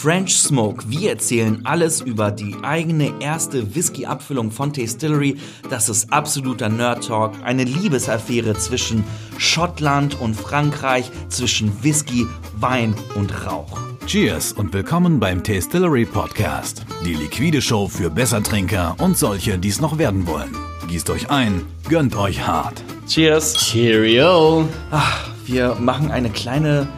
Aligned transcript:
French 0.00 0.38
Smoke. 0.38 0.84
Wir 0.88 1.10
erzählen 1.10 1.60
alles 1.64 2.00
über 2.00 2.30
die 2.30 2.56
eigene 2.62 3.12
erste 3.20 3.74
Whisky-Abfüllung 3.74 4.50
von 4.50 4.72
Tastillery. 4.72 5.36
Das 5.68 5.90
ist 5.90 6.10
absoluter 6.10 6.70
Nerd 6.70 7.06
Talk, 7.06 7.34
eine 7.44 7.64
Liebesaffäre 7.64 8.54
zwischen 8.54 9.04
Schottland 9.36 10.18
und 10.18 10.34
Frankreich, 10.34 11.10
zwischen 11.28 11.70
Whisky, 11.84 12.26
Wein 12.56 12.94
und 13.14 13.46
Rauch. 13.46 13.78
Cheers 14.06 14.54
und 14.54 14.72
willkommen 14.72 15.20
beim 15.20 15.44
Tastillery 15.44 16.06
Podcast. 16.06 16.86
Die 17.04 17.14
liquide 17.14 17.60
Show 17.60 17.86
für 17.86 18.08
Bessertrinker 18.08 18.96
und 19.00 19.18
solche, 19.18 19.58
die 19.58 19.68
es 19.68 19.82
noch 19.82 19.98
werden 19.98 20.26
wollen. 20.26 20.56
Gießt 20.88 21.10
euch 21.10 21.28
ein, 21.28 21.60
gönnt 21.90 22.16
euch 22.16 22.46
hart. 22.46 22.82
Cheers. 23.06 23.54
Cheerio. 23.54 24.66
Ach, 24.90 25.28
wir 25.44 25.74
machen 25.74 26.10
eine 26.10 26.30
kleine, 26.30 26.88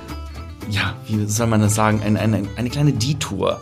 ja, 0.70 0.96
wie 1.06 1.26
soll 1.26 1.46
man 1.46 1.60
das 1.60 1.74
sagen, 1.74 2.02
eine, 2.02 2.20
eine, 2.20 2.48
eine 2.56 2.70
kleine 2.70 2.92
Detour. 2.92 3.61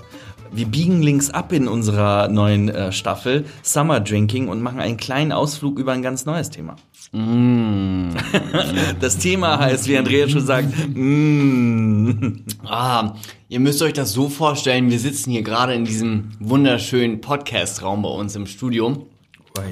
Wir 0.52 0.66
biegen 0.66 1.00
links 1.00 1.30
ab 1.30 1.52
in 1.52 1.68
unserer 1.68 2.26
neuen 2.28 2.68
äh, 2.68 2.90
Staffel 2.90 3.44
Summer 3.62 4.00
Drinking 4.00 4.48
und 4.48 4.60
machen 4.60 4.80
einen 4.80 4.96
kleinen 4.96 5.30
Ausflug 5.30 5.78
über 5.78 5.92
ein 5.92 6.02
ganz 6.02 6.26
neues 6.26 6.50
Thema. 6.50 6.76
Mm. 7.12 8.10
Das 9.00 9.18
Thema 9.18 9.58
heißt, 9.58 9.86
wie 9.88 9.96
Andreas 9.96 10.32
schon 10.32 10.44
sagt, 10.44 10.68
mm. 10.92 12.44
Ah, 12.64 13.14
ihr 13.48 13.60
müsst 13.60 13.80
euch 13.82 13.92
das 13.92 14.12
so 14.12 14.28
vorstellen, 14.28 14.90
wir 14.90 14.98
sitzen 14.98 15.30
hier 15.30 15.42
gerade 15.42 15.74
in 15.74 15.84
diesem 15.84 16.30
wunderschönen 16.40 17.20
Podcast-Raum 17.20 18.02
bei 18.02 18.08
uns 18.08 18.34
im 18.34 18.46
Studio. 18.46 19.06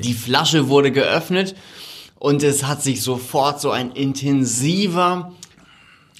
Die 0.04 0.14
Flasche 0.14 0.68
wurde 0.68 0.92
geöffnet 0.92 1.56
und 2.18 2.42
es 2.42 2.64
hat 2.64 2.82
sich 2.82 3.02
sofort 3.02 3.60
so 3.60 3.70
ein 3.70 3.90
intensiver, 3.92 5.32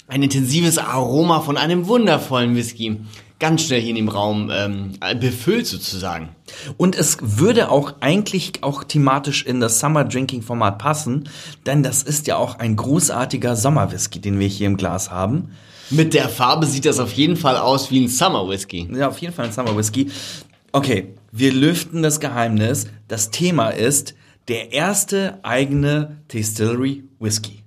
ein 0.09 0.23
intensives 0.23 0.77
Aroma 0.77 1.41
von 1.41 1.57
einem 1.57 1.87
wundervollen 1.87 2.55
Whisky 2.55 2.97
ganz 3.39 3.63
schnell 3.63 3.79
hier 3.79 3.91
in 3.91 3.95
dem 3.95 4.09
Raum 4.09 4.51
ähm, 4.53 4.91
befüllt 5.19 5.65
sozusagen. 5.65 6.29
Und 6.77 6.95
es 6.95 7.17
würde 7.21 7.71
auch 7.71 7.93
eigentlich 8.01 8.63
auch 8.63 8.83
thematisch 8.83 9.45
in 9.45 9.61
das 9.61 9.79
Summer 9.79 10.03
Drinking 10.03 10.41
Format 10.41 10.77
passen, 10.77 11.29
denn 11.65 11.81
das 11.81 12.03
ist 12.03 12.27
ja 12.27 12.35
auch 12.35 12.59
ein 12.59 12.75
großartiger 12.75 13.55
Sommerwhisky, 13.55 14.19
den 14.19 14.39
wir 14.39 14.47
hier 14.47 14.67
im 14.67 14.77
Glas 14.77 15.09
haben. 15.09 15.51
Mit 15.89 16.13
der 16.13 16.29
Farbe 16.29 16.65
sieht 16.65 16.85
das 16.85 16.99
auf 16.99 17.13
jeden 17.13 17.37
Fall 17.37 17.57
aus 17.57 17.89
wie 17.89 18.03
ein 18.03 18.09
Summer 18.09 18.47
Whisky. 18.47 18.87
Ja, 18.93 19.07
auf 19.07 19.19
jeden 19.19 19.33
Fall 19.33 19.45
ein 19.45 19.51
Summer 19.51 19.75
Whisky. 19.75 20.11
Okay, 20.71 21.15
wir 21.31 21.51
lüften 21.51 22.03
das 22.03 22.19
Geheimnis. 22.19 22.87
Das 23.07 23.31
Thema 23.31 23.69
ist 23.69 24.13
der 24.49 24.71
erste 24.71 25.39
eigene 25.43 26.17
Distillery 26.31 27.05
Whisky. 27.19 27.58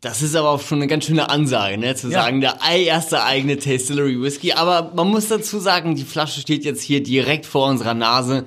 Das 0.00 0.22
ist 0.22 0.36
aber 0.36 0.50
auch 0.50 0.60
schon 0.60 0.78
eine 0.78 0.86
ganz 0.86 1.06
schöne 1.06 1.28
Ansage, 1.28 1.76
ne? 1.76 1.94
Zu 1.96 2.08
Ja. 2.08 2.22
sagen, 2.22 2.40
der 2.40 2.58
erste 2.62 3.24
eigene 3.24 3.56
Distillery 3.56 4.20
Whisky. 4.20 4.52
Aber 4.52 4.92
man 4.94 5.08
muss 5.08 5.26
dazu 5.28 5.58
sagen, 5.58 5.96
die 5.96 6.04
Flasche 6.04 6.40
steht 6.40 6.64
jetzt 6.64 6.82
hier 6.82 7.02
direkt 7.02 7.46
vor 7.46 7.68
unserer 7.68 7.94
Nase. 7.94 8.44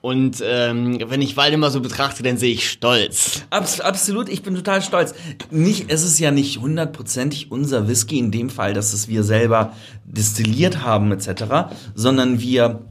Und 0.00 0.42
ähm, 0.46 0.98
wenn 1.08 1.22
ich 1.22 1.36
Waldemar 1.36 1.70
so 1.70 1.80
betrachte, 1.80 2.22
dann 2.22 2.36
sehe 2.36 2.52
ich 2.52 2.70
Stolz. 2.70 3.42
Abs 3.50 3.80
absolut, 3.80 4.28
ich 4.28 4.42
bin 4.42 4.54
total 4.54 4.82
stolz. 4.82 5.14
Nicht, 5.50 5.86
es 5.88 6.04
ist 6.04 6.18
ja 6.18 6.30
nicht 6.30 6.58
hundertprozentig 6.60 7.50
unser 7.50 7.88
Whisky 7.88 8.18
in 8.18 8.30
dem 8.30 8.50
Fall, 8.50 8.74
dass 8.74 8.92
es 8.92 9.08
wir 9.08 9.24
selber 9.24 9.72
destilliert 10.04 10.82
haben 10.82 11.10
etc., 11.10 11.74
sondern 11.94 12.40
wir 12.40 12.82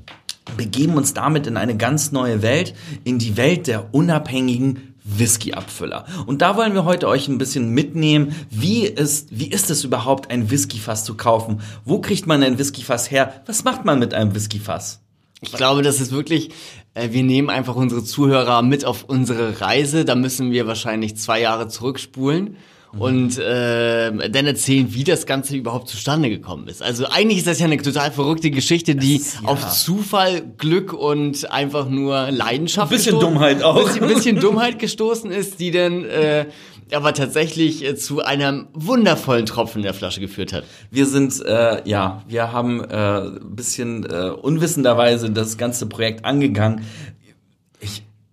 begeben 0.58 0.95
uns 0.95 1.14
damit 1.14 1.45
in 1.47 1.56
eine 1.56 1.78
ganz 1.78 2.11
neue 2.11 2.41
Welt, 2.41 2.73
in 3.03 3.19
die 3.19 3.38
Welt 3.38 3.67
der 3.67 3.94
unabhängigen 3.94 4.92
Whisky-Abfüller. 5.19 6.06
Und 6.25 6.42
da 6.42 6.56
wollen 6.56 6.73
wir 6.73 6.86
heute 6.86 7.08
euch 7.08 7.28
ein 7.28 7.38
bisschen 7.38 7.69
mitnehmen. 7.69 8.36
Wie 8.50 8.86
ist, 8.86 9.28
wie 9.31 9.47
ist 9.47 9.69
es 9.69 9.83
überhaupt, 9.83 10.30
ein 10.31 10.50
Whiskyfass 10.50 11.06
zu 11.06 11.16
kaufen? 11.16 11.61
Wo 11.86 12.00
kriegt 12.00 12.28
man 12.28 12.44
ein 12.44 12.58
Whiskyfass 12.58 13.11
her? 13.11 13.41
Was 13.45 13.64
macht 13.64 13.86
man 13.86 14.00
mit 14.00 14.14
einem 14.14 14.34
Whiskyfass? 14.34 15.02
Ich 15.41 15.52
glaube, 15.52 15.81
das 15.81 16.00
ist 16.00 16.11
wirklich, 16.11 16.52
äh, 16.94 17.11
wir 17.11 17.23
nehmen 17.23 17.50
einfach 17.50 17.75
unsere 17.75 18.03
Zuhörer 18.03 18.61
mit 18.61 18.86
auf 18.86 19.03
unsere 19.03 19.59
Reise. 19.59 20.06
Da 20.06 20.16
müssen 20.16 20.52
wir 20.52 20.68
wahrscheinlich 20.68 21.18
zwei 21.18 21.41
Jahre 21.41 21.68
zurückspulen. 21.68 22.56
Und 23.00 23.40
äh, 23.40 24.12
dann 24.30 24.46
erzählen, 24.46 24.94
wie 24.94 25.04
das 25.04 25.26
Ganze 25.26 25.56
überhaupt 25.58 25.88
zustande 25.90 26.30
gekommen 26.30 26.68
ist. 26.68 26.84
Also 26.84 27.06
eigentlich 27.08 27.40
ist 27.40 27.48
das 27.48 27.59
ja 27.59 27.66
eine 27.66 27.78
total 27.78 28.12
verrückte 28.12 28.52
Geschichte, 28.52 28.96
die 28.96 29.18
Das- 29.18 29.42
ja. 29.42 29.48
auf 29.50 29.68
Zufall, 29.70 30.44
Glück 30.59 30.94
und 30.94 31.50
einfach 31.52 31.90
nur 31.90 32.30
Leidenschaft 32.30 32.92
Ein 32.92 32.98
bisschen 32.98 33.16
gestoßen- 33.16 33.20
Dummheit 33.20 33.64
auch. 33.64 33.84
Bisschen, 33.84 34.08
bisschen 34.08 34.40
Dummheit 34.40 34.78
gestoßen 34.78 35.31
ist, 35.31 35.59
die 35.59 35.72
dann 35.72 36.06
äh, 36.06 36.46
aber 36.92 37.14
tatsächlich 37.16 37.84
äh, 37.84 37.96
zu 37.96 38.22
einem 38.24 38.68
wundervollen 38.74 39.48
Tropfen 39.48 39.80
in 39.80 39.84
der 39.86 39.96
Flasche 39.96 40.20
geführt 40.20 40.54
hat. 40.54 40.64
Wir 40.92 41.08
sind, 41.08 41.44
äh, 41.44 41.81
ja, 41.90 42.22
wir 42.28 42.52
haben 42.52 42.84
äh, 42.84 42.96
ein 42.96 43.56
bisschen 43.56 44.06
äh, 44.06 44.30
unwissenderweise 44.30 45.31
das 45.31 45.58
ganze 45.58 45.88
Projekt 45.88 46.25
angegangen. 46.25 46.81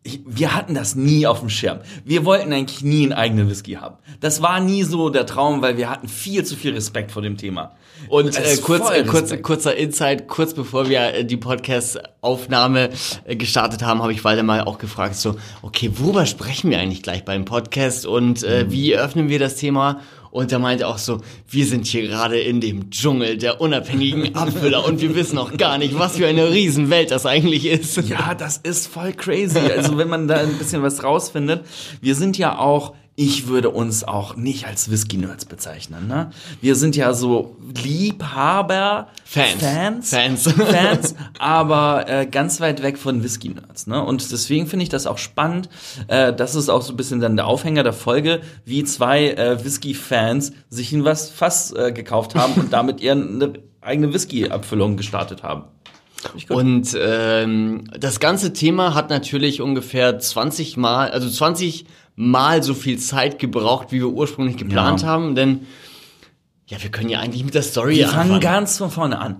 Ich, 0.02 0.20
wir 0.24 0.54
hatten 0.54 0.74
das 0.74 0.94
nie 0.94 1.26
auf 1.26 1.40
dem 1.40 1.50
Schirm. 1.50 1.80
Wir 2.06 2.24
wollten 2.24 2.50
eigentlich 2.54 2.82
nie 2.82 3.02
einen 3.02 3.12
eigenen 3.12 3.50
Whisky 3.50 3.74
haben. 3.74 3.96
Das 4.20 4.40
war 4.40 4.58
nie 4.58 4.82
so 4.82 5.10
der 5.10 5.26
Traum, 5.26 5.60
weil 5.60 5.76
wir 5.76 5.90
hatten 5.90 6.08
viel 6.08 6.42
zu 6.44 6.56
viel 6.56 6.72
Respekt 6.72 7.12
vor 7.12 7.20
dem 7.20 7.36
Thema. 7.36 7.72
Und 8.08 8.34
äh, 8.38 8.52
ist 8.54 8.62
kurz, 8.62 8.88
äh, 8.90 9.04
kurz, 9.04 9.30
kurzer 9.42 9.76
Insight, 9.76 10.26
kurz 10.26 10.54
bevor 10.54 10.88
wir 10.88 11.12
äh, 11.14 11.24
die 11.26 11.36
Podcast-Aufnahme 11.36 12.90
äh, 13.24 13.36
gestartet 13.36 13.82
haben, 13.82 14.02
habe 14.02 14.12
ich 14.12 14.24
Waldemar 14.24 14.66
auch 14.66 14.78
gefragt, 14.78 15.16
so, 15.16 15.36
okay, 15.62 15.90
worüber 15.94 16.24
sprechen 16.26 16.70
wir 16.70 16.78
eigentlich 16.78 17.02
gleich 17.02 17.24
beim 17.24 17.44
Podcast 17.44 18.06
und 18.06 18.42
äh, 18.42 18.64
Mhm. 18.64 18.72
wie 18.72 18.96
öffnen 18.96 19.28
wir 19.28 19.38
das 19.38 19.56
Thema? 19.56 20.00
Und 20.30 20.52
er 20.52 20.58
meinte 20.58 20.86
auch 20.86 20.98
so, 20.98 21.20
wir 21.48 21.66
sind 21.66 21.86
hier 21.86 22.02
gerade 22.02 22.38
in 22.38 22.60
dem 22.60 22.90
Dschungel 22.90 23.36
der 23.36 23.60
unabhängigen 23.60 24.34
Abfüller 24.34 24.84
und 24.84 25.00
wir 25.00 25.14
wissen 25.14 25.38
auch 25.38 25.56
gar 25.56 25.78
nicht, 25.78 25.98
was 25.98 26.16
für 26.16 26.26
eine 26.26 26.50
Riesenwelt 26.50 27.10
das 27.10 27.26
eigentlich 27.26 27.66
ist. 27.66 27.96
Ja, 28.08 28.34
das 28.34 28.58
ist 28.58 28.86
voll 28.86 29.12
crazy. 29.12 29.58
Also 29.58 29.98
wenn 29.98 30.08
man 30.08 30.28
da 30.28 30.36
ein 30.36 30.56
bisschen 30.58 30.82
was 30.82 31.02
rausfindet. 31.02 31.64
Wir 32.00 32.14
sind 32.14 32.38
ja 32.38 32.58
auch, 32.58 32.94
ich 33.20 33.48
würde 33.48 33.68
uns 33.68 34.02
auch 34.02 34.34
nicht 34.34 34.66
als 34.66 34.90
Whisky-Nerds 34.90 35.44
bezeichnen. 35.44 36.08
Ne? 36.08 36.30
Wir 36.62 36.74
sind 36.74 36.96
ja 36.96 37.12
so 37.12 37.54
Liebhaber, 37.84 39.08
Fans. 39.26 39.62
Fans, 39.62 40.08
Fans. 40.08 40.52
Fans 40.52 41.14
aber 41.38 42.08
äh, 42.08 42.24
ganz 42.24 42.62
weit 42.62 42.82
weg 42.82 42.96
von 42.96 43.22
Whisky-Nerds. 43.22 43.88
Ne? 43.88 44.02
Und 44.02 44.32
deswegen 44.32 44.66
finde 44.66 44.84
ich 44.84 44.88
das 44.88 45.06
auch 45.06 45.18
spannend. 45.18 45.68
Äh, 46.08 46.32
das 46.32 46.54
ist 46.54 46.70
auch 46.70 46.80
so 46.80 46.94
ein 46.94 46.96
bisschen 46.96 47.20
dann 47.20 47.36
der 47.36 47.46
Aufhänger 47.46 47.82
der 47.82 47.92
Folge, 47.92 48.40
wie 48.64 48.84
zwei 48.84 49.32
äh, 49.32 49.62
Whisky-Fans 49.62 50.52
sich 50.70 50.90
ein 50.92 51.04
was 51.04 51.28
Fass 51.28 51.72
äh, 51.72 51.92
gekauft 51.92 52.34
haben 52.34 52.54
und 52.54 52.72
damit 52.72 53.06
eine 53.06 53.52
eigene 53.82 54.14
Whisky-Abfüllung 54.14 54.96
gestartet 54.96 55.42
haben. 55.42 55.64
Und 56.48 56.96
ähm, 56.98 57.84
das 57.98 58.18
ganze 58.18 58.54
Thema 58.54 58.94
hat 58.94 59.10
natürlich 59.10 59.60
ungefähr 59.60 60.18
20 60.18 60.78
Mal, 60.78 61.10
also 61.10 61.28
20 61.28 61.84
Mal 62.22 62.62
so 62.62 62.74
viel 62.74 62.98
Zeit 62.98 63.38
gebraucht, 63.38 63.88
wie 63.92 64.00
wir 64.00 64.08
ursprünglich 64.10 64.58
geplant 64.58 65.00
Ja. 65.02 65.08
haben, 65.08 65.34
denn 65.34 65.60
ja, 66.66 66.82
wir 66.82 66.90
können 66.90 67.08
ja 67.08 67.18
eigentlich 67.20 67.44
mit 67.44 67.54
der 67.54 67.62
Story 67.62 67.96
Wir 67.96 68.08
fangen 68.08 68.20
anfangen. 68.32 68.40
ganz 68.42 68.76
von 68.78 68.90
vorne 68.90 69.18
an. 69.18 69.36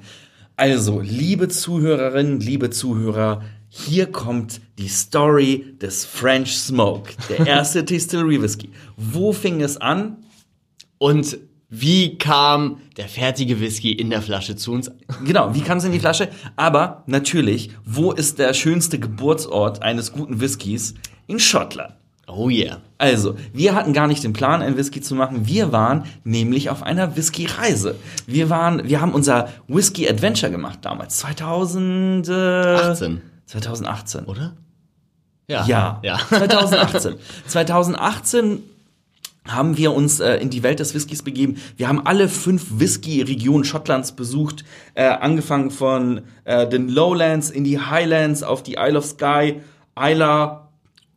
Also, 0.56 1.00
liebe 1.00 1.48
Zuhörerinnen, 1.48 2.40
liebe 2.40 2.70
Zuhörer, 2.70 3.42
hier 3.68 4.06
kommt 4.10 4.60
die 4.78 4.88
Story 4.88 5.74
des 5.80 6.06
French 6.06 6.56
Smoke, 6.56 7.12
der 7.28 7.46
erste 7.46 7.84
Distillery 7.84 8.40
Whisky. 8.40 8.70
Wo 8.96 9.32
fing 9.34 9.60
es 9.60 9.76
an? 9.76 10.16
Und 10.98 11.36
wie 11.68 12.16
kam 12.18 12.78
der 12.96 13.08
fertige 13.08 13.60
Whisky 13.60 13.92
in 13.92 14.08
der 14.10 14.22
Flasche 14.22 14.56
zu 14.56 14.72
uns? 14.72 14.90
Genau, 15.24 15.54
wie 15.54 15.60
kam 15.60 15.78
es 15.78 15.84
in 15.84 15.92
die 15.92 16.00
Flasche? 16.00 16.28
Aber 16.56 17.04
natürlich, 17.06 17.70
wo 17.84 18.10
ist 18.12 18.38
der 18.38 18.54
schönste 18.54 18.98
Geburtsort 18.98 19.82
eines 19.82 20.12
guten 20.12 20.40
Whiskys? 20.40 20.94
In 21.26 21.38
Schottland. 21.38 21.94
Oh 22.32 22.48
yeah. 22.48 22.78
Also, 22.98 23.36
wir 23.52 23.74
hatten 23.74 23.92
gar 23.92 24.06
nicht 24.06 24.22
den 24.22 24.32
Plan, 24.32 24.62
ein 24.62 24.76
Whisky 24.76 25.00
zu 25.00 25.14
machen. 25.14 25.46
Wir 25.46 25.72
waren 25.72 26.04
nämlich 26.24 26.70
auf 26.70 26.82
einer 26.82 27.16
Whisky-Reise. 27.16 27.96
Wir 28.26 28.50
waren, 28.50 28.88
wir 28.88 29.00
haben 29.00 29.12
unser 29.12 29.48
Whisky-Adventure 29.68 30.52
gemacht 30.52 30.80
damals. 30.82 31.18
2000, 31.18 32.28
äh, 32.28 32.32
18. 32.32 33.22
2018. 33.46 34.24
Oder? 34.26 34.54
Ja. 35.48 35.66
Ja, 35.66 36.00
Ja. 36.02 36.18
2018. 36.28 37.14
2018 37.46 38.62
haben 39.48 39.76
wir 39.76 39.94
uns 39.94 40.20
äh, 40.20 40.36
in 40.36 40.50
die 40.50 40.62
Welt 40.62 40.80
des 40.80 40.94
Whiskys 40.94 41.22
begeben. 41.22 41.56
Wir 41.76 41.88
haben 41.88 42.06
alle 42.06 42.28
fünf 42.28 42.78
Whisky-Regionen 42.78 43.64
Schottlands 43.64 44.12
besucht, 44.12 44.64
äh, 44.94 45.06
angefangen 45.06 45.70
von 45.70 46.22
äh, 46.44 46.68
den 46.68 46.88
Lowlands 46.88 47.50
in 47.50 47.64
die 47.64 47.80
Highlands 47.80 48.42
auf 48.42 48.62
die 48.62 48.74
Isle 48.78 48.98
of 48.98 49.06
Skye, 49.06 49.60
Isla 49.98 50.68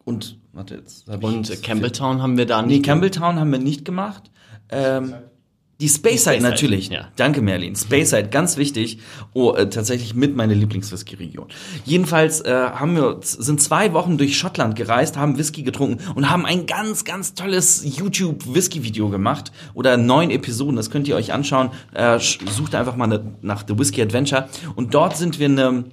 und 0.05 0.37
warte 0.53 0.75
jetzt 0.75 1.07
hab 1.07 1.19
ich 1.19 1.25
Und 1.25 1.63
Campbelltown 1.63 2.21
haben 2.21 2.37
wir 2.37 2.45
da 2.45 2.61
Nee, 2.61 2.75
nicht. 2.75 2.85
Campbelltown 2.85 3.39
haben 3.39 3.51
wir 3.51 3.59
nicht 3.59 3.83
gemacht. 3.85 4.31
Ähm, 4.69 5.13
Die 5.81 5.89
Space 5.89 6.23
Side 6.23 6.35
Side, 6.35 6.43
natürlich. 6.49 6.87
ja. 6.89 7.09
Danke, 7.17 7.41
Merlin. 7.41 7.75
Space 7.75 8.11
Side, 8.11 8.29
ganz 8.29 8.55
wichtig. 8.57 8.99
Oh, 9.33 9.53
äh, 9.53 9.69
tatsächlich 9.69 10.13
mit 10.13 10.35
meiner 10.35 10.53
Lieblingswhisky-Region. 10.53 11.47
Jedenfalls 11.83 12.39
äh, 12.41 12.53
haben 12.53 12.95
wir, 12.95 13.17
sind 13.21 13.59
zwei 13.61 13.91
Wochen 13.93 14.17
durch 14.17 14.37
Schottland 14.37 14.75
gereist, 14.75 15.17
haben 15.17 15.37
Whisky 15.37 15.63
getrunken 15.63 15.97
und 16.15 16.29
haben 16.29 16.45
ein 16.45 16.67
ganz, 16.67 17.03
ganz 17.03 17.33
tolles 17.33 17.83
YouTube-Whisky-Video 17.97 19.09
gemacht. 19.09 19.51
Oder 19.73 19.97
neun 19.97 20.29
Episoden, 20.29 20.75
das 20.75 20.89
könnt 20.89 21.07
ihr 21.07 21.15
euch 21.15 21.33
anschauen. 21.33 21.71
Äh, 21.93 22.19
sucht 22.19 22.75
einfach 22.75 22.95
mal 22.95 23.07
ne, 23.07 23.35
nach 23.41 23.65
The 23.67 23.77
Whisky 23.77 24.01
Adventure. 24.01 24.47
Und 24.75 24.93
dort 24.93 25.17
sind 25.17 25.39
wir 25.39 25.47
einem 25.47 25.85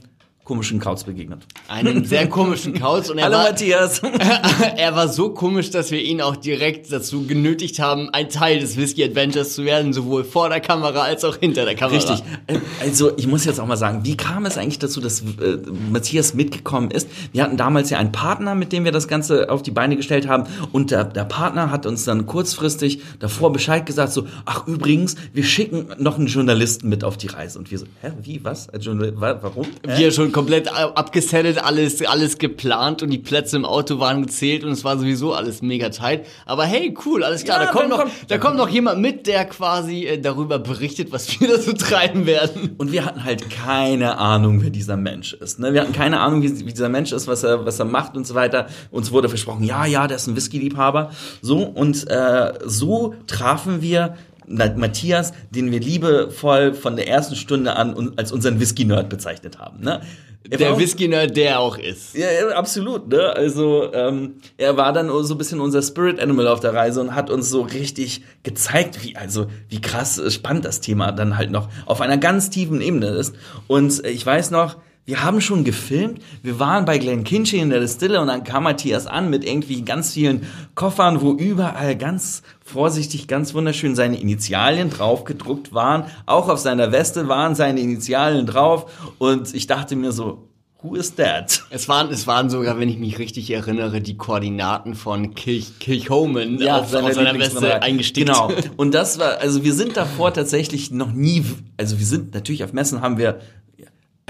komischen 0.50 0.80
Kauz 0.80 1.04
begegnet. 1.04 1.46
Einen 1.68 2.04
sehr 2.12 2.28
komischen 2.28 2.74
Kauz 2.74 3.08
und 3.08 3.18
er 3.18 3.26
Hallo 3.26 3.36
war, 3.36 3.44
Matthias. 3.50 4.02
er 4.76 4.96
war 4.96 5.06
so 5.06 5.30
komisch, 5.30 5.70
dass 5.70 5.92
wir 5.92 6.02
ihn 6.02 6.20
auch 6.20 6.34
direkt 6.34 6.90
dazu 6.90 7.24
genötigt 7.24 7.78
haben, 7.78 8.10
ein 8.10 8.30
Teil 8.30 8.58
des 8.58 8.76
Whisky 8.76 9.04
Adventures 9.04 9.54
zu 9.54 9.64
werden, 9.64 9.92
sowohl 9.92 10.24
vor 10.24 10.48
der 10.48 10.58
Kamera 10.60 11.02
als 11.02 11.22
auch 11.24 11.36
hinter 11.36 11.64
der 11.66 11.76
Kamera. 11.76 11.98
Richtig. 11.98 12.24
Äh, 12.48 12.58
Also 12.80 13.16
ich 13.16 13.28
muss 13.28 13.44
jetzt 13.44 13.60
auch 13.60 13.66
mal 13.68 13.76
sagen, 13.76 14.00
wie 14.02 14.16
kam 14.16 14.44
es 14.44 14.58
eigentlich 14.58 14.80
dazu, 14.80 15.00
dass 15.00 15.20
äh, 15.20 15.58
Matthias 15.92 16.34
mitgekommen 16.34 16.90
ist? 16.90 17.08
Wir 17.30 17.44
hatten 17.44 17.56
damals 17.56 17.90
ja 17.90 17.98
einen 17.98 18.10
Partner, 18.10 18.56
mit 18.56 18.72
dem 18.72 18.84
wir 18.84 18.90
das 18.90 19.06
Ganze 19.06 19.50
auf 19.50 19.62
die 19.62 19.70
Beine 19.70 19.94
gestellt 19.94 20.26
haben. 20.26 20.48
Und 20.72 20.90
der, 20.90 21.04
der 21.04 21.26
Partner 21.26 21.70
hat 21.70 21.86
uns 21.86 22.04
dann 22.04 22.26
kurzfristig 22.26 23.02
davor 23.20 23.52
Bescheid 23.52 23.86
gesagt, 23.86 24.12
so, 24.12 24.26
ach 24.46 24.66
übrigens, 24.66 25.14
wir 25.32 25.44
schicken 25.44 25.86
noch 25.98 26.18
einen 26.18 26.26
Journalisten 26.26 26.88
mit 26.88 27.04
auf 27.04 27.16
die 27.16 27.28
Reise. 27.28 27.56
Und 27.56 27.70
wir 27.70 27.78
so, 27.78 27.86
hä, 28.02 28.10
wie, 28.20 28.42
was? 28.42 28.66
Warum? 28.72 29.66
Hä? 29.86 29.98
Wir 29.98 30.10
schon 30.10 30.32
komplett 30.40 30.72
abgesettet, 30.72 31.62
alles, 31.62 32.02
alles 32.02 32.38
geplant 32.38 33.02
und 33.02 33.10
die 33.10 33.18
Plätze 33.18 33.56
im 33.56 33.64
Auto 33.64 34.00
waren 34.00 34.22
gezählt 34.22 34.64
und 34.64 34.70
es 34.72 34.84
war 34.84 34.98
sowieso 34.98 35.34
alles 35.34 35.60
mega 35.62 35.90
tight. 35.90 36.24
Aber 36.46 36.64
hey, 36.64 36.94
cool, 37.04 37.22
alles 37.24 37.44
klar. 37.44 37.60
Ja, 37.60 37.66
da 37.66 37.72
kommt 37.72 37.88
noch, 37.90 37.98
kommt- 37.98 38.12
da 38.28 38.38
kommt 38.38 38.56
noch 38.56 38.68
jemand 38.68 39.00
mit, 39.00 39.26
der 39.26 39.44
quasi 39.44 40.06
äh, 40.06 40.18
darüber 40.18 40.58
berichtet, 40.58 41.12
was 41.12 41.38
wir 41.40 41.48
da 41.56 41.58
so 41.58 41.72
treiben 41.72 42.26
werden. 42.26 42.74
Und 42.78 42.90
wir 42.92 43.04
hatten 43.04 43.24
halt 43.24 43.50
keine 43.50 44.16
Ahnung, 44.18 44.62
wer 44.62 44.70
dieser 44.70 44.96
Mensch 44.96 45.34
ist. 45.34 45.58
Ne? 45.58 45.74
Wir 45.74 45.82
hatten 45.82 45.92
keine 45.92 46.20
Ahnung, 46.20 46.42
wie, 46.42 46.60
wie 46.60 46.70
dieser 46.72 46.88
Mensch 46.88 47.12
ist, 47.12 47.28
was 47.28 47.42
er, 47.44 47.66
was 47.66 47.78
er 47.78 47.84
macht 47.84 48.16
und 48.16 48.26
so 48.26 48.34
weiter. 48.34 48.66
Uns 48.90 49.10
wurde 49.12 49.28
versprochen, 49.28 49.64
ja, 49.64 49.84
ja, 49.84 50.06
der 50.06 50.16
ist 50.16 50.26
ein 50.26 50.36
Whisky-Liebhaber. 50.36 51.10
So, 51.42 51.58
und 51.62 52.08
äh, 52.08 52.54
so 52.64 53.14
trafen 53.26 53.82
wir 53.82 54.16
Matthias, 54.50 55.32
den 55.50 55.70
wir 55.70 55.80
liebevoll 55.80 56.74
von 56.74 56.96
der 56.96 57.08
ersten 57.08 57.36
Stunde 57.36 57.76
an 57.76 58.12
als 58.16 58.32
unseren 58.32 58.60
Whisky-Nerd 58.60 59.08
bezeichnet 59.08 59.58
haben. 59.58 59.80
Ne? 59.80 60.00
Er 60.48 60.58
Der 60.58 60.78
Whisky-Nerd, 60.78 61.36
der 61.36 61.50
er 61.50 61.60
auch 61.60 61.76
ist. 61.78 62.16
ja, 62.16 62.26
ja, 62.30 62.48
absolut, 62.56 63.08
ne? 63.08 63.34
Also 63.36 63.92
ähm, 63.92 64.36
er 64.56 64.76
war 64.76 64.92
dann 64.92 65.08
so 65.22 65.34
ein 65.34 65.38
bisschen 65.38 65.60
unser 65.60 65.82
Spirit 65.82 66.18
Animal 66.18 66.48
auf 66.48 66.60
der 66.60 66.72
Reise 66.72 67.00
und 67.00 67.14
hat 67.14 67.30
uns 67.30 67.50
so 67.50 67.60
richtig 67.60 68.22
gezeigt, 68.42 69.04
wie 69.04 69.16
also 69.16 69.46
wie 69.68 69.80
krass 69.80 70.18
äh, 70.18 70.30
spannend 70.30 70.64
das 70.64 70.80
Thema 70.80 71.12
dann 71.12 71.36
halt 71.36 71.50
noch 71.50 71.68
auf 71.84 72.00
einer 72.00 72.16
ganz 72.16 72.48
tiefen 72.48 72.80
Ebene 72.80 73.08
ist. 73.08 73.34
Und 73.66 74.02
äh, 74.04 74.08
ich 74.08 74.24
weiß 74.24 74.50
noch, 74.50 74.78
wir 75.06 75.22
haben 75.24 75.40
schon 75.40 75.64
gefilmt, 75.64 76.20
wir 76.42 76.60
waren 76.60 76.84
bei 76.84 76.98
Glen 76.98 77.24
Kinchy 77.24 77.58
in 77.58 77.70
der 77.70 77.80
Distille 77.80 78.20
und 78.20 78.28
dann 78.28 78.44
kam 78.44 78.64
Matthias 78.64 79.06
an 79.06 79.28
mit 79.30 79.44
irgendwie 79.44 79.82
ganz 79.82 80.12
vielen 80.12 80.46
Koffern, 80.74 81.20
wo 81.20 81.32
überall 81.32 81.96
ganz 81.96 82.42
vorsichtig, 82.64 83.26
ganz 83.26 83.54
wunderschön 83.54 83.96
seine 83.96 84.20
Initialien 84.20 84.90
drauf 84.90 85.24
gedruckt 85.24 85.74
waren. 85.74 86.04
Auch 86.26 86.48
auf 86.48 86.60
seiner 86.60 86.92
Weste 86.92 87.28
waren 87.28 87.54
seine 87.54 87.80
Initialien 87.80 88.46
drauf 88.46 89.12
und 89.18 89.52
ich 89.52 89.66
dachte 89.66 89.96
mir 89.96 90.12
so, 90.12 90.46
who 90.82 90.94
is 90.94 91.14
that? 91.16 91.62
Es 91.70 91.88
waren, 91.88 92.10
es 92.10 92.26
waren 92.26 92.48
sogar, 92.48 92.78
wenn 92.78 92.88
ich 92.88 92.98
mich 92.98 93.18
richtig 93.18 93.50
erinnere, 93.50 94.00
die 94.00 94.16
Koordinaten 94.16 94.94
von 94.94 95.34
Kirch, 95.34 95.78
Kirchhomen 95.78 96.62
auf, 96.68 96.94
auf 96.94 97.12
seiner 97.12 97.38
Weste 97.38 97.82
eingestickt. 97.82 98.28
Genau. 98.28 98.50
Und 98.76 98.94
das 98.94 99.18
war, 99.18 99.38
also 99.38 99.62
wir 99.64 99.74
sind 99.74 99.96
davor 99.96 100.32
tatsächlich 100.32 100.90
noch 100.90 101.12
nie, 101.12 101.44
also 101.76 101.98
wir 101.98 102.06
sind 102.06 102.34
natürlich 102.34 102.64
auf 102.64 102.72
Messen 102.72 103.00
haben 103.00 103.18
wir, 103.18 103.40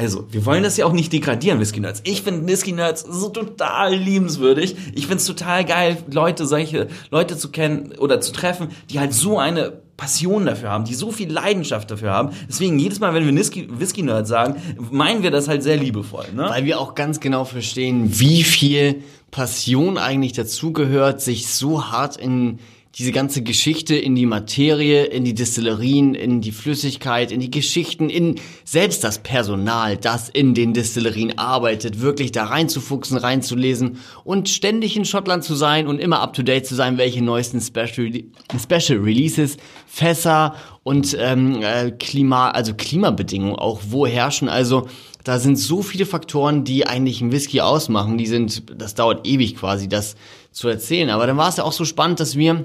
also 0.01 0.25
wir 0.31 0.47
wollen 0.47 0.63
das 0.63 0.79
ja 0.79 0.87
auch 0.87 0.93
nicht 0.93 1.13
degradieren, 1.13 1.61
Whisky 1.61 1.79
Nerds. 1.79 2.01
Ich 2.05 2.23
finde 2.23 2.47
Whisky 2.47 2.73
Nerds 2.73 3.03
so 3.03 3.29
total 3.29 3.95
liebenswürdig. 3.95 4.75
Ich 4.95 5.03
finde 5.03 5.19
es 5.19 5.27
total 5.27 5.67
geil, 5.67 5.99
Leute, 6.11 6.47
solche 6.47 6.89
Leute 7.11 7.37
zu 7.37 7.51
kennen 7.51 7.93
oder 7.99 8.23
zu 8.23 8.33
treffen, 8.33 8.69
die 8.89 8.99
halt 8.99 9.13
so 9.13 9.39
eine 9.39 9.83
Passion 9.99 10.47
dafür 10.47 10.71
haben, 10.71 10.87
die 10.87 10.95
so 10.95 11.13
viel 11.13 11.31
Leidenschaft 11.31 11.91
dafür 11.91 12.13
haben. 12.13 12.31
Deswegen 12.49 12.79
jedes 12.79 12.99
Mal, 12.99 13.13
wenn 13.13 13.27
wir 13.27 13.35
Whisky, 13.35 13.69
Whisky 13.71 14.03
Nerd 14.03 14.27
sagen, 14.27 14.57
meinen 14.91 15.23
wir 15.23 15.31
das 15.31 15.49
halt 15.49 15.63
sehr 15.63 15.77
liebevoll. 15.77 16.25
Ne? 16.35 16.47
Weil 16.49 16.65
wir 16.65 16.81
auch 16.81 16.95
ganz 16.95 17.21
genau 17.21 17.45
verstehen, 17.45 18.19
wie 18.19 18.43
viel 18.43 19.03
Passion 19.31 19.99
eigentlich 19.99 20.33
dazugehört, 20.33 21.21
sich 21.21 21.49
so 21.49 21.91
hart 21.93 22.17
in 22.17 22.59
diese 22.97 23.13
ganze 23.13 23.43
Geschichte, 23.43 23.95
in 23.95 24.17
die 24.17 24.27
Materie, 24.27 25.05
in 25.05 25.25
die 25.25 25.35
Distillerien, 25.35 26.15
in 26.15 26.41
die 26.41 26.51
Flüssigkeit, 26.51 27.31
in 27.31 27.39
die 27.39 27.51
Geschichten, 27.51 28.11
in 28.11 28.35
selbst 28.65 29.05
das 29.05 29.21
Personal, 29.21 29.97
das 29.97 30.29
in 30.29 30.55
den 30.55 30.75
Distillerien 30.75 31.39
arbeitet, 31.39 32.01
wirklich 32.01 32.33
da 32.33 32.45
reinzufuchsen, 32.45 33.17
reinzulesen 33.17 33.99
und 34.25 34.49
ständig 34.49 34.97
in 34.97 35.05
Schottland 35.05 35.45
zu 35.45 35.55
sein 35.55 35.87
und 35.87 36.01
immer 36.01 36.21
up 36.21 36.35
to 36.35 36.43
date 36.43 36.67
zu 36.67 36.75
sein, 36.75 36.99
welche 36.99 37.23
neuesten 37.23 37.61
Special, 37.61 38.11
Special 38.59 38.99
Releases, 38.99 39.57
Fässer 39.87 40.57
und 40.83 41.17
ähm, 41.19 41.63
äh, 41.63 41.93
Klima, 41.93 42.51
also 42.51 42.75
Klimabedingungen 42.75 43.57
auch 43.57 43.81
wo 43.89 44.07
herrschen. 44.07 44.49
Also 44.49 44.89
da 45.25 45.39
sind 45.39 45.57
so 45.57 45.83
viele 45.83 46.07
Faktoren, 46.07 46.65
die 46.65 46.87
eigentlich 46.87 47.21
einen 47.21 47.33
Whisky 47.33 47.61
ausmachen. 47.61 48.19
Die 48.19 48.27
sind, 48.27 48.81
das 48.81 48.95
dauert 48.95 49.27
ewig 49.27 49.57
quasi, 49.57 49.89
das 49.89 50.17
zu 50.51 50.69
erzählen. 50.69 51.11
Aber 51.11 51.27
dann 51.27 51.37
war 51.37 51.49
es 51.49 51.57
ja 51.57 51.65
auch 51.65 51.73
so 51.73 51.85
spannend, 51.85 52.21
dass 52.21 52.37
wir 52.37 52.65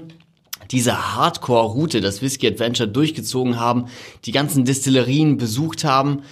diese 0.70 1.14
Hardcore-Route, 1.14 2.00
das 2.00 2.22
Whisky 2.22 2.46
Adventure 2.48 2.88
durchgezogen 2.88 3.60
haben, 3.60 3.86
die 4.24 4.32
ganzen 4.32 4.64
Distillerien 4.64 5.36
besucht 5.36 5.84
haben, 5.84 6.22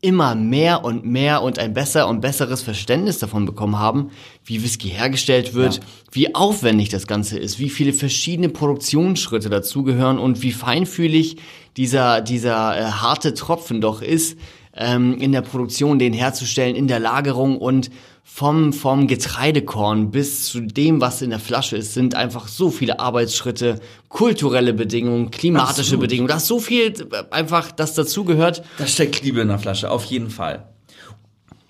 immer 0.00 0.34
mehr 0.34 0.84
und 0.84 1.06
mehr 1.06 1.42
und 1.42 1.58
ein 1.58 1.72
besser 1.72 2.08
und 2.08 2.20
besseres 2.20 2.60
Verständnis 2.60 3.18
davon 3.18 3.46
bekommen 3.46 3.78
haben, 3.78 4.10
wie 4.44 4.62
Whisky 4.62 4.90
hergestellt 4.90 5.54
wird, 5.54 5.80
wie 6.12 6.34
aufwendig 6.34 6.90
das 6.90 7.06
Ganze 7.06 7.38
ist, 7.38 7.58
wie 7.58 7.70
viele 7.70 7.94
verschiedene 7.94 8.50
Produktionsschritte 8.50 9.48
dazugehören 9.48 10.18
und 10.18 10.42
wie 10.42 10.52
feinfühlig 10.52 11.38
dieser, 11.78 12.20
dieser 12.20 12.78
äh, 12.78 12.84
harte 12.84 13.32
Tropfen 13.32 13.80
doch 13.80 14.02
ist, 14.02 14.38
ähm, 14.76 15.18
in 15.18 15.32
der 15.32 15.42
Produktion 15.42 15.98
den 15.98 16.12
herzustellen, 16.12 16.76
in 16.76 16.88
der 16.88 17.00
Lagerung 17.00 17.58
und 17.58 17.90
vom, 18.26 18.72
vom 18.72 19.06
Getreidekorn 19.06 20.10
bis 20.10 20.46
zu 20.46 20.60
dem, 20.60 21.00
was 21.00 21.22
in 21.22 21.30
der 21.30 21.38
Flasche 21.38 21.76
ist, 21.76 21.94
sind 21.94 22.14
einfach 22.14 22.48
so 22.48 22.70
viele 22.70 22.98
Arbeitsschritte, 22.98 23.80
kulturelle 24.08 24.72
Bedingungen, 24.72 25.30
klimatische 25.30 25.80
Absolut. 25.80 26.00
Bedingungen. 26.00 26.28
Da 26.28 26.36
ist 26.38 26.46
so 26.46 26.58
viel 26.58 26.86
äh, 26.86 27.24
einfach, 27.30 27.70
das 27.70 27.94
dazugehört. 27.94 28.64
Da 28.78 28.86
steckt 28.86 29.22
Liebe 29.22 29.40
in 29.42 29.48
der 29.48 29.58
Flasche, 29.58 29.90
auf 29.90 30.04
jeden 30.06 30.30
Fall. 30.30 30.68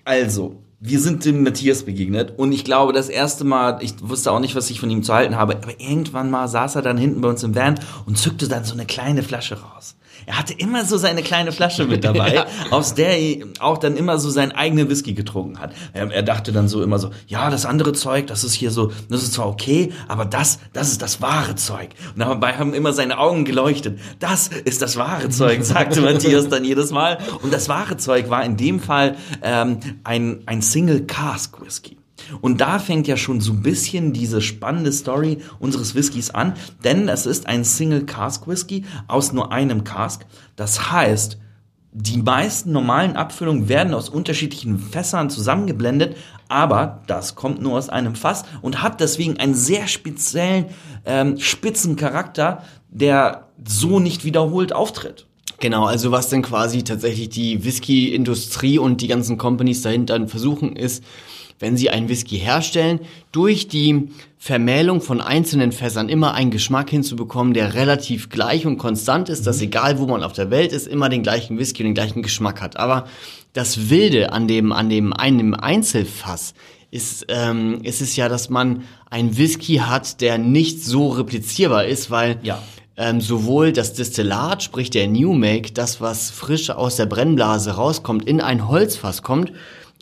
Also, 0.05 0.61
wir 0.79 0.99
sind 0.99 1.25
dem 1.25 1.43
Matthias 1.43 1.83
begegnet 1.83 2.33
und 2.37 2.51
ich 2.51 2.63
glaube, 2.63 2.93
das 2.93 3.09
erste 3.09 3.43
Mal, 3.43 3.79
ich 3.81 3.93
wusste 4.01 4.31
auch 4.31 4.39
nicht, 4.39 4.55
was 4.55 4.69
ich 4.69 4.79
von 4.79 4.89
ihm 4.89 5.03
zu 5.03 5.13
halten 5.13 5.35
habe, 5.35 5.57
aber 5.57 5.79
irgendwann 5.79 6.29
mal 6.29 6.47
saß 6.47 6.75
er 6.75 6.81
dann 6.81 6.97
hinten 6.97 7.21
bei 7.21 7.29
uns 7.29 7.43
im 7.43 7.55
Van 7.55 7.79
und 8.05 8.17
zückte 8.17 8.47
dann 8.47 8.63
so 8.63 8.73
eine 8.73 8.85
kleine 8.85 9.23
Flasche 9.23 9.61
raus. 9.61 9.95
Er 10.25 10.37
hatte 10.39 10.53
immer 10.53 10.85
so 10.85 10.97
seine 10.97 11.21
kleine 11.23 11.51
Flasche 11.51 11.85
mit 11.85 12.03
dabei, 12.03 12.33
Ja. 12.35 12.45
aus 12.71 12.93
der 12.93 13.17
er 13.19 13.45
auch 13.59 13.77
dann 13.77 13.95
immer 13.95 14.17
so 14.17 14.29
seinen 14.29 14.51
eigenen 14.51 14.89
Whisky 14.89 15.13
getrunken 15.13 15.59
hat. 15.59 15.73
Er, 15.93 16.11
er 16.11 16.23
dachte 16.23 16.51
dann 16.51 16.67
so 16.67 16.81
immer 16.83 16.99
so, 16.99 17.11
ja, 17.27 17.49
das 17.49 17.65
andere 17.65 17.93
Zeug, 17.93 18.27
das 18.27 18.43
ist 18.43 18.53
hier 18.53 18.71
so, 18.71 18.91
das 19.09 19.23
ist 19.23 19.33
zwar 19.33 19.47
okay, 19.47 19.91
aber 20.07 20.25
das, 20.25 20.59
das 20.73 20.91
ist 20.91 21.01
das 21.01 21.21
wahre 21.21 21.55
Zeug. 21.55 21.89
Und 22.13 22.19
dabei 22.19 22.53
haben 22.57 22.73
immer 22.73 22.93
seine 22.93 23.17
Augen 23.19 23.45
geleuchtet. 23.45 23.99
Das 24.19 24.47
ist 24.47 24.81
das 24.81 24.97
wahre 24.97 25.29
Zeug, 25.29 25.63
sagte 25.63 26.01
Matthias 26.01 26.49
dann 26.49 26.63
jedes 26.65 26.91
Mal. 26.91 27.17
Und 27.41 27.53
das 27.53 27.69
wahre 27.69 27.97
Zeug 27.97 28.29
war 28.29 28.43
in 28.43 28.57
dem 28.57 28.79
Fall 28.79 29.15
ähm, 29.41 29.79
ein, 30.03 30.39
ein 30.45 30.61
Single 30.61 31.05
Cask 31.05 31.61
Whisky. 31.61 31.97
Und 32.41 32.61
da 32.61 32.79
fängt 32.79 33.07
ja 33.07 33.17
schon 33.17 33.41
so 33.41 33.53
ein 33.53 33.61
bisschen 33.61 34.13
diese 34.13 34.41
spannende 34.41 34.91
Story 34.91 35.39
unseres 35.59 35.95
Whiskys 35.95 36.29
an, 36.31 36.53
denn 36.83 37.09
es 37.09 37.25
ist 37.25 37.47
ein 37.47 37.63
Single 37.63 38.05
Cask 38.05 38.47
Whisky 38.47 38.85
aus 39.07 39.33
nur 39.33 39.51
einem 39.51 39.83
Cask. 39.83 40.25
Das 40.55 40.91
heißt, 40.91 41.37
die 41.97 42.17
meisten 42.17 42.73
normalen 42.73 43.15
Abfüllungen 43.15 43.69
werden 43.69 43.93
aus 43.93 44.09
unterschiedlichen 44.09 44.79
Fässern 44.79 45.29
zusammengeblendet, 45.29 46.17
aber 46.49 47.01
das 47.07 47.35
kommt 47.35 47.61
nur 47.61 47.77
aus 47.77 47.87
einem 47.87 48.15
Fass 48.15 48.43
und 48.61 48.81
hat 48.83 48.99
deswegen 48.99 49.37
einen 49.37 49.55
sehr 49.55 49.87
speziellen, 49.87 50.65
ähm, 51.05 51.39
spitzen 51.39 51.95
Charakter, 51.95 52.63
der 52.89 53.47
so 53.65 54.01
nicht 54.01 54.25
wiederholt 54.25 54.73
auftritt. 54.73 55.25
Genau, 55.61 55.85
also 55.85 56.11
was 56.11 56.27
denn 56.27 56.41
quasi 56.41 56.83
tatsächlich 56.83 57.29
die 57.29 57.63
Whisky-Industrie 57.63 58.77
und 58.77 58.99
die 58.99 59.07
ganzen 59.07 59.37
Companies 59.37 59.81
dahinter 59.81 60.27
versuchen 60.27 60.75
ist, 60.75 61.01
wenn 61.59 61.77
sie 61.77 61.89
einen 61.89 62.09
Whisky 62.09 62.37
herstellen, 62.37 62.99
durch 63.31 63.67
die 63.67 64.09
Vermählung 64.37 65.01
von 65.01 65.21
einzelnen 65.21 65.71
Fässern 65.71 66.09
immer 66.09 66.33
einen 66.33 66.51
Geschmack 66.51 66.89
hinzubekommen, 66.89 67.53
der 67.53 67.73
relativ 67.73 68.29
gleich 68.29 68.65
und 68.65 68.77
konstant 68.77 69.29
ist, 69.29 69.47
dass 69.47 69.61
egal 69.61 69.97
wo 69.99 70.05
man 70.05 70.23
auf 70.23 70.33
der 70.33 70.51
Welt 70.51 70.71
ist, 70.71 70.87
immer 70.87 71.09
den 71.09 71.23
gleichen 71.23 71.57
Whisky 71.57 71.83
und 71.83 71.87
den 71.87 71.95
gleichen 71.95 72.21
Geschmack 72.21 72.61
hat. 72.61 72.77
Aber 72.77 73.07
das 73.53 73.89
Wilde 73.89 74.33
an 74.33 74.47
dem, 74.47 74.71
an 74.71 74.89
dem 74.89 75.13
einem 75.13 75.53
Einzelfass 75.53 76.53
ist, 76.91 77.25
ähm, 77.29 77.79
ist 77.83 78.01
es 78.01 78.15
ja, 78.15 78.29
dass 78.29 78.49
man 78.49 78.83
einen 79.09 79.37
Whisky 79.37 79.77
hat, 79.77 80.21
der 80.21 80.37
nicht 80.37 80.83
so 80.83 81.09
replizierbar 81.09 81.85
ist, 81.85 82.11
weil 82.11 82.37
Ja. 82.43 82.61
ähm, 82.97 83.19
sowohl 83.21 83.71
das 83.73 83.93
Destillat, 83.93 84.63
sprich 84.63 84.89
der 84.89 85.07
New 85.07 85.33
Make, 85.33 85.71
das 85.73 85.99
was 86.01 86.31
frisch 86.31 86.69
aus 86.69 86.95
der 86.97 87.05
Brennblase 87.05 87.71
rauskommt, 87.71 88.25
in 88.27 88.39
ein 88.41 88.67
Holzfass 88.67 89.21
kommt. 89.23 89.51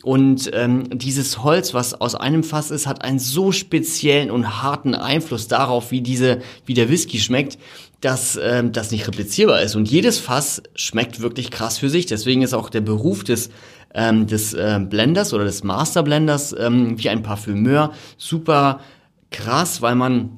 Und 0.04 0.50
ähm, 0.52 0.84
dieses 0.92 1.42
Holz, 1.42 1.72
was 1.72 1.98
aus 1.98 2.14
einem 2.14 2.44
Fass 2.44 2.70
ist, 2.70 2.86
hat 2.86 3.02
einen 3.02 3.18
so 3.18 3.52
speziellen 3.52 4.30
und 4.30 4.62
harten 4.62 4.94
Einfluss 4.94 5.48
darauf, 5.48 5.90
wie 5.90 6.02
diese, 6.02 6.40
wie 6.66 6.74
der 6.74 6.90
Whisky 6.90 7.18
schmeckt, 7.18 7.58
dass 8.02 8.38
ähm, 8.40 8.72
das 8.72 8.90
nicht 8.90 9.08
replizierbar 9.08 9.62
ist. 9.62 9.76
Und 9.76 9.90
jedes 9.90 10.18
Fass 10.18 10.62
schmeckt 10.74 11.20
wirklich 11.20 11.50
krass 11.50 11.78
für 11.78 11.88
sich. 11.88 12.04
Deswegen 12.04 12.42
ist 12.42 12.52
auch 12.52 12.68
der 12.68 12.82
Beruf 12.82 13.24
des 13.24 13.48
ähm, 13.94 14.26
des 14.26 14.52
äh, 14.52 14.78
Blenders 14.78 15.32
oder 15.32 15.44
des 15.44 15.64
Master 15.64 16.02
Blenders 16.02 16.54
ähm, 16.58 16.98
wie 16.98 17.08
ein 17.08 17.22
Parfümeur 17.22 17.92
super 18.18 18.80
krass, 19.30 19.80
weil 19.80 19.94
man 19.94 20.36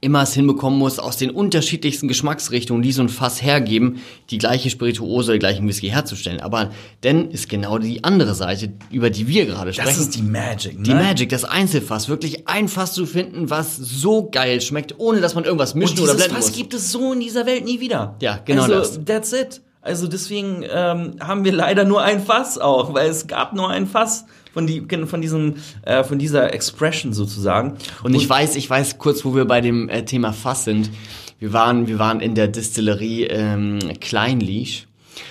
immer 0.00 0.22
es 0.22 0.34
hinbekommen 0.34 0.78
muss, 0.78 0.98
aus 0.98 1.16
den 1.16 1.30
unterschiedlichsten 1.30 2.08
Geschmacksrichtungen, 2.08 2.82
die 2.82 2.92
so 2.92 3.02
ein 3.02 3.08
Fass 3.08 3.40
hergeben, 3.42 4.00
die 4.30 4.38
gleiche 4.38 4.68
Spirituose, 4.70 5.32
den 5.32 5.38
gleichen 5.38 5.66
Whisky 5.68 5.88
herzustellen. 5.88 6.40
Aber 6.40 6.70
denn 7.02 7.30
ist 7.30 7.48
genau 7.48 7.78
die 7.78 8.02
andere 8.04 8.34
Seite, 8.34 8.72
über 8.90 9.10
die 9.10 9.28
wir 9.28 9.46
gerade 9.46 9.72
sprechen. 9.72 9.88
Das 9.88 9.98
ist 9.98 10.16
die 10.16 10.22
Magic, 10.22 10.78
ne? 10.78 10.82
Die 10.82 10.94
Magic, 10.94 11.28
das 11.28 11.44
Einzelfass. 11.44 12.08
Wirklich 12.08 12.48
ein 12.48 12.68
Fass 12.68 12.92
zu 12.94 13.06
finden, 13.06 13.48
was 13.50 13.76
so 13.76 14.28
geil 14.30 14.60
schmeckt, 14.60 14.98
ohne 14.98 15.20
dass 15.20 15.34
man 15.34 15.44
irgendwas 15.44 15.74
mischen 15.74 15.98
Und 15.98 16.04
oder 16.04 16.12
dieses 16.14 16.26
blenden 16.26 16.42
Fass 16.42 16.50
muss. 16.50 16.56
gibt 16.56 16.74
es 16.74 16.90
so 16.90 17.12
in 17.12 17.20
dieser 17.20 17.46
Welt 17.46 17.64
nie 17.64 17.80
wieder. 17.80 18.16
Ja, 18.20 18.40
genau 18.44 18.62
also, 18.62 18.74
das. 18.74 19.04
That's 19.04 19.32
it. 19.32 19.60
Also 19.86 20.08
deswegen 20.08 20.64
ähm, 20.68 21.14
haben 21.20 21.44
wir 21.44 21.52
leider 21.52 21.84
nur 21.84 22.02
ein 22.02 22.20
Fass 22.20 22.58
auch, 22.58 22.92
weil 22.92 23.08
es 23.08 23.26
gab 23.26 23.54
nur 23.54 23.70
ein 23.70 23.86
Fass 23.86 24.26
von, 24.52 24.66
die, 24.66 24.86
von, 25.06 25.20
diesem, 25.20 25.54
äh, 25.82 26.02
von 26.02 26.18
dieser 26.18 26.52
Expression 26.52 27.12
sozusagen. 27.12 27.76
Und 28.02 28.14
ich 28.14 28.28
weiß, 28.28 28.56
ich 28.56 28.68
weiß 28.68 28.98
kurz, 28.98 29.24
wo 29.24 29.34
wir 29.34 29.44
bei 29.44 29.60
dem 29.60 29.88
äh, 29.88 30.04
Thema 30.04 30.32
Fass 30.32 30.64
sind. 30.64 30.90
Wir 31.38 31.52
waren, 31.52 31.86
wir 31.86 31.98
waren 31.98 32.20
in 32.20 32.34
der 32.34 32.48
Distillerie 32.48 33.24
ähm, 33.24 33.78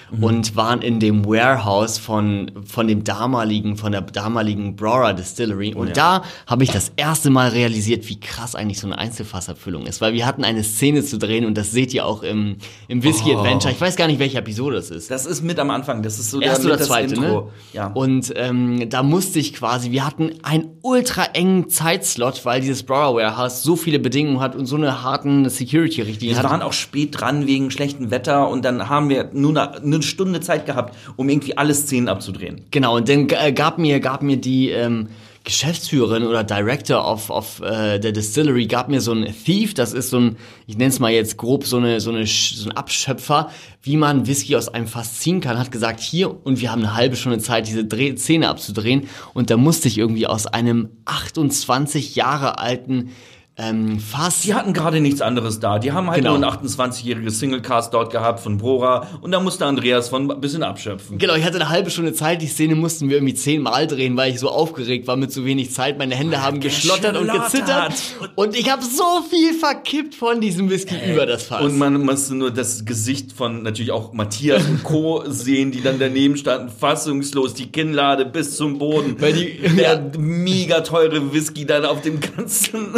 Kleinlisch 0.10 0.26
und 0.26 0.56
waren 0.56 0.82
in 0.82 1.00
dem 1.00 1.26
Warehouse 1.26 1.98
von 1.98 2.52
von 2.66 2.88
dem 2.88 3.04
damaligen 3.04 3.78
von 3.78 3.92
der 3.92 4.02
damaligen 4.02 4.76
Brora 4.76 5.14
Distillery 5.14 5.74
und 5.74 5.96
da 5.98 6.24
habe 6.48 6.64
ich 6.64 6.72
das 6.72 6.92
erste 6.96 7.30
Mal 7.30 7.50
realisiert, 7.50 8.08
wie 8.10 8.20
krass 8.20 8.56
eigentlich 8.56 8.80
so 8.80 8.88
eine 8.88 8.98
Einzelfassabfüllung 8.98 9.86
ist, 9.86 10.02
weil 10.02 10.14
wir 10.14 10.26
hatten 10.26 10.44
eine 10.44 10.64
Szene 10.64 11.04
zu 11.04 11.18
drehen 11.18 11.46
und 11.46 11.58
das 11.58 11.72
seht 11.72 11.94
ihr 11.94 12.06
auch 12.06 12.24
im 12.24 12.58
im 12.88 13.04
Whisky 13.04 13.34
Adventure. 13.34 13.74
Ich 13.74 13.82
weiß 13.82 13.96
gar 13.96 14.08
nicht, 14.08 14.20
welche 14.20 14.38
Episode 14.38 14.76
das 14.78 14.90
ist. 14.90 15.10
Das 15.12 15.26
ist 15.26 15.42
mit 15.42 15.60
am 15.60 15.70
Anfang. 15.70 16.02
Das 16.04 16.20
ist 16.20 16.32
so 16.32 16.40
Erste 16.42 16.64
mit 16.64 16.72
oder 16.72 16.78
das 16.78 16.88
zweite, 16.88 17.20
ne? 17.20 17.44
Ja. 17.74 17.88
Und 17.88 18.34
ähm, 18.36 18.90
da 18.90 19.04
musste 19.04 19.40
ich 19.40 19.54
quasi, 19.54 19.92
wir 19.92 20.06
hatten 20.06 20.32
einen 20.44 20.78
ultra 20.82 21.26
engen 21.34 21.70
Zeitslot, 21.70 22.46
weil 22.46 22.62
dieses 22.62 22.84
Browser 22.84 23.16
Warehouse 23.16 23.64
so 23.64 23.76
viele 23.76 24.00
Bedingungen 24.00 24.40
hat 24.40 24.56
und 24.56 24.66
so 24.66 24.76
eine 24.76 25.04
harten 25.04 25.50
Security-Richtlinien 25.50 26.38
Wir 26.38 26.44
hat. 26.44 26.50
waren 26.50 26.62
auch 26.62 26.74
spät 26.74 27.20
dran 27.20 27.48
wegen 27.48 27.72
schlechtem 27.72 28.12
Wetter 28.12 28.50
und 28.50 28.66
dann 28.66 28.90
haben 28.90 29.10
wir 29.10 29.30
nur 29.34 29.52
eine, 29.52 29.75
eine 29.84 30.02
Stunde 30.02 30.40
Zeit 30.42 30.66
gehabt, 30.66 30.96
um 31.16 31.30
irgendwie 31.30 31.58
alle 31.58 31.74
Szenen 31.74 32.08
abzudrehen. 32.08 32.66
Genau, 32.72 32.96
und 32.96 33.10
dann 33.10 33.28
äh, 33.30 33.52
gab 33.54 33.78
mir, 33.78 34.00
gab 34.00 34.22
mir 34.22 34.38
die 34.38 34.70
ähm, 34.70 35.10
Geschäftsführerin 35.46 36.24
oder 36.24 36.44
Director 36.44 37.08
of, 37.08 37.30
of 37.30 37.62
äh, 37.62 38.00
der 38.00 38.12
Distillery, 38.12 38.66
gab 38.66 38.90
mir 38.90 39.00
so 39.00 39.14
ein 39.14 39.32
Thief, 39.46 39.76
das 39.76 39.94
ist 39.94 40.10
so 40.10 40.18
ein, 40.18 40.38
ich 40.66 40.76
nenne 40.76 40.90
es 40.90 41.00
mal 41.00 41.12
jetzt 41.12 41.38
grob, 41.38 41.66
so, 41.66 41.78
eine, 41.78 42.02
so, 42.02 42.10
eine, 42.10 42.26
so 42.26 42.68
ein 42.68 42.76
Abschöpfer, 42.76 43.52
wie 43.84 43.96
man 43.96 44.26
Whisky 44.26 44.56
aus 44.56 44.70
einem 44.70 44.88
Fass 44.88 45.20
ziehen 45.20 45.42
kann, 45.42 45.60
hat 45.60 45.72
gesagt, 45.72 46.00
hier, 46.00 46.46
und 46.46 46.62
wir 46.62 46.72
haben 46.72 46.82
eine 46.82 46.96
halbe 46.96 47.16
Stunde 47.16 47.38
Zeit, 47.38 47.68
diese 47.68 47.86
Dreh 47.86 48.16
Szene 48.16 48.50
abzudrehen, 48.50 49.08
und 49.36 49.52
da 49.52 49.58
musste 49.58 49.88
ich 49.88 50.00
irgendwie 50.00 50.26
aus 50.26 50.48
einem 50.48 50.90
28 51.06 52.16
Jahre 52.16 52.58
alten 52.58 53.12
ähm, 53.58 54.00
Fass 54.00 54.42
Die 54.42 54.54
hatten 54.54 54.74
gerade 54.74 55.00
nichts 55.00 55.22
anderes 55.22 55.60
da. 55.62 55.80
Die 55.80 55.92
haben 55.94 56.08
halt 56.10 56.18
Genau. 56.20 56.38
nur 56.38 56.46
ein 56.52 56.58
28-jähriges 56.68 57.32
Singlecast 57.40 57.94
dort 57.94 58.12
gehabt 58.12 58.42
von 58.42 58.58
Brora 58.58 59.08
und 59.22 59.32
da 59.32 59.40
musste 59.40 59.66
Andreas 59.66 60.10
von 60.10 60.30
ein 60.30 60.42
bisschen 60.42 60.62
abschöpfen. 60.64 61.18
Genau, 61.18 61.36
ich 61.36 61.44
hatte 61.46 61.56
eine 61.56 61.70
halbe 61.70 61.90
Stunde 61.90 62.14
Zeit. 62.14 62.42
Die 62.42 62.48
Szene 62.48 62.76
mussten 62.76 63.08
wir 63.10 63.18
irgendwie 63.18 63.34
zehnmal 63.34 63.88
drehen, 63.88 64.18
weil 64.18 64.32
ich 64.34 64.40
so 64.40 64.50
aufgeregt 64.50 65.08
war 65.08 65.16
mit 65.16 65.32
so 65.32 65.46
wenig 65.46 65.72
Zeit. 65.72 65.98
Meine 65.98 66.16
Hände 66.16 66.42
haben 66.42 66.60
geschlottert 66.60 67.16
und 67.18 67.32
gezittert. 67.32 67.94
Und 68.36 68.58
ich 68.58 68.70
habe 68.70 68.84
so 68.84 69.22
viel 69.30 69.54
verkippt 69.54 70.16
von 70.16 70.42
diesem 70.42 70.70
Whisky 70.70 70.96
über 71.10 71.26
das 71.26 71.44
Fass. 71.44 71.62
Und 71.64 71.78
man 71.78 72.02
musste 72.04 72.36
nur 72.36 72.52
das 72.52 72.84
Gesicht 72.86 73.32
von 73.32 73.64
natürlich 73.64 73.92
auch 73.92 74.12
Matthias 74.14 74.66
und 74.68 74.84
Co. 74.84 75.24
sehen, 75.30 75.72
die 75.72 75.82
dann 75.82 75.98
daneben 75.98 76.36
standen, 76.36 76.70
fassungslos, 76.70 77.54
die 77.54 77.68
Kinnlade 77.72 78.26
bis 78.26 78.58
zum 78.58 78.78
Boden. 78.80 79.16
Weil 79.20 79.32
die- 79.34 79.60
der 79.78 80.12
mega 80.18 80.82
teure 80.82 81.34
Whisky 81.34 81.66
dann 81.66 81.86
auf 81.86 82.02
dem 82.02 82.20
ganzen 82.20 82.94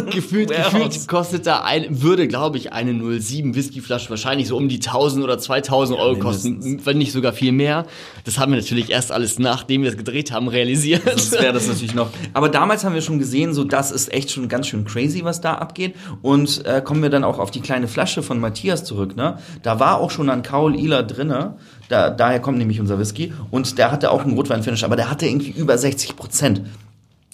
gefühlt, 0.47 0.91
gefühlt 0.91 1.07
kostet 1.07 1.47
da 1.47 1.61
ein, 1.61 2.01
würde 2.01 2.27
glaube 2.27 2.57
ich 2.57 2.73
eine 2.73 3.19
07 3.19 3.55
Whiskyflasche 3.55 4.09
wahrscheinlich 4.09 4.47
so 4.47 4.57
um 4.57 4.69
die 4.69 4.77
1000 4.77 5.23
oder 5.23 5.37
2000 5.37 5.99
Euro 5.99 6.19
kosten, 6.19 6.49
mindestens. 6.49 6.85
wenn 6.85 6.97
nicht 6.97 7.11
sogar 7.11 7.33
viel 7.33 7.51
mehr. 7.51 7.85
Das 8.25 8.37
haben 8.37 8.51
wir 8.51 8.59
natürlich 8.59 8.89
erst 8.89 9.11
alles 9.11 9.39
nachdem 9.39 9.83
wir 9.83 9.89
es 9.89 9.97
gedreht 9.97 10.31
haben 10.31 10.47
realisiert. 10.47 11.03
Das 11.05 11.31
wäre 11.31 11.53
das 11.53 11.67
natürlich 11.67 11.95
noch. 11.95 12.09
Aber 12.33 12.49
damals 12.49 12.83
haben 12.83 12.93
wir 12.93 13.01
schon 13.01 13.19
gesehen, 13.19 13.53
so 13.53 13.63
das 13.63 13.91
ist 13.91 14.13
echt 14.13 14.31
schon 14.31 14.47
ganz 14.47 14.67
schön 14.67 14.85
crazy, 14.85 15.23
was 15.23 15.41
da 15.41 15.55
abgeht. 15.55 15.95
Und 16.21 16.65
äh, 16.65 16.81
kommen 16.81 17.01
wir 17.01 17.09
dann 17.09 17.23
auch 17.23 17.39
auf 17.39 17.51
die 17.51 17.61
kleine 17.61 17.87
Flasche 17.87 18.23
von 18.23 18.39
Matthias 18.39 18.83
zurück. 18.83 19.15
Ne? 19.15 19.37
Da 19.63 19.79
war 19.79 19.99
auch 19.99 20.11
schon 20.11 20.29
ein 20.29 20.43
Kaul 20.43 20.75
Ila 20.75 21.03
drinne. 21.03 21.55
Da, 21.89 22.09
daher 22.09 22.39
kommt 22.39 22.57
nämlich 22.57 22.79
unser 22.79 22.99
Whisky. 22.99 23.33
Und 23.51 23.77
der 23.77 23.91
hatte 23.91 24.11
auch 24.11 24.23
einen 24.23 24.33
Rotweinfinish, 24.33 24.83
aber 24.83 24.95
der 24.95 25.09
hatte 25.09 25.25
irgendwie 25.25 25.51
über 25.51 25.77
60 25.77 26.15
Prozent. 26.15 26.61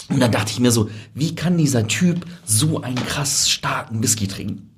Und 0.10 0.20
dann 0.20 0.32
dachte 0.32 0.52
ich 0.52 0.60
mir 0.60 0.72
so, 0.72 0.90
wie 1.14 1.36
kann 1.36 1.58
dieser 1.58 1.88
Typ 1.88 2.26
so 2.46 2.82
einen 2.82 2.96
krass 2.96 3.50
starken 3.50 4.04
Whisky 4.04 4.28
trinken? 4.28 4.70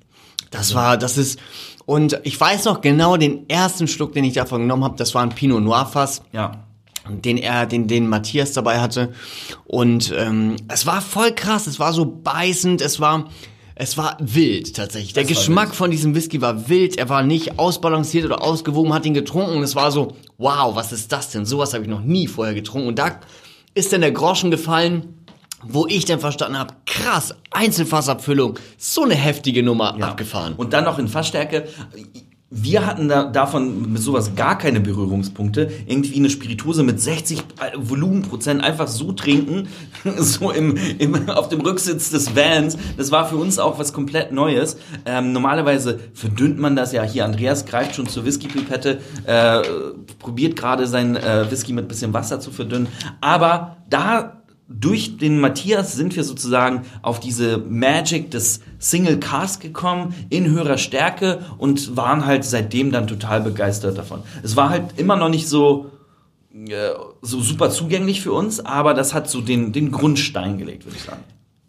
Das 0.50 0.74
war, 0.74 0.96
das 0.96 1.18
ist, 1.18 1.38
und 1.84 2.20
ich 2.22 2.40
weiß 2.40 2.64
noch 2.64 2.80
genau 2.80 3.16
den 3.16 3.48
ersten 3.48 3.88
Schluck, 3.88 4.12
den 4.12 4.24
ich 4.24 4.34
davon 4.34 4.62
genommen 4.62 4.84
habe, 4.84 4.96
das 4.96 5.14
war 5.14 5.22
ein 5.22 5.30
Pinot 5.30 5.62
Noir 5.62 5.86
Fass. 5.86 6.22
Ja. 6.32 6.64
den 7.08 7.38
er, 7.38 7.66
den, 7.66 7.86
den 7.86 8.08
Matthias 8.08 8.52
dabei 8.52 8.80
hatte. 8.80 9.12
Und 9.64 10.12
ähm, 10.16 10.56
es 10.68 10.86
war 10.86 11.00
voll 11.00 11.32
krass, 11.32 11.66
es 11.66 11.78
war 11.78 11.92
so 11.92 12.04
beißend, 12.06 12.80
es 12.80 13.00
war, 13.00 13.28
es 13.74 13.98
war 13.98 14.16
wild 14.20 14.74
tatsächlich. 14.74 15.12
Der 15.12 15.24
war 15.24 15.28
Geschmack 15.28 15.74
von 15.74 15.90
diesem 15.90 16.14
Whisky 16.14 16.40
war 16.40 16.68
wild, 16.68 16.96
er 16.96 17.08
war 17.08 17.22
nicht 17.22 17.58
ausbalanciert 17.58 18.24
oder 18.24 18.42
ausgewogen, 18.42 18.94
hat 18.94 19.04
ihn 19.04 19.14
getrunken 19.14 19.56
und 19.56 19.62
es 19.62 19.76
war 19.76 19.92
so, 19.92 20.16
wow, 20.38 20.74
was 20.74 20.92
ist 20.92 21.12
das 21.12 21.30
denn? 21.30 21.44
Sowas 21.44 21.74
habe 21.74 21.84
ich 21.84 21.90
noch 21.90 22.02
nie 22.02 22.26
vorher 22.26 22.54
getrunken. 22.54 22.88
Und 22.88 22.98
da 22.98 23.20
ist 23.76 23.92
dann 23.92 24.00
der 24.00 24.10
Groschen 24.12 24.50
gefallen, 24.50 25.14
wo 25.62 25.86
ich 25.86 26.04
dann 26.06 26.18
verstanden 26.18 26.58
habe, 26.58 26.74
krass, 26.86 27.34
Einzelfassabfüllung, 27.50 28.58
so 28.78 29.02
eine 29.04 29.14
heftige 29.14 29.62
Nummer 29.62 29.94
Ja. 29.98 30.08
abgefahren. 30.08 30.54
Und 30.56 30.72
dann 30.72 30.84
noch 30.84 30.98
in 30.98 31.08
Fassstärke. 31.08 31.68
Wir 32.58 32.86
hatten 32.86 33.08
da, 33.08 33.24
davon 33.24 33.92
mit 33.92 34.00
sowas 34.00 34.34
gar 34.34 34.56
keine 34.56 34.80
Berührungspunkte. 34.80 35.70
Irgendwie 35.86 36.16
eine 36.16 36.30
Spirituose 36.30 36.82
mit 36.82 36.98
60 37.00 37.42
Volumenprozent 37.76 38.64
einfach 38.64 38.88
so 38.88 39.12
trinken, 39.12 39.68
so 40.16 40.50
im, 40.50 40.76
im, 40.98 41.28
auf 41.28 41.50
dem 41.50 41.60
Rücksitz 41.60 42.08
des 42.08 42.34
Vans. 42.34 42.78
Das 42.96 43.10
war 43.10 43.28
für 43.28 43.36
uns 43.36 43.58
auch 43.58 43.78
was 43.78 43.92
komplett 43.92 44.32
Neues. 44.32 44.78
Ähm, 45.04 45.32
normalerweise 45.32 46.00
verdünnt 46.14 46.58
man 46.58 46.76
das 46.76 46.92
ja. 46.92 47.02
Hier, 47.02 47.26
Andreas 47.26 47.66
greift 47.66 47.94
schon 47.94 48.06
zur 48.06 48.24
Whisky-Pipette, 48.24 49.00
äh, 49.26 49.62
probiert 50.18 50.56
gerade 50.56 50.86
sein 50.86 51.16
äh, 51.16 51.50
Whisky 51.50 51.74
mit 51.74 51.88
bisschen 51.88 52.14
Wasser 52.14 52.40
zu 52.40 52.50
verdünnen. 52.50 52.88
Aber 53.20 53.76
da 53.90 54.42
durch 54.68 55.16
den 55.16 55.40
Matthias 55.40 55.94
sind 55.94 56.16
wir 56.16 56.24
sozusagen 56.24 56.82
auf 57.02 57.20
diese 57.20 57.58
Magic 57.58 58.30
des 58.30 58.60
Single 58.78 59.18
Cast 59.18 59.60
gekommen, 59.60 60.14
in 60.28 60.50
höherer 60.50 60.78
Stärke 60.78 61.40
und 61.58 61.96
waren 61.96 62.26
halt 62.26 62.44
seitdem 62.44 62.90
dann 62.90 63.06
total 63.06 63.40
begeistert 63.40 63.96
davon. 63.96 64.22
Es 64.42 64.56
war 64.56 64.70
halt 64.70 64.98
immer 64.98 65.16
noch 65.16 65.28
nicht 65.28 65.48
so, 65.48 65.92
äh, 66.52 66.90
so 67.22 67.40
super 67.40 67.70
zugänglich 67.70 68.20
für 68.20 68.32
uns, 68.32 68.58
aber 68.64 68.92
das 68.92 69.14
hat 69.14 69.30
so 69.30 69.40
den, 69.40 69.72
den 69.72 69.92
Grundstein 69.92 70.58
gelegt, 70.58 70.84
würde 70.84 70.96
ich 70.96 71.04
sagen. 71.04 71.22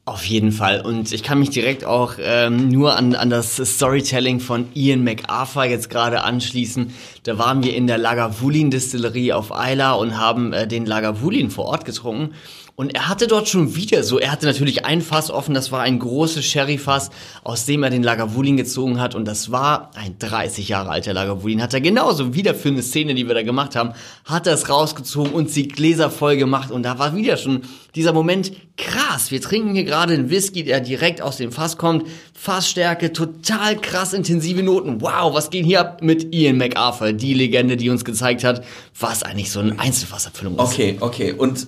Auf 0.05 0.23
jeden 0.23 0.53
Fall. 0.53 0.79
Und 0.81 1.11
ich 1.11 1.21
kann 1.21 1.37
mich 1.37 1.49
direkt 1.49 1.83
auch 1.83 2.13
ähm, 2.17 2.69
nur 2.69 2.95
an, 2.95 3.13
an 3.13 3.29
das 3.29 3.57
Storytelling 3.57 4.39
von 4.39 4.67
Ian 4.73 5.03
MacArthur 5.03 5.65
jetzt 5.65 5.89
gerade 5.89 6.23
anschließen. 6.23 6.93
Da 7.23 7.37
waren 7.37 7.61
wir 7.61 7.75
in 7.75 7.87
der 7.87 7.97
Lagavulin 7.97 8.71
Distillerie 8.71 9.33
auf 9.33 9.51
Isla 9.51 9.91
und 9.91 10.17
haben 10.17 10.53
äh, 10.53 10.65
den 10.65 10.85
Lagavulin 10.85 11.49
vor 11.49 11.65
Ort 11.65 11.83
getrunken. 11.83 12.33
Und 12.79 12.93
er 12.93 13.09
hatte 13.09 13.25
dort 13.25 13.49
schon 13.49 13.75
wieder 13.75 14.03
so, 14.03 14.19
er 14.19 14.31
hatte 14.31 14.45
natürlich 14.45 14.85
ein 14.85 15.01
Fass 15.01 15.31
offen, 15.31 15.55
das 15.55 15.71
war 15.71 15.81
ein 15.81 15.97
großes 15.97 16.45
Sherry-Fass, 16.45 17.09
aus 17.43 17.65
dem 17.65 17.81
er 17.81 17.89
den 17.89 18.03
Lagavulin 18.03 18.55
gezogen 18.55 19.01
hat. 19.01 19.15
Und 19.15 19.25
das 19.25 19.51
war 19.51 19.89
ein 19.95 20.19
30 20.19 20.69
Jahre 20.69 20.91
alter 20.91 21.11
Lagavulin. 21.11 21.63
Hat 21.63 21.73
er 21.73 21.81
genauso 21.81 22.35
wieder 22.35 22.53
für 22.53 22.67
eine 22.67 22.83
Szene, 22.83 23.15
die 23.15 23.27
wir 23.27 23.33
da 23.33 23.41
gemacht 23.41 23.75
haben, 23.75 23.93
hat 24.25 24.45
er 24.45 24.53
es 24.53 24.69
rausgezogen 24.69 25.33
und 25.33 25.49
sie 25.49 25.67
Gläser 25.67 26.11
voll 26.11 26.37
gemacht. 26.37 26.69
Und 26.69 26.83
da 26.83 26.99
war 26.99 27.15
wieder 27.15 27.37
schon 27.37 27.63
dieser 27.95 28.13
Moment, 28.13 28.51
krass, 28.77 29.31
wir 29.31 29.41
trinken 29.41 29.73
hier 29.73 29.83
gerade 29.83 30.13
einen 30.13 30.29
Whisky, 30.29 30.63
der 30.63 30.79
direkt 30.79 31.19
aus 31.19 31.37
dem 31.37 31.51
Fass 31.51 31.77
kommt. 31.77 32.05
Fassstärke, 32.35 33.11
total 33.11 33.77
krass 33.77 34.13
intensive 34.13 34.61
Noten. 34.61 35.01
Wow, 35.01 35.33
was 35.33 35.49
geht 35.49 35.65
hier 35.65 35.79
ab 35.79 36.03
mit 36.03 36.31
Ian 36.31 36.57
MacArthur, 36.57 37.13
die 37.13 37.33
Legende, 37.33 37.75
die 37.75 37.89
uns 37.89 38.05
gezeigt 38.05 38.43
hat, 38.43 38.63
was 38.99 39.23
eigentlich 39.23 39.49
so 39.49 39.61
eine 39.61 39.79
Einzelfassabfüllung 39.79 40.53
ist. 40.53 40.59
Okay, 40.59 40.97
okay. 40.99 41.31
Und 41.31 41.65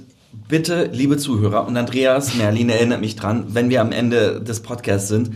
bitte, 0.47 0.89
liebe 0.91 1.17
Zuhörer 1.17 1.65
und 1.67 1.77
Andreas, 1.77 2.35
Merlin 2.35 2.69
erinnert 2.69 3.01
mich 3.01 3.15
dran, 3.15 3.45
wenn 3.49 3.69
wir 3.69 3.81
am 3.81 3.91
Ende 3.91 4.41
des 4.41 4.61
Podcasts 4.61 5.07
sind, 5.07 5.31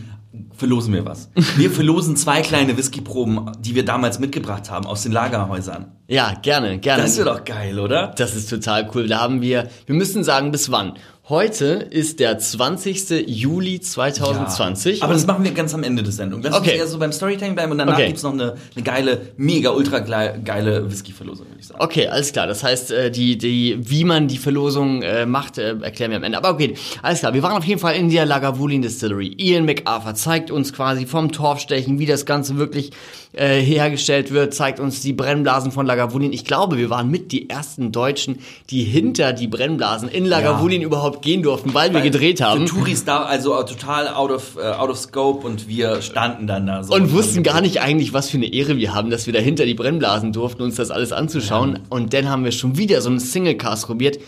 verlosen 0.55 0.93
wir 0.93 1.05
was. 1.05 1.29
Wir 1.57 1.69
verlosen 1.71 2.15
zwei 2.15 2.41
kleine 2.41 2.77
Whiskyproben, 2.77 3.51
die 3.59 3.75
wir 3.75 3.85
damals 3.85 4.19
mitgebracht 4.19 4.69
haben 4.69 4.85
aus 4.85 5.03
den 5.03 5.11
Lagerhäusern. 5.11 5.91
Ja, 6.07 6.33
gerne, 6.41 6.79
gerne. 6.79 7.03
Das 7.03 7.17
wäre 7.17 7.29
doch 7.29 7.43
geil, 7.43 7.79
oder? 7.79 8.13
Das 8.17 8.35
ist 8.35 8.49
total 8.49 8.89
cool. 8.93 9.07
Da 9.07 9.19
haben 9.19 9.41
wir, 9.41 9.69
wir 9.85 9.95
müssen 9.95 10.23
sagen, 10.23 10.51
bis 10.51 10.71
wann. 10.71 10.93
Heute 11.29 11.87
ist 11.89 12.19
der 12.19 12.37
20. 12.37 13.25
Juli 13.29 13.79
2020. 13.79 14.99
Ja, 14.99 15.05
aber 15.05 15.13
das 15.13 15.25
machen 15.25 15.45
wir 15.45 15.51
ganz 15.51 15.73
am 15.73 15.81
Ende 15.83 16.03
der 16.03 16.11
Sendung. 16.11 16.41
Lass 16.41 16.53
Okay. 16.53 16.71
uns 16.71 16.79
eher 16.79 16.87
so 16.87 16.99
beim 16.99 17.13
Storytelling 17.13 17.55
bleiben 17.55 17.71
und 17.71 17.77
danach 17.77 17.93
Okay. 17.93 18.07
gibt's 18.07 18.23
noch 18.23 18.33
eine, 18.33 18.55
eine 18.75 18.83
geile, 18.83 19.21
mega, 19.37 19.69
ultra 19.69 19.99
geile 19.99 20.91
Whisky-Verlosung, 20.91 21.47
würde 21.47 21.59
ich 21.61 21.67
sagen. 21.67 21.79
Okay, 21.81 22.07
alles 22.07 22.33
klar. 22.33 22.45
Das 22.45 22.61
heißt, 22.61 22.91
äh, 22.91 23.09
die, 23.09 23.37
die, 23.37 23.77
wie 23.79 24.03
man 24.03 24.27
die 24.27 24.37
Verlosung 24.37 25.01
äh, 25.01 25.25
macht, 25.25 25.57
äh, 25.59 25.77
erklären 25.81 26.11
wir 26.11 26.17
am 26.17 26.23
Ende. 26.23 26.37
Aber 26.37 26.49
okay, 26.49 26.73
alles 27.01 27.19
klar. 27.19 27.33
Wir 27.33 27.41
waren 27.41 27.53
auf 27.55 27.63
jeden 27.63 27.79
Fall 27.79 27.95
in 27.95 28.09
der 28.09 28.25
Lagavulin 28.25 28.81
Distillery. 28.81 29.33
Ian 29.37 29.63
MacArthur 29.63 30.15
zeigt 30.15 30.51
uns 30.51 30.73
quasi 30.73 31.05
vom 31.05 31.31
Torfstechen, 31.31 31.99
wie 31.99 32.05
das 32.05 32.25
Ganze 32.25 32.57
wirklich 32.57 32.91
äh, 33.31 33.61
hergestellt 33.61 34.31
wird, 34.31 34.53
zeigt 34.53 34.79
uns 34.81 34.99
die 34.99 35.13
Brennblasen 35.13 35.71
von 35.71 35.85
Lagavulin. 35.85 36.33
Ich 36.33 36.43
glaube, 36.43 36.77
wir 36.77 36.89
waren 36.89 37.09
mit 37.09 37.31
die 37.31 37.49
ersten 37.49 37.93
Deutschen, 37.93 38.39
die 38.69 38.83
hinter 38.83 39.31
die 39.31 39.47
Brennblasen 39.47 40.09
in 40.09 40.25
Lagavulin 40.25 40.81
überhaupt 40.81 41.12
gehen 41.21 41.43
durften, 41.43 41.73
weil, 41.73 41.93
wir 41.93 42.01
gedreht 42.01 42.41
haben. 42.41 42.65
Touris 42.65 43.05
da, 43.05 43.23
also 43.23 43.61
total 43.63 44.07
out 44.07 44.31
of, 44.31 44.57
äh, 44.57 44.61
out 44.61 44.89
of 44.89 44.97
scope 44.97 45.45
und 45.45 45.67
wir 45.67 46.01
standen 46.01 46.47
dann 46.47 46.65
da 46.67 46.83
so. 46.83 46.93
Und 46.93 47.11
wussten 47.11 47.43
gar 47.43 47.61
nicht 47.61 47.81
eigentlich, 47.81 48.13
was 48.13 48.29
für 48.29 48.37
eine 48.37 48.53
Ehre 48.53 48.77
wir 48.77 48.93
haben, 48.93 49.09
dass 49.09 49.25
wir 49.25 49.33
dahinter 49.33 49.65
die 49.65 49.73
Brennblasen 49.73 50.31
durften, 50.33 50.63
uns 50.63 50.75
das 50.75 50.91
alles 50.91 51.11
anzuschauen. 51.11 51.79
Und 51.89 52.13
dann 52.13 52.29
haben 52.29 52.43
wir 52.43 52.51
schon 52.51 52.77
wieder 52.77 53.01
so 53.01 53.09
einen 53.09 53.19
Singlecast 53.19 53.85
probiert. 53.85 54.19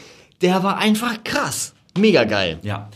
Der 0.41 0.63
war 0.63 0.77
einfach 0.77 1.23
krass. 1.23 1.73
Mega 1.97 2.25
geil. 2.25 2.59
Ja. 2.63 2.89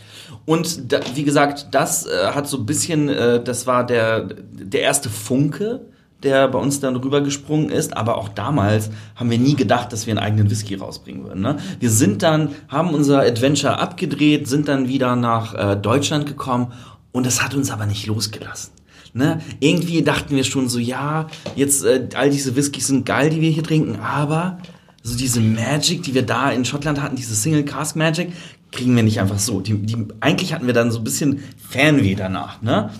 Und 0.44 0.92
da, 0.92 1.00
wie 1.14 1.24
gesagt, 1.24 1.68
das 1.70 2.06
äh, 2.06 2.32
hat 2.34 2.48
so 2.48 2.58
ein 2.58 2.66
bisschen, 2.66 3.08
äh, 3.08 3.42
das 3.42 3.66
war 3.66 3.84
der, 3.86 4.20
der 4.22 4.82
erste 4.82 5.08
Funke, 5.08 5.80
der 6.22 6.48
bei 6.48 6.58
uns 6.58 6.80
dann 6.80 6.96
rübergesprungen 6.96 7.70
ist. 7.70 7.96
Aber 7.96 8.18
auch 8.18 8.28
damals 8.28 8.90
haben 9.16 9.30
wir 9.30 9.38
nie 9.38 9.56
gedacht, 9.56 9.92
dass 9.92 10.06
wir 10.06 10.12
einen 10.12 10.24
eigenen 10.24 10.50
Whisky 10.50 10.74
rausbringen 10.74 11.24
würden. 11.24 11.42
Ne? 11.42 11.56
Wir 11.78 11.90
sind 11.90 12.22
dann, 12.22 12.50
haben 12.68 12.90
unser 12.90 13.20
Adventure 13.20 13.78
abgedreht, 13.78 14.48
sind 14.48 14.68
dann 14.68 14.88
wieder 14.88 15.16
nach 15.16 15.54
äh, 15.54 15.76
Deutschland 15.76 16.26
gekommen 16.26 16.72
und 17.12 17.26
das 17.26 17.42
hat 17.42 17.54
uns 17.54 17.70
aber 17.70 17.86
nicht 17.86 18.06
losgelassen. 18.06 18.72
Ne? 19.12 19.40
Irgendwie 19.58 20.02
dachten 20.02 20.36
wir 20.36 20.44
schon 20.44 20.68
so, 20.68 20.78
ja, 20.78 21.26
jetzt 21.56 21.84
äh, 21.84 22.08
all 22.14 22.30
diese 22.30 22.54
Whiskys 22.54 22.86
sind 22.86 23.06
geil, 23.06 23.30
die 23.30 23.40
wir 23.40 23.50
hier 23.50 23.64
trinken, 23.64 23.98
aber 24.00 24.58
so 25.02 25.16
diese 25.16 25.40
Magic, 25.40 26.02
die 26.02 26.14
wir 26.14 26.24
da 26.24 26.50
in 26.50 26.64
Schottland 26.64 27.00
hatten, 27.00 27.16
diese 27.16 27.34
Single 27.34 27.64
Cask 27.64 27.96
Magic, 27.96 28.32
kriegen 28.70 28.94
wir 28.94 29.02
nicht 29.02 29.20
einfach 29.20 29.38
so. 29.38 29.60
Die, 29.60 29.74
die, 29.74 29.96
eigentlich 30.20 30.52
hatten 30.52 30.66
wir 30.66 30.74
dann 30.74 30.90
so 30.90 30.98
ein 30.98 31.04
bisschen 31.04 31.42
Fernweh 31.56 32.14
danach, 32.14 32.62
ne? 32.62 32.90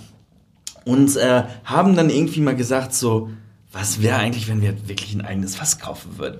Und 0.84 1.16
äh, 1.16 1.44
haben 1.64 1.96
dann 1.96 2.10
irgendwie 2.10 2.40
mal 2.40 2.56
gesagt, 2.56 2.94
so, 2.94 3.30
was 3.72 4.02
wäre 4.02 4.16
eigentlich, 4.16 4.49
wenn 4.49 4.62
wir 4.62 4.88
wirklich 4.88 5.14
ein 5.14 5.20
eigenes 5.20 5.56
Fass 5.56 5.78
kaufen 5.78 6.18
würden? 6.18 6.38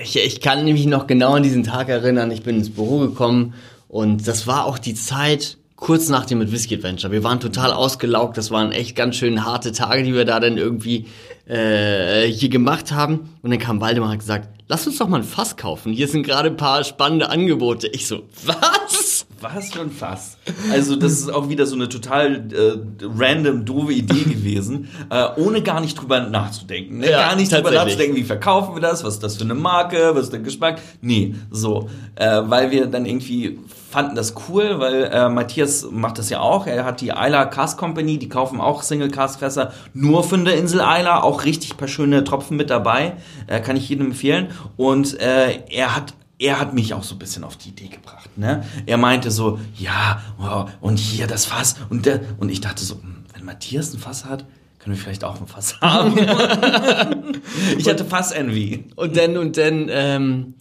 Ich, 0.00 0.16
ich 0.16 0.40
kann 0.40 0.64
nämlich 0.64 0.86
noch 0.86 1.06
genau 1.06 1.34
an 1.34 1.42
diesen 1.42 1.64
Tag 1.64 1.88
erinnern. 1.88 2.30
Ich 2.30 2.42
bin 2.42 2.56
ins 2.56 2.70
Büro 2.70 2.98
gekommen 2.98 3.54
und 3.88 4.26
das 4.26 4.46
war 4.46 4.64
auch 4.64 4.78
die 4.78 4.94
Zeit 4.94 5.58
kurz 5.76 6.08
nach 6.08 6.26
dem 6.26 6.38
mit 6.38 6.52
Whisky 6.52 6.76
Adventure. 6.76 7.12
Wir 7.12 7.24
waren 7.24 7.40
total 7.40 7.72
ausgelaugt. 7.72 8.36
Das 8.38 8.50
waren 8.50 8.70
echt 8.70 8.94
ganz 8.94 9.16
schön 9.16 9.44
harte 9.44 9.72
Tage, 9.72 10.04
die 10.04 10.14
wir 10.14 10.24
da 10.24 10.38
dann 10.38 10.56
irgendwie 10.56 11.06
äh, 11.48 12.26
hier 12.26 12.48
gemacht 12.48 12.92
haben. 12.92 13.30
Und 13.42 13.50
dann 13.50 13.58
kam 13.58 13.80
Waldemar 13.80 14.08
und 14.08 14.12
hat 14.14 14.20
gesagt, 14.20 14.48
lass 14.68 14.86
uns 14.86 14.98
doch 14.98 15.08
mal 15.08 15.18
ein 15.18 15.24
Fass 15.24 15.56
kaufen. 15.56 15.92
Hier 15.92 16.06
sind 16.06 16.22
gerade 16.22 16.50
ein 16.50 16.56
paar 16.56 16.84
spannende 16.84 17.30
Angebote. 17.30 17.88
Ich 17.88 18.06
so, 18.06 18.22
was? 18.44 19.11
Was 19.42 19.72
für 19.72 19.80
ein 19.80 19.90
Fass. 19.90 20.36
Also 20.70 20.96
das 20.96 21.12
ist 21.12 21.32
auch 21.32 21.48
wieder 21.48 21.66
so 21.66 21.74
eine 21.74 21.88
total 21.88 22.48
äh, 22.52 22.78
random, 23.18 23.64
doofe 23.64 23.92
Idee 23.92 24.22
gewesen, 24.24 24.88
äh, 25.10 25.28
ohne 25.36 25.62
gar 25.62 25.80
nicht 25.80 26.00
drüber 26.00 26.20
nachzudenken. 26.20 26.98
Ne? 26.98 27.10
Ja, 27.10 27.28
gar 27.28 27.36
nicht 27.36 27.52
drüber 27.52 27.70
nachzudenken, 27.70 28.16
wie 28.16 28.24
verkaufen 28.24 28.74
wir 28.74 28.80
das, 28.80 29.04
was 29.04 29.14
ist 29.14 29.22
das 29.22 29.36
für 29.36 29.44
eine 29.44 29.54
Marke, 29.54 30.14
was 30.14 30.24
ist 30.24 30.32
der 30.32 30.40
Geschmack. 30.40 30.80
Nee, 31.00 31.34
so. 31.50 31.88
Äh, 32.14 32.42
weil 32.44 32.70
wir 32.70 32.86
dann 32.86 33.06
irgendwie 33.06 33.58
fanden 33.92 34.16
das 34.16 34.34
cool, 34.48 34.78
weil 34.78 35.04
äh, 35.04 35.28
Matthias 35.28 35.86
macht 35.90 36.18
das 36.18 36.30
ja 36.30 36.40
auch. 36.40 36.66
Er 36.66 36.84
hat 36.84 37.00
die 37.00 37.08
Isla 37.08 37.44
Cask 37.44 37.78
Company, 37.78 38.18
die 38.18 38.28
kaufen 38.28 38.60
auch 38.60 38.82
Single 38.82 39.10
Cask 39.10 39.40
Fässer 39.40 39.72
nur 39.92 40.24
von 40.24 40.44
der 40.44 40.56
Insel 40.56 40.80
Isla, 40.80 41.22
auch 41.22 41.44
richtig 41.44 41.76
paar 41.76 41.88
schöne 41.88 42.24
Tropfen 42.24 42.56
mit 42.56 42.70
dabei. 42.70 43.16
Äh, 43.46 43.60
kann 43.60 43.76
ich 43.76 43.88
jedem 43.88 44.06
empfehlen. 44.06 44.48
Und 44.76 45.20
äh, 45.20 45.60
er 45.68 45.94
hat 45.94 46.14
er 46.42 46.58
hat 46.58 46.74
mich 46.74 46.92
auch 46.92 47.04
so 47.04 47.14
ein 47.14 47.18
bisschen 47.18 47.44
auf 47.44 47.56
die 47.56 47.68
Idee 47.68 47.86
gebracht. 47.86 48.36
Ne? 48.36 48.66
Er 48.86 48.96
meinte 48.96 49.30
so, 49.30 49.60
ja, 49.78 50.20
wow, 50.38 50.68
und 50.80 50.98
hier 50.98 51.28
das 51.28 51.44
Fass. 51.44 51.76
Und, 51.88 52.04
der, 52.04 52.20
und 52.38 52.50
ich 52.50 52.60
dachte 52.60 52.84
so, 52.84 52.96
hm, 52.96 53.24
wenn 53.32 53.44
Matthias 53.44 53.94
ein 53.94 54.00
Fass 54.00 54.24
hat, 54.24 54.44
können 54.80 54.96
wir 54.96 55.02
vielleicht 55.02 55.22
auch 55.22 55.40
ein 55.40 55.46
Fass 55.46 55.80
haben. 55.80 56.18
ich 57.78 57.88
hatte 57.88 58.04
Fass-Envy. 58.04 58.86
Und 58.96 59.16
dann, 59.16 59.36
und 59.36 59.56
dann 59.56 59.86
ähm, 59.88 60.54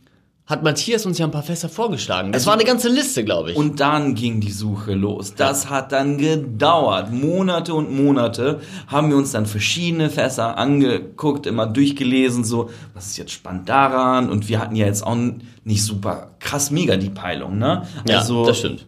hat 0.52 0.62
Matthias 0.64 1.06
uns 1.06 1.18
ja 1.18 1.26
ein 1.26 1.32
paar 1.32 1.42
Fässer 1.44 1.70
vorgeschlagen. 1.70 2.32
Das 2.32 2.42
Also- 2.42 2.48
war 2.48 2.54
eine 2.56 2.66
ganze 2.66 2.90
Liste, 2.90 3.24
glaube 3.24 3.52
ich. 3.52 3.58
Und 3.58 3.80
dann 3.80 4.14
ging 4.14 4.40
die 4.42 4.52
Suche 4.52 4.94
los. 4.94 5.34
Das 5.36 5.70
hat 5.70 5.92
dann 5.92 6.18
gedauert. 6.20 7.12
Monate 7.12 7.74
und 7.74 7.92
Monate 7.92 8.60
haben 8.88 9.10
wir 9.10 9.18
uns 9.18 9.32
dann 9.32 9.46
verschiedene 9.46 10.10
Fässer 10.10 10.58
angeguckt, 10.58 11.48
immer 11.48 11.66
durchgelesen, 11.66 12.44
so, 12.44 12.70
was 12.94 13.08
ist 13.08 13.18
jetzt 13.18 13.32
spannend 13.32 13.68
daran? 13.70 14.30
Und 14.30 14.48
wir 14.50 14.60
hatten 14.60 14.76
ja 14.76 14.86
jetzt 14.86 15.06
auch 15.08 15.18
nicht 15.64 15.84
super 15.84 16.32
krass 16.40 16.70
mega 16.70 16.98
die 16.98 17.10
Peilung, 17.10 17.58
ne? 17.58 17.88
ja, 18.08 18.24
das 18.46 18.58
stimmt. 18.60 18.86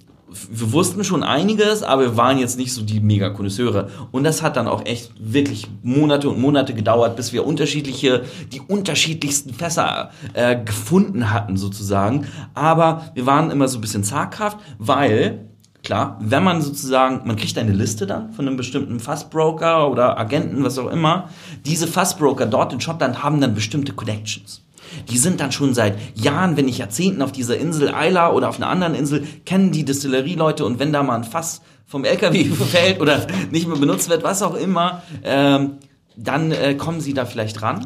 Wir 0.52 0.72
wussten 0.72 1.04
schon 1.04 1.24
einiges, 1.24 1.84
aber 1.84 2.02
wir 2.04 2.17
waren 2.17 2.38
jetzt 2.38 2.58
nicht 2.58 2.74
so 2.74 2.82
die 2.82 3.00
mega 3.00 3.30
Konnoisseure. 3.30 3.89
Und 4.12 4.24
das 4.24 4.41
hat 4.41 4.58
dann 4.58 4.67
auch 4.67 4.86
echt 4.86 5.12
wirklich 5.19 5.67
Monate 5.82 6.30
und 6.30 6.39
Monate 6.39 6.74
gedauert, 6.74 7.15
bis 7.15 7.34
wir 7.34 7.46
unterschiedliche, 7.46 8.24
die 8.52 8.62
unterschiedlichsten 8.62 9.54
Fässer 9.54 10.12
äh, 10.34 10.58
gefunden 10.63 11.32
hatten 11.32 11.58
sozusagen. 11.58 12.28
Aber 12.54 13.12
wir 13.13 13.26
waren 13.26 13.52
immer 13.52 13.67
so 13.67 13.78
ein 13.78 13.82
bisschen 13.82 14.04
zaghaft, 14.04 14.58
weil 14.78 15.48
Klar, 15.84 16.17
wenn 16.22 16.46
man 16.46 16.62
sozusagen, 16.62 17.28
man 17.28 17.36
kriegt 17.36 17.58
eine 17.58 17.74
Liste 17.74 18.08
dann 18.08 18.32
von 18.32 18.48
einem 18.48 18.56
bestimmten 18.56 19.02
Fassbroker 19.02 19.91
oder 19.91 20.17
Agenten, 20.17 20.63
was 20.63 20.80
auch 20.80 20.89
immer. 20.89 21.28
Diese 21.65 21.88
Fassbroker 21.88 22.46
dort 22.46 22.72
in 22.72 22.80
Schottland 22.80 23.22
haben 23.22 23.41
dann 23.41 23.54
bestimmte 23.54 23.91
Connections. 23.91 24.62
Die 25.10 25.17
sind 25.17 25.39
dann 25.39 25.51
schon 25.51 25.73
seit 25.73 25.97
Jahren, 26.15 26.58
wenn 26.58 26.65
nicht 26.65 26.77
Jahrzehnten 26.77 27.21
auf 27.21 27.32
dieser 27.32 27.58
Insel 27.58 27.93
Isla 27.93 28.32
oder 28.32 28.49
auf 28.49 28.58
einer 28.58 28.69
anderen 28.69 28.95
Insel, 28.95 29.25
kennen 29.45 29.71
die 29.71 29.86
Distillerieleute 29.86 30.65
und 30.65 30.79
wenn 30.79 30.93
da 30.93 31.03
mal 31.03 31.15
ein 31.15 31.23
Fass 31.23 31.62
vom 31.86 32.06
LKW 32.06 32.45
fällt 32.71 33.01
oder 33.01 33.27
nicht 33.51 33.67
mehr 33.67 33.77
benutzt 33.77 34.10
wird, 34.10 34.23
was 34.23 34.41
auch 34.41 34.56
immer, 34.56 35.03
ähm, 35.23 35.77
dann 36.15 36.51
äh, 36.51 36.75
kommen 36.75 37.01
sie 37.01 37.13
da 37.13 37.25
vielleicht 37.25 37.62
ran. 37.62 37.84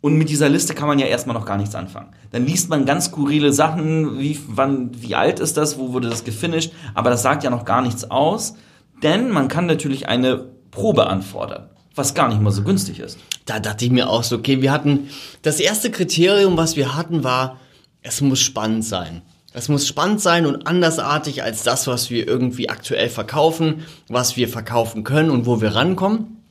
Und 0.00 0.16
mit 0.16 0.30
dieser 0.30 0.48
Liste 0.48 0.74
kann 0.74 0.88
man 0.88 0.98
ja 0.98 1.06
erstmal 1.06 1.36
noch 1.36 1.46
gar 1.46 1.56
nichts 1.56 1.76
anfangen. 1.76 2.08
Dann 2.32 2.44
liest 2.44 2.68
man 2.68 2.86
ganz 2.86 3.06
skurrile 3.06 3.52
Sachen, 3.52 4.18
wie, 4.18 4.36
wann, 4.48 4.90
wie 5.00 5.14
alt 5.14 5.38
ist 5.38 5.56
das, 5.56 5.78
wo 5.78 5.92
wurde 5.92 6.10
das 6.10 6.24
gefinisht, 6.24 6.72
aber 6.94 7.08
das 7.10 7.22
sagt 7.22 7.44
ja 7.44 7.50
noch 7.50 7.64
gar 7.64 7.82
nichts 7.82 8.10
aus, 8.10 8.54
denn 9.02 9.30
man 9.30 9.46
kann 9.46 9.66
natürlich 9.66 10.08
eine 10.08 10.38
Probe 10.72 11.06
anfordern, 11.06 11.70
was 11.94 12.14
gar 12.14 12.28
nicht 12.28 12.40
mal 12.40 12.50
so 12.50 12.62
günstig 12.62 12.98
ist. 12.98 13.18
Da 13.44 13.60
dachte 13.60 13.84
ich 13.84 13.90
mir 13.90 14.08
auch 14.08 14.22
so, 14.22 14.36
okay, 14.36 14.62
wir 14.62 14.72
hatten, 14.72 15.10
das 15.42 15.60
erste 15.60 15.90
Kriterium, 15.90 16.56
was 16.56 16.76
wir 16.76 16.94
hatten, 16.94 17.24
war, 17.24 17.60
es 18.02 18.20
muss 18.20 18.40
spannend 18.40 18.84
sein. 18.84 19.22
Es 19.54 19.68
muss 19.68 19.86
spannend 19.86 20.20
sein 20.20 20.46
und 20.46 20.66
andersartig 20.66 21.42
als 21.42 21.62
das, 21.62 21.86
was 21.86 22.10
wir 22.10 22.26
irgendwie 22.26 22.70
aktuell 22.70 23.10
verkaufen, 23.10 23.84
was 24.08 24.36
wir 24.36 24.48
verkaufen 24.48 25.04
können 25.04 25.30
und 25.30 25.44
wo 25.44 25.60
wir 25.60 25.74
rankommen. 25.74 26.42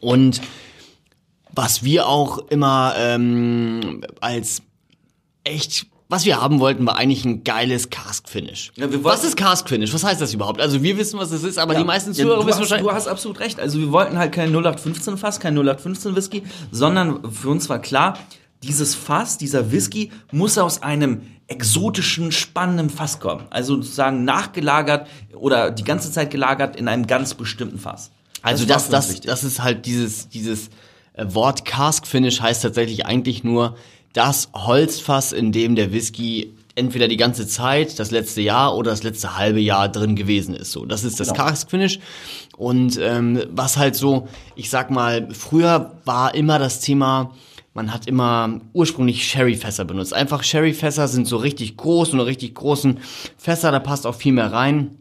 Und 0.00 0.40
was 1.50 1.82
wir 1.82 2.06
auch 2.06 2.38
immer 2.48 2.94
ähm, 2.96 4.02
als 4.20 4.62
echt, 5.44 5.86
was 6.08 6.24
wir 6.24 6.40
haben 6.40 6.58
wollten, 6.58 6.86
war 6.86 6.96
eigentlich 6.96 7.24
ein 7.26 7.44
geiles 7.44 7.90
Cask-Finish. 7.90 8.72
Ja, 8.76 8.86
was 9.04 9.24
ist 9.24 9.36
Cask-Finish? 9.36 9.92
Was 9.92 10.04
heißt 10.04 10.20
das 10.20 10.32
überhaupt? 10.32 10.58
Also 10.60 10.82
wir 10.82 10.96
wissen, 10.96 11.18
was 11.18 11.30
es 11.32 11.44
ist, 11.44 11.58
aber 11.58 11.74
die 11.74 11.84
meisten 11.84 12.12
Ja, 12.12 12.22
Zuhörer 12.22 12.40
du, 12.40 12.46
wissen 12.46 12.54
hast, 12.54 12.60
wahrscheinlich... 12.60 12.88
du 12.88 12.94
hast 12.94 13.08
absolut 13.08 13.40
recht. 13.40 13.60
Also 13.60 13.78
wir 13.78 13.92
wollten 13.92 14.16
halt 14.16 14.32
kein 14.32 14.48
0815 14.48 15.18
Fass, 15.18 15.38
kein 15.38 15.54
0815 15.54 16.16
Whisky, 16.16 16.42
sondern 16.70 17.30
für 17.30 17.50
uns 17.50 17.68
war 17.68 17.78
klar, 17.78 18.18
dieses 18.62 18.94
Fass, 18.94 19.36
dieser 19.36 19.70
Whisky 19.70 20.10
muss 20.32 20.56
aus 20.56 20.82
einem 20.82 21.22
exotischen, 21.46 22.32
spannenden 22.32 22.88
Fass 22.88 23.20
kommen. 23.20 23.46
Also 23.50 23.76
sozusagen 23.76 24.24
nachgelagert 24.24 25.08
oder 25.34 25.70
die 25.70 25.84
ganze 25.84 26.10
Zeit 26.10 26.30
gelagert 26.30 26.76
in 26.76 26.88
einem 26.88 27.06
ganz 27.06 27.34
bestimmten 27.34 27.78
Fass. 27.78 28.10
Also 28.42 28.64
das, 28.64 28.88
das, 28.88 29.10
wichtig. 29.10 29.26
das 29.26 29.44
ist 29.44 29.62
halt 29.62 29.84
dieses, 29.84 30.28
dieses 30.28 30.68
äh, 31.12 31.26
Wort 31.34 31.64
Cask 31.64 32.06
Finish 32.06 32.40
heißt 32.40 32.62
tatsächlich 32.62 33.04
eigentlich 33.04 33.44
nur 33.44 33.76
das 34.18 34.48
Holzfass, 34.52 35.32
in 35.32 35.52
dem 35.52 35.76
der 35.76 35.92
Whisky 35.92 36.52
entweder 36.74 37.06
die 37.06 37.16
ganze 37.16 37.46
Zeit, 37.46 37.98
das 38.00 38.10
letzte 38.10 38.40
Jahr 38.40 38.76
oder 38.76 38.90
das 38.90 39.04
letzte 39.04 39.36
halbe 39.36 39.60
Jahr 39.60 39.88
drin 39.88 40.16
gewesen 40.16 40.54
ist. 40.56 40.72
So, 40.72 40.84
das 40.84 41.04
ist 41.04 41.20
das 41.20 41.32
Genau. 41.32 41.44
Cask 41.46 41.70
Finish. 41.70 42.00
Und 42.56 42.98
ähm, 43.00 43.44
was 43.50 43.76
halt 43.76 43.94
so, 43.94 44.26
ich 44.56 44.70
sag 44.70 44.90
mal, 44.90 45.28
früher 45.32 45.92
war 46.04 46.34
immer 46.34 46.58
das 46.58 46.80
Thema, 46.80 47.32
man 47.74 47.92
hat 47.94 48.08
immer 48.08 48.60
ursprünglich 48.72 49.24
Sherryfässer 49.24 49.84
benutzt. 49.84 50.12
Einfach 50.12 50.42
Sherryfässer 50.42 51.06
sind 51.06 51.28
so 51.28 51.36
richtig 51.36 51.76
groß 51.76 52.12
und 52.14 52.20
richtig 52.20 52.54
großen 52.56 52.98
Fässer, 53.36 53.70
da 53.70 53.78
passt 53.78 54.04
auch 54.04 54.16
viel 54.16 54.32
mehr 54.32 54.52
rein. 54.52 54.96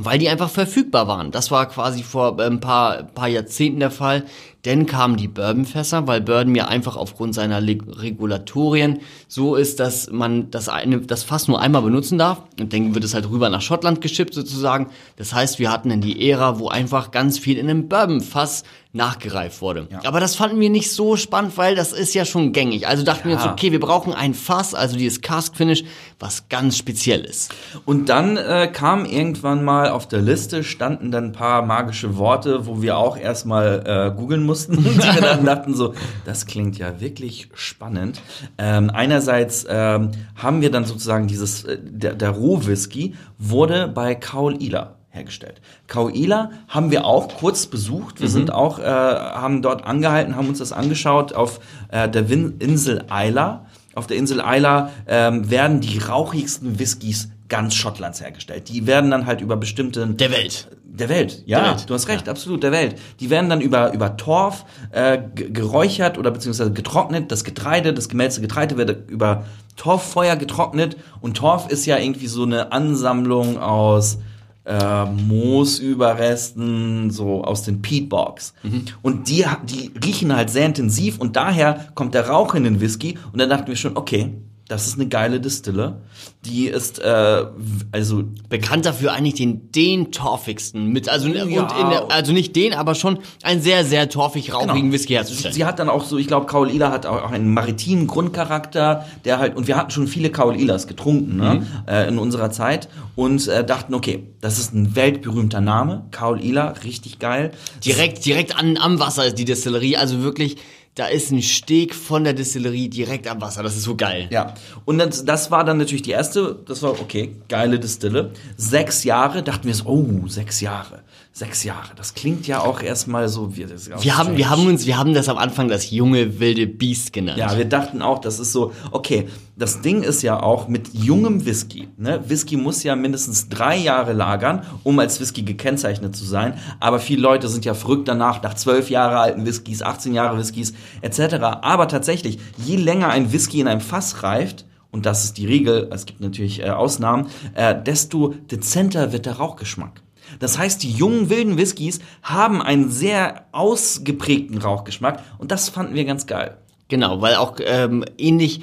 weil 0.00 0.18
die 0.18 0.28
einfach 0.28 0.50
verfügbar 0.50 1.08
waren. 1.08 1.30
Das 1.30 1.50
war 1.50 1.66
quasi 1.66 2.02
vor 2.02 2.38
ein 2.38 2.60
paar, 2.60 3.04
paar 3.04 3.28
Jahrzehnten 3.28 3.80
der 3.80 3.90
Fall. 3.90 4.24
Dann 4.62 4.86
kamen 4.86 5.16
die 5.16 5.28
Bourbonfässer, 5.28 6.06
weil 6.06 6.20
Bourbon 6.20 6.54
ja 6.54 6.66
einfach 6.66 6.96
aufgrund 6.96 7.34
seiner 7.34 7.62
Regulatorien 7.62 9.00
so 9.28 9.54
ist, 9.54 9.78
dass 9.78 10.10
man 10.10 10.50
das, 10.50 10.68
eine, 10.68 11.00
das 11.00 11.22
Fass 11.22 11.48
nur 11.48 11.60
einmal 11.60 11.82
benutzen 11.82 12.18
darf. 12.18 12.42
Und 12.58 12.72
dann 12.72 12.94
wird 12.94 13.04
es 13.04 13.14
halt 13.14 13.30
rüber 13.30 13.48
nach 13.50 13.62
Schottland 13.62 14.00
geschippt 14.00 14.34
sozusagen. 14.34 14.88
Das 15.16 15.32
heißt, 15.32 15.58
wir 15.58 15.70
hatten 15.70 15.90
dann 15.90 16.00
die 16.00 16.28
Ära, 16.28 16.58
wo 16.58 16.68
einfach 16.68 17.12
ganz 17.12 17.38
viel 17.38 17.56
in 17.56 17.70
einem 17.70 17.88
Bourbonfass 17.88 18.64
nachgereift 18.92 19.60
wurde. 19.60 19.86
Ja. 19.90 20.00
Aber 20.04 20.18
das 20.18 20.34
fanden 20.34 20.58
wir 20.60 20.70
nicht 20.70 20.90
so 20.90 21.16
spannend, 21.16 21.56
weil 21.56 21.74
das 21.74 21.92
ist 21.92 22.14
ja 22.14 22.24
schon 22.24 22.52
gängig. 22.52 22.88
Also 22.88 23.04
dachten 23.04 23.28
ja. 23.28 23.36
wir 23.36 23.42
uns, 23.42 23.52
okay, 23.52 23.70
wir 23.70 23.80
brauchen 23.80 24.14
ein 24.14 24.32
Fass, 24.32 24.74
also 24.74 24.96
dieses 24.96 25.20
Cask 25.20 25.56
Finish, 25.56 25.84
was 26.18 26.48
ganz 26.48 26.78
speziell 26.78 27.20
ist. 27.20 27.54
Und 27.84 28.08
dann 28.08 28.36
äh, 28.38 28.68
kam 28.72 29.04
irgendwann 29.04 29.62
mal 29.62 29.90
auf 29.90 30.08
der 30.08 30.22
Liste, 30.22 30.64
standen 30.64 31.10
dann 31.10 31.26
ein 31.26 31.32
paar 31.32 31.62
magische 31.62 32.16
Worte, 32.16 32.66
wo 32.66 32.80
wir 32.80 32.96
auch 32.96 33.18
erstmal 33.18 33.84
äh, 33.86 34.18
googeln 34.18 34.44
mussten. 34.48 34.76
die 34.82 34.98
wir 34.98 35.20
dann 35.20 35.44
dachten 35.44 35.74
so, 35.74 35.94
das 36.24 36.46
klingt 36.46 36.76
ja 36.78 37.00
wirklich 37.00 37.48
spannend. 37.54 38.20
Ähm, 38.58 38.90
einerseits 38.90 39.64
ähm, 39.68 40.10
haben 40.34 40.60
wir 40.60 40.72
dann 40.72 40.84
sozusagen 40.84 41.28
dieses, 41.28 41.64
äh, 41.64 41.78
der, 41.80 42.14
der 42.14 42.30
Rohwhisky 42.30 43.14
wurde 43.38 43.86
bei 43.86 44.16
Kaul 44.16 44.60
Ila 44.60 44.96
hergestellt. 45.10 45.60
Kauila 45.86 46.50
haben 46.68 46.90
wir 46.90 47.04
auch 47.04 47.28
kurz 47.36 47.66
besucht. 47.66 48.20
Wir 48.20 48.28
mhm. 48.28 48.32
sind 48.32 48.52
auch, 48.52 48.78
äh, 48.78 48.84
haben 48.84 49.62
dort 49.62 49.84
angehalten, 49.84 50.36
haben 50.36 50.48
uns 50.48 50.58
das 50.58 50.72
angeschaut 50.72 51.32
auf 51.34 51.60
äh, 51.90 52.08
der 52.08 52.28
Win 52.28 52.56
Insel 52.58 53.04
Isla. 53.10 53.66
Auf 53.94 54.06
der 54.06 54.16
Insel 54.16 54.40
Isla 54.40 54.90
ähm, 55.06 55.50
werden 55.50 55.80
die 55.80 55.98
rauchigsten 55.98 56.78
Whiskys 56.78 57.30
ganz 57.48 57.74
Schottlands 57.74 58.20
hergestellt. 58.20 58.68
Die 58.68 58.86
werden 58.86 59.10
dann 59.10 59.26
halt 59.26 59.40
über 59.40 59.56
bestimmte 59.56 60.06
der 60.06 60.30
Welt 60.30 60.68
der 60.98 61.08
Welt, 61.08 61.42
ja, 61.46 61.60
der 61.60 61.70
Welt. 61.70 61.88
du 61.88 61.94
hast 61.94 62.08
recht, 62.08 62.26
ja. 62.26 62.32
absolut, 62.32 62.62
der 62.62 62.72
Welt. 62.72 62.96
Die 63.20 63.30
werden 63.30 63.48
dann 63.48 63.60
über, 63.60 63.92
über 63.92 64.16
Torf 64.16 64.64
äh, 64.90 65.18
geräuchert 65.34 66.18
oder 66.18 66.30
beziehungsweise 66.30 66.72
getrocknet. 66.72 67.30
Das 67.30 67.44
Getreide, 67.44 67.94
das 67.94 68.08
gemälzte 68.08 68.40
Getreide 68.40 68.76
wird 68.76 69.10
über 69.10 69.44
Torffeuer 69.76 70.36
getrocknet. 70.36 70.96
Und 71.20 71.36
Torf 71.36 71.68
ist 71.68 71.86
ja 71.86 71.98
irgendwie 71.98 72.26
so 72.26 72.42
eine 72.42 72.72
Ansammlung 72.72 73.58
aus 73.58 74.18
äh, 74.64 75.04
Moosüberresten, 75.04 77.10
so 77.10 77.44
aus 77.44 77.62
den 77.62 77.80
Peatbogs. 77.80 78.54
Mhm. 78.62 78.86
Und 79.02 79.28
die, 79.28 79.44
die 79.64 79.92
riechen 80.04 80.34
halt 80.34 80.50
sehr 80.50 80.66
intensiv 80.66 81.18
und 81.18 81.36
daher 81.36 81.86
kommt 81.94 82.14
der 82.14 82.28
Rauch 82.28 82.54
in 82.54 82.64
den 82.64 82.80
Whisky. 82.80 83.16
Und 83.32 83.40
dann 83.40 83.50
dachten 83.50 83.68
wir 83.68 83.76
schon, 83.76 83.96
okay, 83.96 84.34
das 84.68 84.86
ist 84.86 84.94
eine 84.94 85.08
geile 85.08 85.40
Distille. 85.40 86.02
Die 86.44 86.66
ist 86.66 86.98
äh, 86.98 87.44
also 87.90 88.24
bekannt 88.50 88.84
dafür 88.84 89.12
eigentlich 89.12 89.34
den 89.34 89.72
den 89.72 90.12
torfigsten 90.12 90.92
mit 90.92 91.08
also 91.08 91.28
ja. 91.28 91.44
und 91.44 91.90
der, 91.90 92.10
also 92.10 92.32
nicht 92.32 92.54
den, 92.54 92.74
aber 92.74 92.94
schon 92.94 93.18
einen 93.42 93.62
sehr 93.62 93.84
sehr 93.86 94.10
torfig 94.10 94.52
rauchigen 94.52 94.74
genau. 94.74 94.92
Whisky 94.92 95.14
herzustellen. 95.14 95.54
Sie 95.54 95.64
hat 95.64 95.78
dann 95.78 95.88
auch 95.88 96.04
so, 96.04 96.18
ich 96.18 96.26
glaube, 96.26 96.46
Kaul 96.46 96.70
Ila 96.70 96.90
hat 96.90 97.06
auch 97.06 97.30
einen 97.30 97.52
maritimen 97.54 98.06
Grundcharakter, 98.06 99.06
der 99.24 99.38
halt 99.38 99.56
und 99.56 99.68
wir 99.68 99.76
hatten 99.76 99.90
schon 99.90 100.06
viele 100.06 100.30
Kaul 100.30 100.54
Ilas 100.60 100.86
getrunken 100.86 101.36
ne, 101.36 101.54
mhm. 101.54 101.66
äh, 101.86 102.06
in 102.06 102.18
unserer 102.18 102.50
Zeit 102.50 102.90
und 103.16 103.48
äh, 103.48 103.64
dachten, 103.64 103.94
okay, 103.94 104.24
das 104.42 104.58
ist 104.58 104.74
ein 104.74 104.94
weltberühmter 104.94 105.62
Name, 105.62 106.04
Kaul 106.10 106.44
Ila, 106.44 106.74
richtig 106.84 107.18
geil. 107.18 107.52
Direkt 107.84 108.24
direkt 108.26 108.54
an 108.56 108.76
am 108.76 109.00
Wasser 109.00 109.26
ist 109.26 109.38
die 109.38 109.46
Destillerie, 109.46 109.96
also 109.96 110.22
wirklich 110.22 110.58
da 110.98 111.06
ist 111.06 111.30
ein 111.30 111.42
Steg 111.42 111.94
von 111.94 112.24
der 112.24 112.32
Distillerie 112.32 112.88
direkt 112.88 113.28
am 113.28 113.40
Wasser. 113.40 113.62
Das 113.62 113.76
ist 113.76 113.84
so 113.84 113.94
geil. 113.94 114.26
Ja. 114.30 114.54
Und 114.84 114.98
das, 114.98 115.24
das 115.24 115.50
war 115.50 115.64
dann 115.64 115.78
natürlich 115.78 116.02
die 116.02 116.10
erste, 116.10 116.58
das 116.66 116.82
war 116.82 117.00
okay, 117.00 117.36
geile 117.48 117.78
Distille. 117.78 118.32
Sechs 118.56 119.04
Jahre, 119.04 119.44
dachten 119.44 119.68
wir 119.68 119.74
so, 119.74 119.84
oh, 119.86 120.26
sechs 120.26 120.60
Jahre. 120.60 121.02
Sechs 121.38 121.62
Jahre. 121.62 121.90
Das 121.94 122.14
klingt 122.14 122.48
ja 122.48 122.62
auch 122.62 122.82
erstmal 122.82 123.28
so 123.28 123.46
das 123.46 123.88
Wir 124.02 124.18
haben, 124.18 124.36
wir 124.36 124.50
haben 124.50 124.66
uns, 124.66 124.86
wir 124.86 124.98
haben 124.98 125.14
das 125.14 125.28
am 125.28 125.38
Anfang 125.38 125.68
das 125.68 125.88
junge 125.92 126.40
wilde 126.40 126.66
Biest 126.66 127.12
genannt. 127.12 127.38
Ja, 127.38 127.56
wir 127.56 127.64
dachten 127.64 128.02
auch, 128.02 128.18
das 128.18 128.40
ist 128.40 128.50
so, 128.50 128.72
okay, 128.90 129.28
das 129.56 129.80
Ding 129.80 130.02
ist 130.02 130.22
ja 130.22 130.42
auch 130.42 130.66
mit 130.66 130.92
jungem 130.92 131.46
Whisky. 131.46 131.86
Ne? 131.96 132.28
Whisky 132.28 132.56
muss 132.56 132.82
ja 132.82 132.96
mindestens 132.96 133.48
drei 133.48 133.76
Jahre 133.76 134.14
lagern, 134.14 134.64
um 134.82 134.98
als 134.98 135.20
Whisky 135.20 135.42
gekennzeichnet 135.42 136.16
zu 136.16 136.24
sein. 136.24 136.54
Aber 136.80 136.98
viele 136.98 137.22
Leute 137.22 137.46
sind 137.46 137.64
ja 137.64 137.74
verrückt 137.74 138.08
danach, 138.08 138.42
nach 138.42 138.54
zwölf 138.54 138.90
Jahre 138.90 139.20
alten 139.20 139.46
Whiskys, 139.46 139.80
18 139.80 140.14
Jahre 140.14 140.36
Whiskys 140.38 140.74
etc. 141.02 141.36
Aber 141.62 141.86
tatsächlich, 141.86 142.40
je 142.56 142.74
länger 142.74 143.10
ein 143.10 143.32
Whisky 143.32 143.60
in 143.60 143.68
einem 143.68 143.80
Fass 143.80 144.24
reift, 144.24 144.64
und 144.90 145.06
das 145.06 145.22
ist 145.22 145.38
die 145.38 145.46
Regel, 145.46 145.88
es 145.92 146.04
gibt 146.04 146.20
natürlich 146.20 146.64
äh, 146.64 146.70
Ausnahmen, 146.70 147.28
äh, 147.54 147.80
desto 147.80 148.34
dezenter 148.50 149.12
wird 149.12 149.26
der 149.26 149.34
Rauchgeschmack. 149.34 150.02
Das 150.38 150.58
heißt, 150.58 150.82
die 150.82 150.92
jungen 150.92 151.30
wilden 151.30 151.56
Whiskys 151.56 152.00
haben 152.22 152.62
einen 152.62 152.90
sehr 152.90 153.46
ausgeprägten 153.52 154.58
Rauchgeschmack 154.58 155.22
und 155.38 155.50
das 155.50 155.68
fanden 155.68 155.94
wir 155.94 156.04
ganz 156.04 156.26
geil. 156.26 156.56
Genau, 156.88 157.20
weil 157.20 157.34
auch 157.36 157.56
ähm, 157.62 158.02
ähnlich 158.16 158.62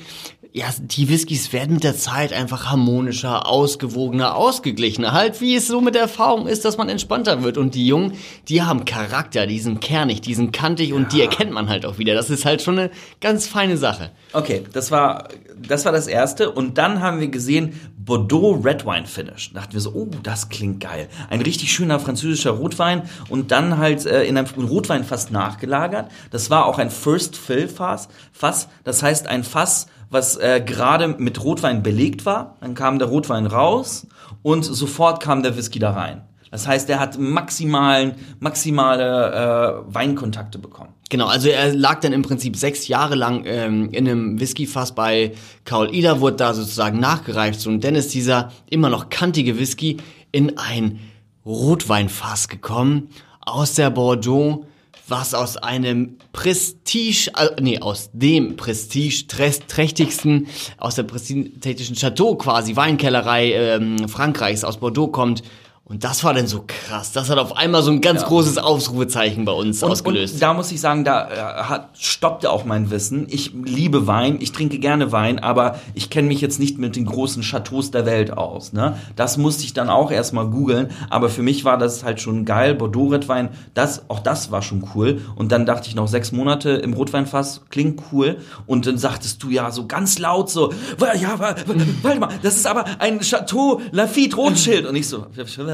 ja, 0.56 0.68
die 0.80 1.10
Whiskys 1.10 1.52
werden 1.52 1.74
mit 1.74 1.84
der 1.84 1.98
Zeit 1.98 2.32
einfach 2.32 2.68
harmonischer, 2.72 3.46
ausgewogener, 3.46 4.38
ausgeglichener. 4.38 5.12
Halt, 5.12 5.42
wie 5.42 5.54
es 5.54 5.68
so 5.68 5.82
mit 5.82 5.96
der 5.96 6.04
Erfahrung 6.04 6.48
ist, 6.48 6.64
dass 6.64 6.78
man 6.78 6.88
entspannter 6.88 7.44
wird. 7.44 7.58
Und 7.58 7.76
die 7.76 7.86
Jungen, 7.86 8.14
die 8.48 8.62
haben 8.62 8.86
Charakter, 8.86 9.48
die 9.48 9.60
sind 9.60 9.82
kernig, 9.82 10.22
die 10.22 10.34
sind 10.34 10.54
kantig 10.54 10.92
ja. 10.92 10.96
und 10.96 11.12
die 11.12 11.20
erkennt 11.20 11.52
man 11.52 11.68
halt 11.68 11.86
auch 11.86 11.98
wieder. 11.98 12.14
Das 12.14 12.30
ist 12.30 12.46
halt 12.46 12.62
schon 12.62 12.80
eine 12.80 12.92
ganz 13.20 13.48
feine 13.48 13.76
Sache. 13.76 14.12
Okay, 14.32 14.64
das 14.72 14.92
war, 14.92 15.28
das 15.62 15.84
war 15.84 15.92
das 15.92 16.08
erste. 16.08 16.50
Und 16.52 16.78
dann 16.78 17.02
haben 17.02 17.20
wir 17.20 17.28
gesehen, 17.28 17.78
Bordeaux 17.98 18.62
Red 18.64 18.86
Wine 18.86 19.08
Finish. 19.08 19.52
Da 19.52 19.60
dachten 19.60 19.74
wir 19.74 19.82
so, 19.82 19.92
oh, 19.92 20.08
das 20.24 20.48
klingt 20.48 20.80
geil. 20.80 21.10
Ein 21.30 21.42
richtig 21.42 21.74
schöner 21.74 22.00
französischer 22.00 22.52
Rotwein 22.52 23.02
und 23.28 23.52
dann 23.52 23.78
halt 23.78 24.06
äh, 24.06 24.24
in 24.24 24.38
einem 24.38 24.48
Rotwein 24.68 25.04
fast 25.04 25.32
nachgelagert. 25.32 26.10
Das 26.32 26.50
war 26.50 26.66
auch 26.66 26.78
ein 26.78 26.92
First 26.92 27.36
Fill 27.36 27.68
Fass. 27.68 28.08
Fass. 28.32 28.70
Das 28.86 29.04
heißt, 29.04 29.28
ein 29.28 29.44
Fass, 29.44 29.88
was 30.10 30.38
äh, 30.38 30.62
gerade 30.66 31.08
mit 31.08 31.44
Rotwein 31.44 31.84
belegt 31.84 32.26
war. 32.26 32.56
Dann 32.62 32.74
kam 32.74 33.00
der 33.00 33.08
Rotwein 33.08 33.46
raus 33.46 34.08
und 34.42 34.64
sofort 34.64 35.22
kam 35.22 35.44
der 35.44 35.58
Whisky 35.58 35.80
da 35.80 35.92
rein. 35.92 36.22
Das 36.52 36.68
heißt, 36.68 36.90
er 36.90 37.00
hat 37.00 37.20
maximalen, 37.20 38.14
maximale 38.40 39.84
äh, 39.90 39.94
Weinkontakte 39.94 40.58
bekommen. 40.58 40.94
Genau, 41.10 41.28
also 41.28 41.50
er 41.50 41.74
lag 41.74 42.00
dann 42.00 42.14
im 42.14 42.22
Prinzip 42.22 42.56
sechs 42.56 42.88
Jahre 42.88 43.16
lang 43.16 43.44
ähm, 43.46 43.90
in 43.92 44.08
einem 44.08 44.40
Whiskyfass 44.40 44.96
bei 44.96 45.34
Kaul 45.66 45.94
Ida, 45.94 46.22
wurde 46.22 46.38
da 46.38 46.54
sozusagen 46.54 47.00
nachgereift 47.00 47.68
und 47.68 47.84
dann 47.84 47.96
ist 47.96 48.14
dieser 48.14 48.52
immer 48.70 48.90
noch 48.90 49.10
kantige 49.10 49.60
Whisky 49.60 49.98
in 50.32 50.58
ein 50.58 51.00
Rotweinfass 51.46 52.48
gekommen 52.48 53.10
aus 53.42 53.74
der 53.74 53.90
Bordeaux 53.90 54.66
was 55.08 55.34
aus 55.34 55.58
einem 55.58 56.18
Prestige, 56.34 57.32
äh, 57.38 57.62
nee, 57.62 57.80
aus 57.80 58.10
dem 58.14 58.56
Prestige 58.56 59.28
trächtigsten, 59.28 60.48
aus 60.78 60.96
der 60.96 61.04
prestigeträchtigsten 61.04 61.96
Chateau 61.96 62.36
quasi, 62.36 62.76
Weinkellerei 62.76 63.54
ähm, 63.54 64.10
Frankreichs 64.10 64.64
aus 64.64 64.78
Bordeaux 64.78 65.12
kommt 65.12 65.44
und 65.88 66.04
das 66.04 66.24
war 66.24 66.34
dann 66.34 66.48
so 66.48 66.64
krass. 66.66 67.12
Das 67.12 67.30
hat 67.30 67.38
auf 67.38 67.58
einmal 67.58 67.84
so 67.84 67.92
ein 67.92 68.02
ganz 68.02 68.22
ja. 68.22 68.28
großes 68.28 68.58
Ausrufezeichen 68.58 69.46
bei 69.46 69.52
uns 69.52 69.84
und, 69.84 69.92
ausgelöst. 69.92 70.34
Und 70.34 70.42
da 70.42 70.56
muss 70.56 70.72
ich 70.72 70.82
sagen, 70.82 71.04
da 71.04 71.30
äh, 71.30 71.64
hat, 71.64 71.90
stoppte 72.00 72.50
auch 72.50 72.66
mein 72.66 72.90
Wissen. 72.90 73.28
Ich 73.30 73.54
liebe 73.54 74.08
Wein, 74.08 74.38
ich 74.40 74.52
trinke 74.52 74.80
gerne 74.80 75.12
Wein, 75.12 75.38
aber 75.38 75.80
ich 75.94 76.10
kenne 76.10 76.28
mich 76.28 76.42
jetzt 76.42 76.60
nicht 76.60 76.80
mit 76.80 76.96
den 76.96 77.06
großen 77.06 77.44
Chateaus 77.44 77.92
der 77.92 78.08
Welt 78.08 78.36
aus. 78.36 78.74
Ne? 78.74 78.98
Das 79.16 79.38
musste 79.38 79.64
ich 79.64 79.74
dann 79.74 79.90
auch 79.90 80.10
erstmal 80.10 80.48
googeln. 80.48 80.90
Aber 81.12 81.30
für 81.30 81.44
mich 81.44 81.66
war 81.66 81.78
das 81.78 82.04
halt 82.04 82.20
schon 82.20 82.46
geil. 82.46 82.74
Bordeaux-Rotwein, 82.74 83.50
das, 83.76 84.10
auch 84.10 84.22
das 84.22 84.50
war 84.50 84.64
schon 84.64 84.90
cool. 84.96 85.22
Und 85.36 85.52
dann 85.52 85.68
dachte 85.68 85.88
ich 85.88 85.94
noch 85.94 86.08
sechs 86.08 86.32
Monate 86.32 86.72
im 86.72 86.94
Rotweinfass, 86.94 87.62
klingt 87.70 88.02
cool. 88.12 88.38
Und 88.66 88.88
dann 88.88 88.98
sagtest 88.98 89.44
du 89.44 89.52
ja 89.52 89.70
so 89.70 89.86
ganz 89.86 90.18
laut 90.18 90.50
so, 90.50 90.74
ja, 91.00 91.38
warte 91.38 92.20
mal, 92.20 92.30
das 92.42 92.56
ist 92.56 92.66
aber 92.66 92.86
ein 92.98 93.20
Chateau 93.20 93.82
Lafitte 93.92 94.36
Rothschild. 94.36 94.88
Und 94.88 94.96
ich 94.96 95.08
so, 95.08 95.28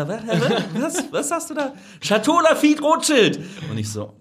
was, 0.08 1.04
was 1.12 1.32
hast 1.32 1.50
du 1.50 1.54
da? 1.54 1.74
Chateau 2.02 2.40
Lafitte 2.42 2.82
Rothschild. 2.82 3.40
Und 3.70 3.78
ich 3.78 3.90
so, 3.90 4.14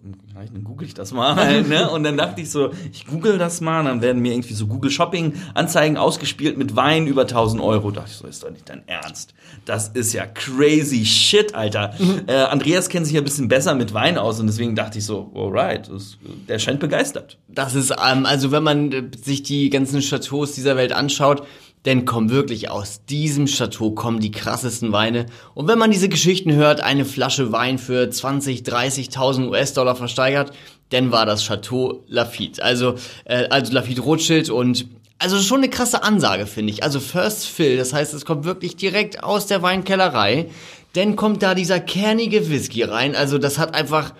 dann 0.49 0.65
google 0.65 0.87
ich 0.87 0.95
das 0.95 1.13
mal. 1.13 1.35
Halt, 1.37 1.69
ne? 1.69 1.91
Und 1.91 2.05
dann 2.05 2.17
dachte 2.17 2.41
ich 2.41 2.51
so, 2.51 2.71
ich 2.93 3.07
google 3.07 3.39
das 3.39 3.61
mal. 3.61 3.81
Und 3.81 3.87
dann 3.87 4.03
werden 4.03 4.23
mir 4.23 4.33
irgendwie 4.33 4.55
so 4.55 4.67
Google 4.67 4.91
Shopping 4.91 5.35
Anzeigen 5.55 5.97
ausgespielt 5.97 6.57
mit 6.57 6.77
Wein 6.77 7.07
über 7.07 7.23
1000 7.23 7.63
Euro. 7.63 7.91
Da 7.91 8.01
dachte 8.01 8.13
ich 8.13 8.17
so, 8.17 8.27
ist 8.27 8.43
doch 8.43 8.51
nicht 8.51 8.69
dein 8.69 8.87
Ernst. 8.89 9.35
Das 9.65 9.89
ist 9.89 10.13
ja 10.13 10.27
crazy 10.27 11.05
shit, 11.05 11.55
Alter. 11.55 11.95
Mhm. 11.99 12.23
Äh, 12.27 12.35
Andreas 12.35 12.89
kennt 12.89 13.07
sich 13.07 13.15
ja 13.15 13.21
ein 13.21 13.25
bisschen 13.25 13.49
besser 13.49 13.75
mit 13.75 13.93
Wein 13.93 14.17
aus 14.17 14.41
und 14.41 14.47
deswegen 14.47 14.75
dachte 14.75 14.99
ich 14.99 15.05
so, 15.05 15.31
alright, 15.35 15.91
das, 15.91 16.17
der 16.49 16.59
scheint 16.59 16.81
begeistert. 16.81 17.39
Das 17.49 17.75
ist, 17.75 17.91
ähm, 17.91 18.27
also 18.27 18.51
wenn 18.53 18.63
man 18.63 18.93
äh, 18.93 19.03
sich 19.23 19.43
die 19.43 19.71
ganzen 19.71 20.01
Chateaus 20.01 20.53
dieser 20.53 20.77
Welt 20.77 20.93
anschaut, 20.93 21.47
denn 21.87 22.05
kommen 22.05 22.31
wirklich 22.31 22.71
aus 22.71 23.05
diesem 23.07 23.47
Chateau 23.47 23.93
kommen 23.93 24.21
die 24.21 24.31
krassesten 24.31 24.93
Weine. 24.93 25.27
Und 25.55 25.67
wenn 25.67 25.79
man 25.79 25.91
diese 25.91 26.09
Geschichten 26.09 26.53
hört, 26.53 26.81
eine 26.81 27.05
Flasche 27.05 27.53
Wein 27.53 27.79
für 27.79 28.11
20, 28.11 28.63
30.000 28.63 29.49
US-Dollar 29.49 29.97
versteigert, 29.97 30.53
dann 30.91 31.11
war 31.11 31.25
das 31.25 31.45
Chateau 31.45 32.03
Lafitte. 32.07 32.63
Also, 32.63 32.97
äh, 33.25 33.47
also 33.49 33.73
Lafitte 33.73 34.03
Rothschild 34.03 34.51
und 34.51 34.87
also 35.19 35.39
schon 35.39 35.59
eine 35.59 35.69
krasse 35.69 36.03
Ansage, 36.03 36.47
finde 36.47 36.73
ich. 36.73 36.83
Also 36.83 36.99
First 36.99 37.47
Fill, 37.47 37.77
das 37.77 37.93
heißt, 37.93 38.15
es 38.15 38.25
kommt 38.25 38.45
wirklich 38.45 38.77
direkt 38.77 39.23
aus 39.23 39.47
der 39.47 39.63
Weinkellerei. 39.63 40.47
Dann 40.95 41.15
kommt 41.15 41.43
da 41.43 41.55
dieser 41.55 41.79
kernige 41.79 42.49
Whisky 42.51 42.83
rein. 42.83 43.15
Also 43.15 43.39
das 43.39 43.59
hat 43.59 43.75
einfach 43.75 44.15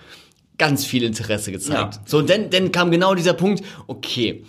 ganz 0.57 0.85
viel 0.85 1.03
Interesse 1.03 1.51
gezeigt. 1.51 1.95
Ja. 1.95 2.01
So, 2.05 2.21
dann, 2.21 2.51
dann 2.51 2.71
kam 2.71 2.91
genau 2.91 3.15
dieser 3.15 3.33
Punkt, 3.33 3.63
okay, 3.87 4.45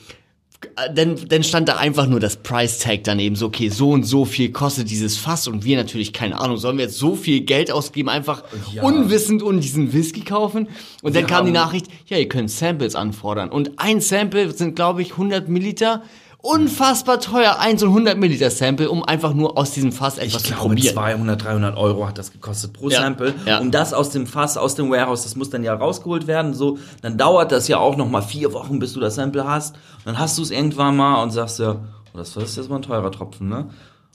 dann, 0.94 1.16
dann 1.28 1.42
stand 1.42 1.68
da 1.68 1.76
einfach 1.76 2.06
nur 2.06 2.20
das 2.20 2.36
Price 2.36 2.78
Tag 2.78 3.04
daneben, 3.04 3.36
so 3.36 3.46
okay, 3.46 3.68
so 3.68 3.90
und 3.90 4.04
so 4.04 4.24
viel 4.24 4.50
kostet 4.52 4.90
dieses 4.90 5.16
Fass 5.16 5.48
und 5.48 5.64
wir 5.64 5.76
natürlich, 5.76 6.12
keine 6.12 6.38
Ahnung, 6.40 6.56
sollen 6.56 6.78
wir 6.78 6.84
jetzt 6.84 6.98
so 6.98 7.14
viel 7.14 7.40
Geld 7.42 7.70
ausgeben, 7.70 8.08
einfach 8.08 8.42
Ja. 8.72 8.82
unwissend 8.82 9.42
und 9.42 9.60
diesen 9.60 9.92
Whisky 9.92 10.20
kaufen? 10.22 10.68
Und 11.02 11.14
dann 11.14 11.22
Wir 11.24 11.26
kam 11.28 11.46
die 11.46 11.52
Nachricht, 11.52 11.86
ja, 12.06 12.16
ihr 12.18 12.28
könnt 12.28 12.50
Samples 12.50 12.94
anfordern. 12.94 13.50
Und 13.50 13.72
ein 13.78 14.00
Sample 14.00 14.50
sind, 14.52 14.76
glaube 14.76 15.02
ich, 15.02 15.12
100 15.12 15.48
Milliliter. 15.48 16.02
Unfassbar 16.42 17.20
teuer, 17.20 17.58
ein 17.60 17.78
so 17.78 17.86
ein 17.86 17.90
100 17.90 18.18
Milliliter 18.18 18.50
Sample, 18.50 18.90
um 18.90 19.04
einfach 19.04 19.32
nur 19.32 19.56
aus 19.56 19.70
diesem 19.70 19.92
Fass 19.92 20.18
etwas 20.18 20.42
Ich 20.42 20.48
zu 20.48 20.54
glaube, 20.54 20.70
probieren. 20.70 20.92
200, 20.94 21.44
300 21.44 21.76
Euro 21.76 22.08
hat 22.08 22.18
das 22.18 22.32
gekostet 22.32 22.72
pro 22.72 22.90
Ja, 22.90 23.00
Sample. 23.00 23.32
ja. 23.46 23.60
Und 23.60 23.70
das 23.72 23.94
aus 23.94 24.10
dem 24.10 24.26
Fass, 24.26 24.56
aus 24.56 24.74
dem 24.74 24.90
Warehouse, 24.90 25.22
das 25.22 25.36
muss 25.36 25.50
dann 25.50 25.62
ja 25.62 25.72
rausgeholt 25.72 26.26
werden. 26.26 26.52
So, 26.52 26.78
dann 27.00 27.16
dauert 27.16 27.52
das 27.52 27.68
ja 27.68 27.78
auch 27.78 27.96
noch 27.96 28.08
mal 28.08 28.22
vier 28.22 28.52
Wochen, 28.52 28.80
bis 28.80 28.92
du 28.92 28.98
das 28.98 29.14
Sample 29.14 29.46
hast. 29.46 29.76
Und 29.98 30.06
dann 30.06 30.18
hast 30.18 30.36
du 30.36 30.42
es 30.42 30.50
irgendwann 30.50 30.96
mal 30.96 31.22
und 31.22 31.30
sagst 31.30 31.60
ja, 31.60 31.76
oh, 32.12 32.18
das 32.18 32.36
ist 32.36 32.56
jetzt 32.56 32.68
mal 32.68 32.76
ein 32.76 32.82
teurer 32.82 33.12
Tropfen, 33.12 33.48
ne? 33.48 33.70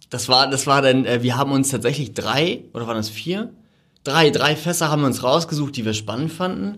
Das 0.10 0.28
war, 0.28 0.50
das 0.50 0.68
war 0.68 0.82
dann, 0.82 1.06
äh, 1.06 1.24
wir 1.24 1.38
haben 1.38 1.52
uns 1.54 1.70
tatsächlich 1.70 2.13
drei, 2.13 2.63
oder 2.74 2.88
waren 2.88 2.98
das 2.98 3.10
vier? 3.10 3.52
Drei, 4.04 4.32
drei 4.32 4.56
Fässer 4.58 4.90
haben 4.90 5.02
wir 5.02 5.08
uns 5.08 5.24
rausgesucht, 5.24 5.76
die 5.78 5.86
wir 5.86 5.94
spannend 5.94 6.32
fanden. 6.34 6.78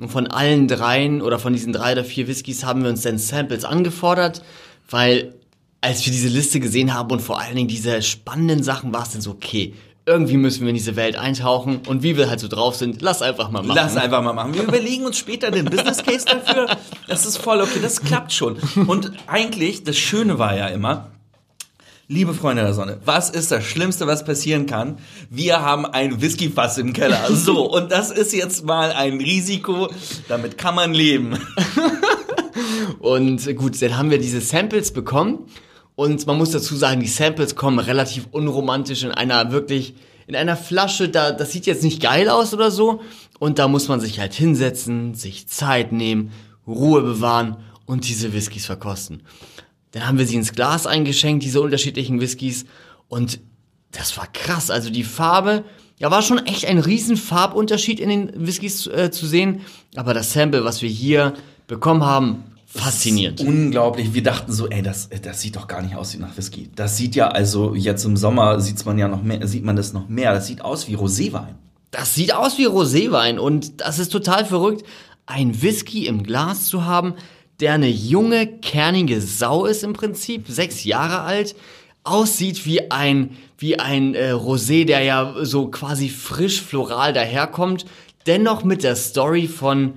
Und 0.00 0.10
von 0.10 0.28
allen 0.28 0.68
dreien 0.68 1.22
oder 1.22 1.38
von 1.40 1.52
diesen 1.52 1.72
drei 1.72 1.92
oder 1.92 2.04
vier 2.04 2.28
Whiskys 2.28 2.64
haben 2.64 2.82
wir 2.84 2.90
uns 2.90 3.02
dann 3.02 3.18
Samples 3.18 3.64
angefordert, 3.64 4.42
weil 4.90 5.34
als 5.80 6.04
wir 6.04 6.12
diese 6.12 6.28
Liste 6.28 6.60
gesehen 6.60 6.94
haben 6.94 7.10
und 7.10 7.20
vor 7.20 7.40
allen 7.40 7.54
Dingen 7.54 7.68
diese 7.68 8.02
spannenden 8.02 8.62
Sachen, 8.62 8.92
war 8.92 9.04
es 9.04 9.10
dann 9.10 9.20
so, 9.20 9.30
okay, 9.30 9.74
irgendwie 10.06 10.38
müssen 10.38 10.62
wir 10.62 10.70
in 10.70 10.74
diese 10.74 10.96
Welt 10.96 11.16
eintauchen 11.16 11.82
und 11.86 12.02
wie 12.02 12.16
wir 12.16 12.30
halt 12.30 12.40
so 12.40 12.48
drauf 12.48 12.74
sind, 12.74 13.02
lass 13.02 13.20
einfach 13.20 13.50
mal 13.50 13.62
machen. 13.62 13.76
Lass 13.76 13.96
einfach 13.96 14.22
mal 14.22 14.32
machen. 14.32 14.54
Wir 14.54 14.62
überlegen 14.62 15.04
uns 15.04 15.18
später 15.18 15.50
den 15.50 15.66
Business 15.66 16.02
Case 16.02 16.24
dafür. 16.24 16.66
Das 17.06 17.26
ist 17.26 17.36
voll 17.36 17.60
okay, 17.60 17.78
das 17.82 18.00
klappt 18.00 18.32
schon. 18.32 18.56
Und 18.86 19.12
eigentlich, 19.26 19.84
das 19.84 19.98
Schöne 19.98 20.38
war 20.38 20.56
ja 20.56 20.68
immer, 20.68 21.10
liebe 22.08 22.32
Freunde 22.32 22.62
der 22.62 22.72
Sonne, 22.72 22.98
was 23.04 23.28
ist 23.28 23.52
das 23.52 23.62
Schlimmste, 23.64 24.06
was 24.06 24.24
passieren 24.24 24.64
kann? 24.64 24.96
Wir 25.28 25.60
haben 25.60 25.84
ein 25.84 26.22
Whiskyfass 26.22 26.78
im 26.78 26.94
Keller. 26.94 27.30
So, 27.30 27.70
und 27.70 27.92
das 27.92 28.10
ist 28.10 28.32
jetzt 28.32 28.64
mal 28.64 28.92
ein 28.92 29.18
Risiko, 29.18 29.90
damit 30.26 30.56
kann 30.56 30.74
man 30.74 30.94
leben. 30.94 31.38
Und 32.98 33.56
gut, 33.56 33.80
dann 33.80 33.96
haben 33.96 34.10
wir 34.10 34.18
diese 34.18 34.40
Samples 34.40 34.92
bekommen. 34.92 35.46
Und 35.94 36.26
man 36.26 36.38
muss 36.38 36.50
dazu 36.50 36.76
sagen, 36.76 37.00
die 37.00 37.08
Samples 37.08 37.56
kommen 37.56 37.80
relativ 37.80 38.28
unromantisch 38.30 39.02
in 39.02 39.10
einer 39.10 39.50
wirklich, 39.50 39.94
in 40.26 40.36
einer 40.36 40.56
Flasche, 40.56 41.08
da, 41.08 41.32
das 41.32 41.50
sieht 41.50 41.66
jetzt 41.66 41.82
nicht 41.82 42.00
geil 42.00 42.28
aus 42.28 42.54
oder 42.54 42.70
so. 42.70 43.00
Und 43.40 43.58
da 43.58 43.66
muss 43.66 43.88
man 43.88 44.00
sich 44.00 44.20
halt 44.20 44.32
hinsetzen, 44.32 45.14
sich 45.14 45.48
Zeit 45.48 45.92
nehmen, 45.92 46.30
Ruhe 46.66 47.02
bewahren 47.02 47.56
und 47.86 48.06
diese 48.06 48.32
Whiskys 48.32 48.66
verkosten. 48.66 49.22
Dann 49.92 50.06
haben 50.06 50.18
wir 50.18 50.26
sie 50.26 50.36
ins 50.36 50.52
Glas 50.52 50.86
eingeschenkt, 50.86 51.42
diese 51.42 51.60
unterschiedlichen 51.60 52.20
Whiskys. 52.20 52.66
Und 53.08 53.40
das 53.90 54.16
war 54.16 54.26
krass. 54.32 54.70
Also 54.70 54.90
die 54.90 55.04
Farbe, 55.04 55.64
ja, 55.98 56.10
war 56.10 56.22
schon 56.22 56.46
echt 56.46 56.66
ein 56.66 56.78
riesen 56.78 57.16
Farbunterschied 57.16 57.98
in 57.98 58.08
den 58.08 58.46
Whiskys 58.46 58.86
äh, 58.86 59.10
zu 59.10 59.26
sehen. 59.26 59.62
Aber 59.96 60.14
das 60.14 60.32
Sample, 60.32 60.64
was 60.64 60.82
wir 60.82 60.90
hier 60.90 61.34
bekommen 61.68 62.04
haben, 62.04 62.44
faszinierend. 62.66 63.40
Unglaublich. 63.40 64.12
Wir 64.12 64.24
dachten 64.24 64.52
so, 64.52 64.68
ey, 64.68 64.82
das, 64.82 65.08
das 65.22 65.40
sieht 65.40 65.54
doch 65.54 65.68
gar 65.68 65.80
nicht 65.82 65.94
aus 65.94 66.14
wie 66.14 66.18
nach 66.18 66.36
Whisky. 66.36 66.68
Das 66.74 66.96
sieht 66.96 67.14
ja, 67.14 67.28
also 67.28 67.76
jetzt 67.76 68.04
im 68.04 68.16
Sommer 68.16 68.60
sieht's 68.60 68.84
man 68.84 68.98
ja 68.98 69.06
noch 69.06 69.22
mehr, 69.22 69.46
sieht 69.46 69.64
man 69.64 69.76
das 69.76 69.92
noch 69.92 70.08
mehr. 70.08 70.34
Das 70.34 70.48
sieht 70.48 70.62
aus 70.62 70.88
wie 70.88 70.96
Roséwein. 70.96 71.54
Das 71.92 72.14
sieht 72.14 72.34
aus 72.34 72.58
wie 72.58 72.66
Roséwein 72.66 73.38
und 73.38 73.80
das 73.80 73.98
ist 73.98 74.10
total 74.10 74.44
verrückt, 74.44 74.84
ein 75.24 75.62
Whisky 75.62 76.06
im 76.06 76.22
Glas 76.22 76.66
zu 76.66 76.84
haben, 76.84 77.14
der 77.60 77.74
eine 77.74 77.88
junge, 77.88 78.46
kernige 78.46 79.20
Sau 79.20 79.64
ist 79.64 79.84
im 79.84 79.94
Prinzip, 79.94 80.48
sechs 80.48 80.84
Jahre 80.84 81.20
alt, 81.20 81.56
aussieht 82.04 82.66
wie 82.66 82.90
ein, 82.90 83.36
wie 83.56 83.78
ein 83.78 84.14
äh, 84.14 84.32
Rosé, 84.32 84.84
der 84.84 85.02
ja 85.02 85.34
so 85.42 85.68
quasi 85.68 86.08
frisch 86.08 86.62
floral 86.62 87.12
daherkommt, 87.12 87.86
dennoch 88.28 88.62
mit 88.64 88.82
der 88.84 88.94
Story 88.96 89.48
von 89.48 89.94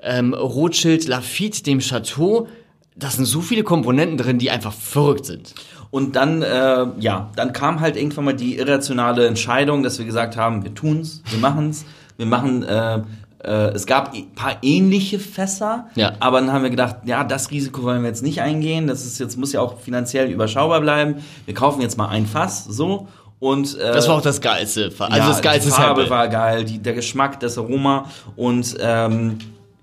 ähm, 0.00 0.32
Rothschild 0.34 1.06
Lafitte, 1.08 1.62
dem 1.64 1.80
Chateau. 1.80 2.48
Da 2.96 3.08
sind 3.10 3.24
so 3.24 3.40
viele 3.40 3.62
Komponenten 3.64 4.16
drin, 4.18 4.38
die 4.38 4.50
einfach 4.50 4.72
verrückt 4.72 5.26
sind. 5.26 5.54
Und 5.90 6.16
dann, 6.16 6.40
äh, 6.42 6.86
ja, 7.00 7.30
dann 7.36 7.52
kam 7.52 7.80
halt 7.80 7.96
irgendwann 7.96 8.24
mal 8.24 8.34
die 8.34 8.56
irrationale 8.56 9.26
Entscheidung, 9.26 9.82
dass 9.82 9.98
wir 9.98 10.06
gesagt 10.06 10.36
haben, 10.36 10.62
wir 10.64 10.74
tun's, 10.74 11.22
wir 11.30 11.38
machen's, 11.38 11.84
wir 12.16 12.24
machen, 12.26 12.62
äh, 12.62 13.02
äh, 13.44 13.50
es 13.74 13.84
gab 13.86 14.14
ein 14.14 14.32
paar 14.34 14.56
ähnliche 14.62 15.18
Fässer, 15.18 15.88
Ja. 15.94 16.12
aber 16.20 16.40
dann 16.40 16.52
haben 16.52 16.62
wir 16.62 16.70
gedacht, 16.70 16.96
ja, 17.04 17.24
das 17.24 17.50
Risiko 17.50 17.82
wollen 17.82 18.02
wir 18.02 18.08
jetzt 18.08 18.22
nicht 18.22 18.40
eingehen, 18.40 18.86
das 18.86 19.04
ist 19.04 19.18
jetzt, 19.18 19.36
muss 19.36 19.52
ja 19.52 19.60
auch 19.60 19.80
finanziell 19.80 20.30
überschaubar 20.30 20.80
bleiben, 20.80 21.16
wir 21.44 21.54
kaufen 21.54 21.82
jetzt 21.82 21.98
mal 21.98 22.08
ein 22.08 22.24
Fass, 22.26 22.64
so, 22.64 23.08
und, 23.42 23.76
äh, 23.76 23.92
Das 23.92 24.06
war 24.08 24.16
auch 24.16 24.22
das 24.22 24.40
geilste. 24.40 24.92
Also 24.98 25.16
ja, 25.16 25.28
das 25.28 25.42
geilste 25.42 25.68
die 25.70 25.74
Farbe 25.74 26.02
Sample. 26.02 26.10
war 26.10 26.28
geil, 26.28 26.64
die, 26.64 26.78
der 26.78 26.92
Geschmack, 26.94 27.40
das 27.40 27.58
Aroma 27.58 28.08
und 28.36 28.76
ähm, 28.80 29.38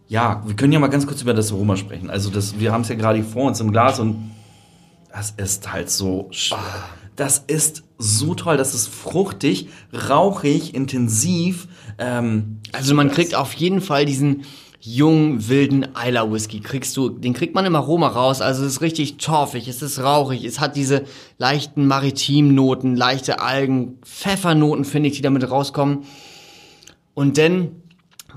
ja, 0.07 0.41
wir 0.45 0.55
können 0.55 0.71
ja 0.73 0.79
mal 0.79 0.87
ganz 0.87 1.05
kurz 1.05 1.21
über 1.21 1.33
das 1.33 1.51
Aroma 1.51 1.75
sprechen. 1.75 2.09
Also 2.09 2.29
das, 2.29 2.57
wir 2.59 2.71
haben 2.71 2.81
es 2.81 2.89
ja 2.89 2.95
gerade 2.95 3.19
hier 3.19 3.27
vor 3.27 3.43
uns 3.43 3.59
im 3.59 3.71
Glas 3.71 3.99
und 3.99 4.31
das 5.13 5.31
ist 5.37 5.71
halt 5.71 5.89
so. 5.89 6.29
sch- 6.31 6.55
Das 7.15 7.39
ist 7.47 7.83
so 7.97 8.33
toll, 8.33 8.55
das 8.55 8.73
ist 8.73 8.87
fruchtig, 8.87 9.67
rauchig, 10.09 10.73
intensiv. 10.73 11.67
Ähm, 11.97 12.61
Also 12.71 12.95
man 12.95 13.11
kriegt 13.11 13.35
auf 13.35 13.53
jeden 13.53 13.81
Fall 13.81 14.05
diesen 14.05 14.45
jungen, 14.81 15.49
wilden 15.49 15.87
Isla 15.95 16.31
Whisky. 16.31 16.61
Kriegst 16.61 16.95
du, 16.95 17.09
den 17.09 17.33
kriegt 17.33 17.53
man 17.53 17.65
im 17.65 17.75
Aroma 17.75 18.07
raus. 18.07 18.41
Also 18.41 18.63
es 18.63 18.73
ist 18.73 18.81
richtig 18.81 19.17
torfig, 19.17 19.67
es 19.67 19.81
ist 19.81 19.99
rauchig, 19.99 20.45
es 20.45 20.59
hat 20.59 20.75
diese 20.75 21.03
leichten 21.37 21.85
Maritimnoten, 21.85 22.95
leichte 22.95 23.41
Algen, 23.41 23.97
Pfeffernoten, 24.03 24.85
finde 24.85 25.09
ich, 25.09 25.15
die 25.15 25.21
damit 25.21 25.49
rauskommen. 25.49 26.05
Und 27.13 27.37
dann 27.37 27.71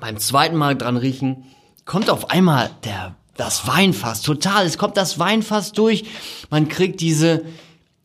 beim 0.00 0.18
zweiten 0.18 0.56
Mal 0.56 0.76
dran 0.76 0.96
riechen, 0.96 1.44
kommt 1.84 2.10
auf 2.10 2.30
einmal 2.30 2.70
der, 2.84 3.14
das 3.36 3.68
Weinfass, 3.68 4.22
total. 4.22 4.66
Es 4.66 4.78
kommt 4.78 4.96
das 4.96 5.18
Weinfass 5.18 5.72
durch. 5.72 6.04
Man 6.50 6.68
kriegt 6.68 7.00
diese, 7.00 7.44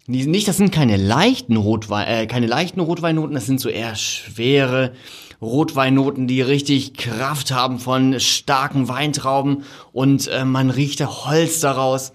die, 0.05 0.27
nicht, 0.27 0.47
das 0.47 0.57
sind 0.57 0.71
keine 0.71 0.97
leichten 0.97 1.57
Rotwein, 1.57 2.07
äh, 2.07 2.27
keine 2.27 2.45
leichten 2.45 2.79
Rotweinnoten, 2.81 3.33
das 3.33 3.47
sind 3.47 3.59
so 3.59 3.69
eher 3.69 3.95
schwere 3.95 4.93
Rotweinnoten, 5.41 6.27
die 6.27 6.41
richtig 6.41 6.93
Kraft 6.95 7.51
haben 7.51 7.79
von 7.79 8.19
starken 8.19 8.87
Weintrauben 8.87 9.63
und 9.93 10.27
äh, 10.27 10.45
man 10.45 10.69
riecht 10.69 10.99
da 10.99 11.07
Holz 11.25 11.59
daraus. 11.59 12.11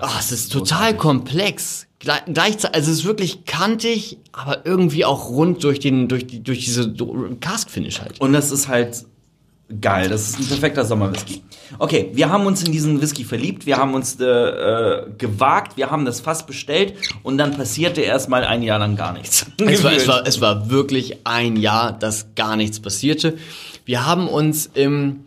Ach, 0.00 0.18
es 0.20 0.32
ist 0.32 0.52
total 0.52 0.96
komplex. 0.96 1.86
Gle- 2.02 2.32
Gleichzeitig, 2.32 2.74
also 2.74 2.90
es 2.90 2.98
ist 2.98 3.04
wirklich 3.04 3.44
kantig, 3.44 4.18
aber 4.32 4.66
irgendwie 4.66 5.04
auch 5.04 5.28
rund 5.28 5.62
durch 5.62 5.78
den, 5.78 6.08
durch 6.08 6.26
die, 6.26 6.42
durch 6.42 6.64
diese 6.64 6.92
Cask-Finish 7.40 8.00
halt. 8.00 8.20
und 8.20 8.32
das 8.32 8.50
ist 8.50 8.66
halt 8.66 9.04
geil. 9.80 10.08
Das 10.08 10.30
ist 10.30 10.40
ein 10.40 10.46
perfekter 10.46 10.84
Sommerwhisky. 10.84 11.42
Okay, 11.78 12.10
wir 12.12 12.28
haben 12.30 12.46
uns 12.46 12.62
in 12.62 12.72
diesen 12.72 13.00
Whisky 13.00 13.24
verliebt, 13.24 13.66
wir 13.66 13.78
haben 13.78 13.94
uns 13.94 14.20
äh, 14.20 14.24
äh, 14.24 15.06
gewagt, 15.16 15.76
wir 15.76 15.90
haben 15.90 16.04
das 16.04 16.20
Fass 16.20 16.44
bestellt 16.44 16.94
und 17.22 17.38
dann 17.38 17.56
passierte 17.56 18.02
erstmal 18.02 18.44
ein 18.44 18.62
Jahr 18.62 18.78
lang 18.78 18.96
gar 18.96 19.12
nichts. 19.12 19.46
Es 19.64 19.82
war, 19.82 19.92
es, 19.92 20.06
war, 20.06 20.22
es 20.26 20.40
war 20.40 20.70
wirklich 20.70 21.18
ein 21.24 21.56
Jahr, 21.56 21.92
dass 21.92 22.34
gar 22.34 22.56
nichts 22.56 22.80
passierte. 22.80 23.38
Wir 23.84 24.06
haben 24.06 24.28
uns 24.28 24.70
im, 24.74 25.24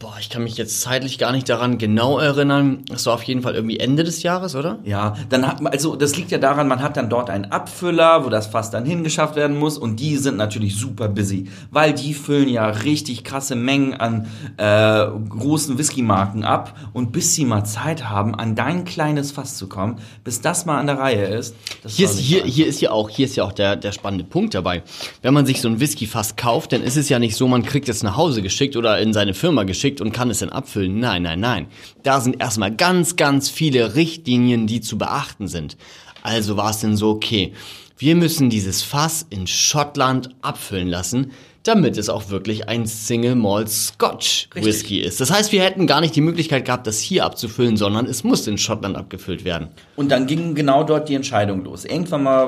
boah, 0.00 0.14
ich 0.18 0.30
kann 0.30 0.42
mich 0.42 0.56
jetzt 0.56 0.80
zeitlich 0.80 1.18
gar 1.18 1.30
nicht 1.30 1.46
daran 1.50 1.76
genau 1.76 2.18
erinnern. 2.18 2.84
Es 2.90 3.04
war 3.04 3.12
auf 3.12 3.22
jeden 3.24 3.42
Fall 3.42 3.54
irgendwie 3.54 3.78
Ende 3.78 4.02
des 4.02 4.22
Jahres, 4.22 4.56
oder? 4.56 4.78
Ja, 4.82 5.14
dann 5.28 5.46
hat 5.46 5.60
man, 5.60 5.74
also 5.74 5.94
das 5.94 6.16
liegt 6.16 6.30
ja 6.30 6.38
daran, 6.38 6.68
man 6.68 6.80
hat 6.82 6.96
dann 6.96 7.10
dort 7.10 7.28
einen 7.28 7.44
Abfüller, 7.44 8.24
wo 8.24 8.30
das 8.30 8.46
Fass 8.46 8.70
dann 8.70 8.86
hingeschafft 8.86 9.36
werden 9.36 9.58
muss 9.58 9.76
und 9.76 10.00
die 10.00 10.16
sind 10.16 10.38
natürlich 10.38 10.76
super 10.76 11.08
busy, 11.08 11.48
weil 11.70 11.92
die 11.92 12.14
füllen 12.14 12.48
ja 12.48 12.66
richtig 12.66 13.24
krasse 13.24 13.56
Mengen 13.56 13.92
an 13.92 14.26
äh, 14.56 15.06
großen 15.28 15.76
Whisky-Marken 15.76 16.44
ab 16.44 16.74
und 16.94 17.12
bis 17.12 17.34
sie 17.34 17.44
mal 17.44 17.64
Zeit 17.64 18.08
haben, 18.08 18.34
an 18.34 18.54
dein 18.54 18.86
kleines 18.86 19.32
Fass 19.32 19.58
zu 19.58 19.68
kommen, 19.68 19.98
bis 20.24 20.40
das 20.40 20.64
mal 20.64 20.78
an 20.78 20.86
der 20.86 20.98
Reihe 20.98 21.26
ist. 21.26 21.54
Das 21.82 21.96
Hier 21.96 22.06
ist, 22.06 22.18
hier, 22.18 22.44
hier 22.44 22.66
ist 22.66 22.80
ja 22.80 22.90
auch, 22.90 23.10
hier 23.10 23.26
ist 23.26 23.36
ja 23.36 23.44
auch 23.44 23.52
der, 23.52 23.76
der 23.76 23.92
spannende 23.92 24.24
Punkt 24.24 24.54
dabei. 24.54 24.82
Wenn 25.20 25.34
man 25.34 25.44
sich 25.44 25.60
so 25.60 25.68
ein 25.68 25.78
Whisky-Fass 25.78 26.36
kauft, 26.36 26.72
dann 26.72 26.82
ist 26.82 26.96
es 26.96 27.10
ja 27.10 27.18
nicht 27.18 27.36
so, 27.36 27.46
man 27.46 27.64
kriegt 27.64 27.90
es 27.90 28.02
nach 28.02 28.16
Hause 28.16 28.40
geschickt 28.40 28.78
oder 28.78 28.98
in 28.98 29.12
seine 29.12 29.34
Firma 29.34 29.64
geschickt 29.64 29.89
und 29.98 30.12
kann 30.12 30.30
es 30.30 30.40
dann 30.40 30.50
abfüllen. 30.50 31.00
Nein, 31.00 31.22
nein, 31.22 31.40
nein. 31.40 31.66
Da 32.02 32.20
sind 32.20 32.40
erstmal 32.40 32.74
ganz, 32.74 33.16
ganz 33.16 33.48
viele 33.48 33.94
Richtlinien, 33.94 34.66
die 34.66 34.80
zu 34.80 34.98
beachten 34.98 35.48
sind. 35.48 35.76
Also 36.22 36.56
war 36.56 36.70
es 36.70 36.80
denn 36.80 36.96
so, 36.96 37.10
okay, 37.10 37.54
wir 37.96 38.14
müssen 38.14 38.50
dieses 38.50 38.82
Fass 38.82 39.26
in 39.30 39.46
Schottland 39.46 40.30
abfüllen 40.40 40.88
lassen, 40.88 41.32
damit 41.62 41.98
es 41.98 42.08
auch 42.08 42.30
wirklich 42.30 42.68
ein 42.68 42.86
Single 42.86 43.34
Malt 43.34 43.68
Scotch 43.68 44.48
Whisky 44.54 45.00
ist. 45.00 45.20
Das 45.20 45.30
heißt, 45.30 45.52
wir 45.52 45.62
hätten 45.62 45.86
gar 45.86 46.00
nicht 46.00 46.16
die 46.16 46.22
Möglichkeit 46.22 46.64
gehabt, 46.64 46.86
das 46.86 46.98
hier 47.00 47.24
abzufüllen, 47.24 47.76
sondern 47.76 48.06
es 48.06 48.24
muss 48.24 48.46
in 48.46 48.56
Schottland 48.56 48.96
abgefüllt 48.96 49.44
werden. 49.44 49.68
Und 49.96 50.10
dann 50.10 50.26
ging 50.26 50.54
genau 50.54 50.84
dort 50.84 51.08
die 51.08 51.14
Entscheidung 51.14 51.64
los. 51.64 51.84
Irgendwann 51.84 52.22
mal 52.22 52.46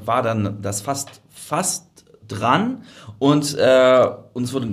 äh, 0.00 0.06
war 0.06 0.22
dann 0.22 0.62
das 0.62 0.80
fast 0.80 1.20
fast 1.30 1.86
dran 2.26 2.82
und 3.18 3.56
äh, 3.56 4.08
uns 4.32 4.52
wurde 4.52 4.68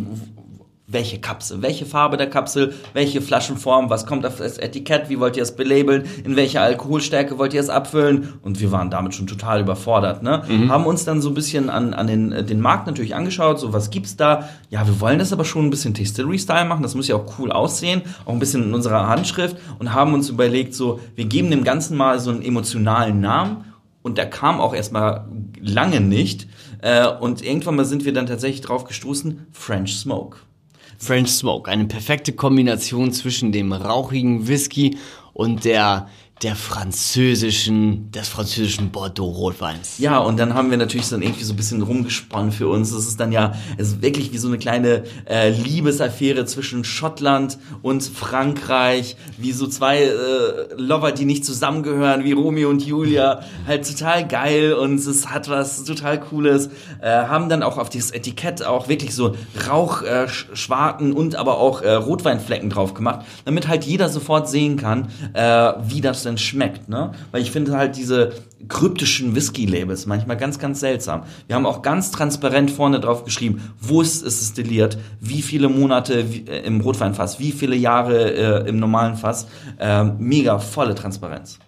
welche 0.94 1.20
Kapsel, 1.20 1.62
welche 1.62 1.86
Farbe 1.86 2.18
der 2.18 2.30
Kapsel, 2.30 2.74
welche 2.94 3.22
Flaschenform, 3.22 3.90
was 3.90 4.06
kommt 4.06 4.26
auf 4.26 4.38
das 4.38 4.58
Etikett, 4.58 5.10
wie 5.10 5.20
wollt 5.20 5.36
ihr 5.36 5.44
es 5.44 5.56
belabeln, 5.56 6.06
in 6.24 6.36
welcher 6.36 6.62
Alkoholstärke 6.62 7.38
wollt 7.38 7.54
ihr 7.54 7.62
es 7.62 7.70
abfüllen 7.70 8.34
und 8.42 8.60
wir 8.60 8.72
waren 8.72 8.90
damit 8.90 9.16
schon 9.16 9.28
total 9.28 9.62
überfordert, 9.62 10.24
ne? 10.24 10.44
Mhm. 10.48 10.72
Haben 10.72 10.86
uns 10.86 11.06
dann 11.06 11.22
so 11.22 11.30
ein 11.30 11.34
bisschen 11.34 11.70
an, 11.70 11.94
an 11.94 12.08
den, 12.08 12.46
den 12.46 12.62
Markt 12.62 12.88
natürlich 12.88 13.16
angeschaut, 13.16 13.60
so 13.60 13.74
was 13.74 13.90
gibt's 13.90 14.16
da? 14.16 14.50
Ja, 14.70 14.88
wir 14.88 15.00
wollen 15.02 15.20
das 15.20 15.34
aber 15.34 15.46
schon 15.46 15.66
ein 15.66 15.70
bisschen 15.70 15.94
Distillery-Style 15.94 16.66
machen, 16.66 16.84
das 16.84 16.96
muss 16.96 17.08
ja 17.08 17.16
auch 17.16 17.40
cool 17.40 17.52
aussehen, 17.52 18.04
auch 18.26 18.34
ein 18.34 18.40
bisschen 18.40 18.64
in 18.64 18.74
unserer 18.74 19.08
Handschrift 19.08 19.58
und 19.80 19.94
haben 19.94 20.14
uns 20.14 20.30
überlegt, 20.30 20.74
so, 20.74 21.00
wir 21.16 21.26
geben 21.26 21.50
dem 21.52 21.64
Ganzen 21.64 21.98
mal 21.98 22.20
so 22.20 22.30
einen 22.30 22.42
emotionalen 22.42 23.20
Namen 23.20 23.66
und 24.04 24.18
der 24.18 24.30
kam 24.30 24.60
auch 24.60 24.76
erstmal 24.76 25.26
lange 25.60 26.02
nicht. 26.02 26.48
Äh, 26.82 27.08
und 27.08 27.42
irgendwann 27.42 27.78
mal 27.78 27.86
sind 27.86 28.06
wir 28.06 28.14
dann 28.14 28.28
tatsächlich 28.28 28.62
drauf 28.62 28.84
gestoßen, 28.84 29.48
French 29.52 29.96
Smoke. 29.96 30.38
French 31.04 31.32
Smoke, 31.32 31.70
eine 31.70 31.86
perfekte 31.86 32.32
Kombination 32.32 33.12
zwischen 33.12 33.52
dem 33.52 33.74
rauchigen 33.74 34.48
Whisky 34.48 34.98
und 35.34 35.66
der 35.66 36.08
der 36.44 36.56
französischen, 36.58 38.12
des 38.12 38.28
französischen 38.28 38.92
Bordeaux-Rotweins. 38.92 39.98
Ja, 40.00 40.18
und 40.18 40.38
dann 40.38 40.54
haben 40.54 40.72
wir 40.72 40.78
natürlich 40.78 41.08
dann 41.08 41.22
irgendwie 41.22 41.44
so 41.44 41.54
ein 41.54 41.56
bisschen 41.56 41.82
rumgesponnen 41.82 42.52
für 42.52 42.68
uns. 42.68 42.92
Das 42.92 43.08
ist 43.08 43.20
dann 43.20 43.32
ja, 43.32 43.54
es 43.78 43.90
ist 43.90 44.02
wirklich 44.02 44.34
wie 44.34 44.38
so 44.38 44.50
eine 44.50 44.58
kleine 44.58 45.04
äh, 45.26 45.52
Liebesaffäre 45.52 46.46
zwischen 46.46 46.84
Schottland 46.84 47.58
und 47.82 48.04
Frankreich, 48.04 49.16
wie 49.38 49.54
so 49.54 49.68
zwei 49.68 50.04
äh, 50.04 50.12
Lover, 50.76 51.14
die 51.14 51.24
nicht 51.24 51.46
zusammengehören, 51.46 52.26
wie 52.26 52.34
Romeo 52.34 52.70
und 52.70 52.84
Julia. 52.86 53.42
Halt 53.68 53.88
total 53.88 54.28
geil 54.28 54.74
und 54.74 54.96
es 54.96 55.30
hat 55.30 55.50
was 55.50 55.86
total 55.86 56.20
Cooles. 56.20 56.70
Äh, 57.02 57.10
haben 57.10 57.48
dann 57.48 57.64
auch 57.64 57.78
auf 57.78 57.90
dieses 57.90 58.12
Etikett 58.12 58.66
auch 58.66 58.90
wirklich 58.90 59.16
so 59.16 59.36
Rauchschwarten 59.70 61.12
äh, 61.12 61.16
und 61.16 61.36
aber 61.36 61.60
auch 61.60 61.82
äh, 61.82 61.94
Rotweinflecken 61.94 62.70
drauf 62.70 62.94
gemacht, 62.94 63.26
damit 63.46 63.70
halt 63.70 63.86
jeder 63.86 64.10
sofort 64.10 64.50
sehen 64.50 64.76
kann, 64.76 65.08
äh, 65.34 65.74
wie 65.88 66.02
das 66.02 66.24
denn 66.24 66.33
schmeckt, 66.38 66.90
ne? 66.90 67.12
Weil 67.32 67.42
ich 67.42 67.52
finde 67.52 67.78
halt 67.78 67.96
diese 67.96 68.34
kryptischen 68.68 69.36
Whisky-Labels 69.36 70.06
manchmal 70.06 70.38
ganz, 70.38 70.60
ganz 70.60 70.80
seltsam. 70.80 71.24
Wir 71.48 71.56
haben 71.56 71.66
auch 71.66 71.82
ganz 71.82 72.12
transparent 72.12 72.72
vorne 72.72 73.00
drauf 73.00 73.26
geschrieben, 73.26 73.62
wo 73.80 74.02
ist 74.02 74.26
es 74.26 74.40
destilliert, 74.40 74.98
wie 75.20 75.42
viele 75.42 75.70
Monate 75.70 76.20
äh, 76.22 76.66
im 76.66 76.82
Rotweinfass, 76.82 77.40
wie 77.40 77.52
viele 77.52 77.76
Jahre 77.76 78.64
äh, 78.66 78.70
im 78.70 78.78
normalen 78.78 79.16
Fass. 79.16 79.48
Äh, 79.80 80.04
mega 80.04 80.60
volle 80.60 80.96
Transparenz. 80.96 81.60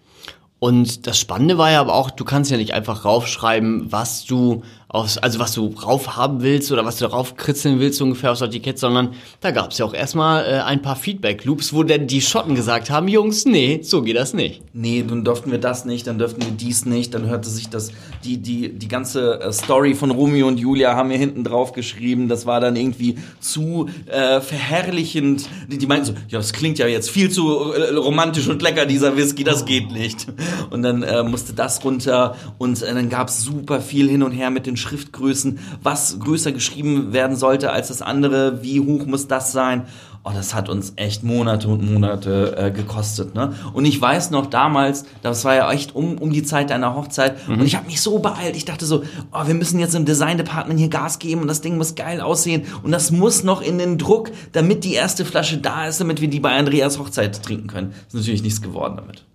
Und 0.59 1.05
das 1.05 1.19
Spannende 1.19 1.57
war 1.57 1.71
ja 1.71 1.81
aber 1.81 1.93
auch, 1.93 2.09
du 2.09 2.23
kannst 2.23 2.49
ja 2.49 2.57
nicht 2.57 2.73
einfach 2.73 3.05
raufschreiben, 3.05 3.91
was 3.91 4.25
du 4.25 4.63
aufs, 4.87 5.17
also 5.17 5.39
was 5.39 5.53
du 5.53 5.67
rauf 5.67 6.15
haben 6.15 6.41
willst 6.41 6.71
oder 6.71 6.85
was 6.85 6.97
du 6.97 7.05
darauf 7.05 7.35
kritzeln 7.35 7.79
willst, 7.79 8.01
ungefähr 8.01 8.31
aufs 8.31 8.41
Etikett, 8.41 8.79
sondern 8.79 9.13
da 9.41 9.51
gab 9.51 9.71
es 9.71 9.77
ja 9.77 9.85
auch 9.85 9.93
erstmal 9.93 10.45
äh, 10.45 10.59
ein 10.61 10.81
paar 10.81 10.95
Feedback-Loops, 10.95 11.73
wo 11.73 11.83
denn 11.83 12.07
die 12.07 12.21
Schotten 12.21 12.55
gesagt 12.55 12.89
haben, 12.89 13.07
Jungs, 13.07 13.45
nee, 13.45 13.79
so 13.81 14.01
geht 14.01 14.15
das 14.15 14.33
nicht. 14.33 14.61
Nee, 14.73 15.03
dann 15.07 15.23
durften 15.23 15.51
wir 15.51 15.59
das 15.59 15.85
nicht, 15.85 16.07
dann 16.07 16.17
durften 16.17 16.41
wir 16.43 16.51
dies 16.51 16.85
nicht, 16.85 17.13
dann 17.13 17.27
hörte 17.27 17.49
sich 17.49 17.69
das, 17.69 17.91
die, 18.23 18.37
die, 18.37 18.69
die 18.69 18.87
ganze 18.87 19.41
äh, 19.41 19.51
Story 19.51 19.95
von 19.95 20.11
Romeo 20.11 20.47
und 20.47 20.59
Julia 20.59 20.95
haben 20.95 21.09
wir 21.09 21.17
hinten 21.17 21.43
drauf 21.43 21.73
geschrieben, 21.73 22.27
das 22.27 22.45
war 22.45 22.59
dann 22.59 22.75
irgendwie 22.75 23.17
zu 23.39 23.89
äh, 24.05 24.39
verherrlichend. 24.39 25.49
Die, 25.67 25.77
die 25.77 25.87
meinten 25.87 26.05
so, 26.05 26.13
ja, 26.27 26.37
das 26.37 26.53
klingt 26.53 26.77
ja 26.77 26.87
jetzt 26.87 27.09
viel 27.09 27.29
zu 27.29 27.73
äh, 27.73 27.95
romantisch 27.95 28.47
und 28.47 28.61
lecker, 28.61 28.85
dieser 28.85 29.17
Whisky, 29.17 29.43
das 29.43 29.65
geht 29.65 29.91
nicht. 29.91 30.27
Und 30.69 30.83
dann 30.83 31.03
äh, 31.03 31.23
musste 31.23 31.53
das 31.53 31.83
runter 31.83 32.35
und 32.57 32.81
äh, 32.81 32.93
dann 32.93 33.09
gab 33.09 33.29
es 33.29 33.41
super 33.41 33.81
viel 33.81 34.09
hin 34.09 34.23
und 34.23 34.31
her 34.31 34.49
mit 34.49 34.65
den 34.65 34.74
Schriftgrößen, 34.77 35.59
was 35.81 36.19
größer 36.19 36.51
geschrieben 36.51 37.13
werden 37.13 37.35
sollte 37.35 37.71
als 37.71 37.89
das 37.89 38.01
andere, 38.01 38.63
wie 38.63 38.79
hoch 38.79 39.05
muss 39.05 39.27
das 39.27 39.51
sein. 39.51 39.85
Oh, 40.27 40.31
das 40.33 40.55
hat 40.55 40.69
uns 40.69 40.93
echt 40.95 41.23
Monate 41.23 41.67
und 41.67 41.87
Monate 41.93 42.57
äh, 42.57 42.71
gekostet. 42.71 43.35
Ne? 43.35 43.53
Und 43.73 43.85
ich 43.85 44.01
weiß 44.01 44.31
noch 44.31 44.47
damals, 44.47 45.05
das 45.21 45.45
war 45.45 45.53
ja 45.53 45.71
echt 45.71 45.93
um, 45.93 46.17
um 46.17 46.33
die 46.33 46.41
Zeit 46.41 46.71
deiner 46.71 46.95
Hochzeit, 46.95 47.47
mhm. 47.47 47.59
und 47.59 47.65
ich 47.65 47.75
habe 47.75 47.85
mich 47.85 48.01
so 48.01 48.17
beeilt. 48.17 48.55
Ich 48.55 48.65
dachte 48.65 48.87
so, 48.87 49.03
oh, 49.31 49.45
wir 49.45 49.53
müssen 49.53 49.79
jetzt 49.79 49.93
im 49.93 50.05
Design-Department 50.05 50.79
hier 50.79 50.89
Gas 50.89 51.19
geben 51.19 51.41
und 51.41 51.47
das 51.47 51.61
Ding 51.61 51.77
muss 51.77 51.93
geil 51.93 52.21
aussehen. 52.21 52.63
Und 52.81 52.91
das 52.91 53.11
muss 53.11 53.43
noch 53.43 53.61
in 53.61 53.77
den 53.77 53.99
Druck, 53.99 54.31
damit 54.51 54.83
die 54.83 54.93
erste 54.93 55.25
Flasche 55.25 55.59
da 55.59 55.85
ist, 55.85 56.01
damit 56.01 56.21
wir 56.21 56.27
die 56.27 56.39
bei 56.39 56.57
Andreas 56.57 56.97
Hochzeit 56.97 57.43
trinken 57.43 57.67
können. 57.67 57.93
Ist 58.07 58.15
natürlich 58.15 58.41
nichts 58.41 58.63
geworden 58.63 58.95
damit 58.97 59.25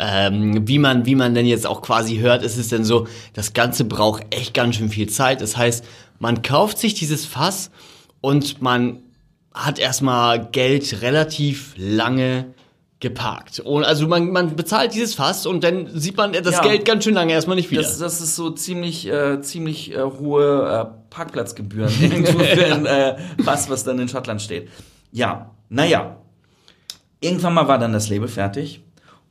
ähm, 0.00 0.66
wie 0.66 0.78
man, 0.78 1.04
wie 1.04 1.14
man 1.14 1.34
denn 1.34 1.44
jetzt 1.44 1.66
auch 1.66 1.82
quasi 1.82 2.16
hört, 2.16 2.42
ist 2.42 2.56
es 2.56 2.68
denn 2.68 2.84
so, 2.84 3.06
das 3.34 3.52
Ganze 3.52 3.84
braucht 3.84 4.34
echt 4.34 4.54
ganz 4.54 4.76
schön 4.76 4.88
viel 4.88 5.10
Zeit. 5.10 5.42
Das 5.42 5.58
heißt, 5.58 5.84
man 6.18 6.40
kauft 6.40 6.78
sich 6.78 6.94
dieses 6.94 7.26
Fass 7.26 7.70
und 8.22 8.62
man 8.62 9.02
hat 9.52 9.78
erstmal 9.78 10.46
Geld 10.50 11.02
relativ 11.02 11.74
lange 11.76 12.54
geparkt. 13.00 13.60
Und 13.60 13.84
also 13.84 14.06
man, 14.06 14.30
man 14.30 14.56
bezahlt 14.56 14.94
dieses 14.94 15.14
Fass 15.14 15.44
und 15.44 15.64
dann 15.64 15.88
sieht 15.92 16.16
man 16.16 16.32
das 16.32 16.56
ja, 16.56 16.62
Geld 16.62 16.84
ganz 16.86 17.04
schön 17.04 17.14
lange 17.14 17.32
erstmal 17.32 17.56
nicht 17.56 17.70
wieder. 17.70 17.82
Das, 17.82 17.98
das 17.98 18.22
ist 18.22 18.36
so 18.36 18.50
ziemlich, 18.50 19.06
äh, 19.06 19.42
ziemlich 19.42 19.94
äh, 19.94 20.02
hohe 20.02 20.90
äh, 20.90 21.10
Parkplatzgebühren 21.10 21.90
für 21.90 22.66
ein 22.66 22.86
äh, 22.86 23.18
Fass, 23.42 23.68
was 23.68 23.84
dann 23.84 23.98
in 23.98 24.08
Schottland 24.08 24.40
steht. 24.40 24.68
Ja, 25.12 25.50
naja. 25.68 26.16
Irgendwann 27.20 27.52
mal 27.52 27.68
war 27.68 27.78
dann 27.78 27.92
das 27.92 28.08
Label 28.08 28.28
fertig 28.28 28.82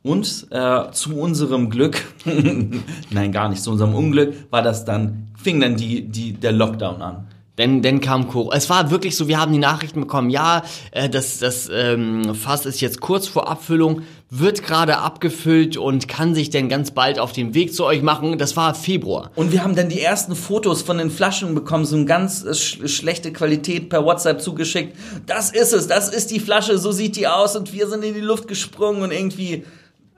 und 0.04 0.48
äh, 0.52 0.92
zu 0.92 1.18
unserem 1.18 1.70
Glück, 1.70 2.02
nein, 3.10 3.32
gar 3.32 3.50
nicht, 3.50 3.62
zu 3.62 3.72
unserem 3.72 3.96
Unglück, 3.96 4.34
war 4.50 4.62
das 4.62 4.86
dann, 4.86 5.28
fing 5.36 5.60
dann 5.60 5.76
die, 5.76 6.04
die, 6.04 6.34
der 6.34 6.52
Lockdown 6.52 7.02
an. 7.02 7.28
Denn, 7.60 7.82
denn 7.82 8.00
kam 8.00 8.30
Corona. 8.30 8.56
Es 8.56 8.70
war 8.70 8.90
wirklich 8.90 9.18
so, 9.18 9.28
wir 9.28 9.38
haben 9.38 9.52
die 9.52 9.60
Nachrichten 9.60 10.00
bekommen, 10.00 10.30
ja, 10.30 10.64
äh, 10.92 11.10
das, 11.10 11.40
das 11.40 11.70
ähm, 11.72 12.34
Fass 12.34 12.66
ist 12.66 12.80
jetzt 12.80 13.02
kurz 13.02 13.28
vor 13.28 13.50
Abfüllung, 13.50 14.04
wird 14.30 14.64
gerade 14.64 15.00
abgefüllt 15.00 15.76
und 15.76 16.08
kann 16.08 16.34
sich 16.34 16.50
denn 16.50 16.70
ganz 16.70 16.92
bald 16.92 17.20
auf 17.20 17.34
den 17.34 17.54
Weg 17.54 17.74
zu 17.74 17.84
euch 17.84 18.02
machen. 18.02 18.38
Das 18.38 18.56
war 18.56 18.74
Februar. 18.76 19.32
Und 19.36 19.52
wir 19.52 19.62
haben 19.62 19.76
dann 19.76 19.90
die 19.90 20.00
ersten 20.00 20.38
Fotos 20.38 20.84
von 20.84 21.00
den 21.00 21.12
Flaschen 21.12 21.54
bekommen, 21.54 21.84
so 21.84 21.98
eine 21.98 22.06
ganz 22.06 22.46
äh, 22.46 22.54
sch 22.54 22.80
schlechte 22.86 23.34
Qualität 23.34 23.90
per 23.90 24.06
WhatsApp 24.06 24.40
zugeschickt. 24.40 24.96
Das 25.26 25.52
ist 25.52 25.74
es, 25.74 25.88
das 25.88 26.08
ist 26.08 26.32
die 26.32 26.40
Flasche, 26.40 26.78
so 26.78 26.94
sieht 26.94 27.18
die 27.18 27.28
aus 27.28 27.58
und 27.58 27.74
wir 27.74 27.90
sind 27.90 28.06
in 28.06 28.14
die 28.14 28.22
Luft 28.22 28.48
gesprungen 28.48 29.02
und 29.02 29.12
irgendwie 29.12 29.66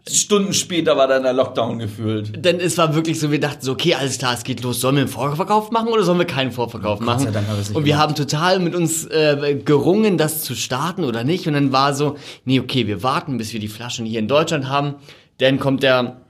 Stunden 0.09 0.53
später 0.53 0.97
war 0.97 1.07
dann 1.07 1.23
der 1.23 1.33
Lockdown 1.33 1.77
gefühlt. 1.77 2.43
Denn 2.43 2.59
es 2.59 2.77
war 2.77 2.95
wirklich 2.95 3.19
so, 3.19 3.31
wir 3.31 3.39
dachten 3.39 3.61
so, 3.61 3.73
okay, 3.73 3.93
alles 3.93 4.17
klar, 4.17 4.33
es 4.33 4.43
geht 4.43 4.63
los. 4.63 4.81
Sollen 4.81 4.95
wir 4.95 5.01
einen 5.01 5.09
Vorverkauf 5.09 5.69
machen 5.69 5.89
oder 5.89 6.03
sollen 6.03 6.17
wir 6.17 6.25
keinen 6.25 6.51
Vorverkauf 6.51 6.99
oh, 7.01 7.03
machen? 7.03 7.27
Und 7.73 7.85
wir 7.85 7.99
haben 7.99 8.15
total 8.15 8.59
mit 8.59 8.73
uns 8.73 9.05
äh, 9.05 9.61
gerungen, 9.63 10.17
das 10.17 10.41
zu 10.41 10.55
starten 10.55 11.03
oder 11.03 11.23
nicht. 11.23 11.47
Und 11.47 11.53
dann 11.53 11.71
war 11.71 11.93
so, 11.93 12.15
nee, 12.45 12.59
okay, 12.59 12.87
wir 12.87 13.03
warten, 13.03 13.37
bis 13.37 13.53
wir 13.53 13.59
die 13.59 13.67
Flaschen 13.67 14.05
hier 14.05 14.19
in 14.19 14.27
Deutschland 14.27 14.67
haben. 14.67 14.95
Dann 15.37 15.59
kommt 15.59 15.83
der, 15.83 16.21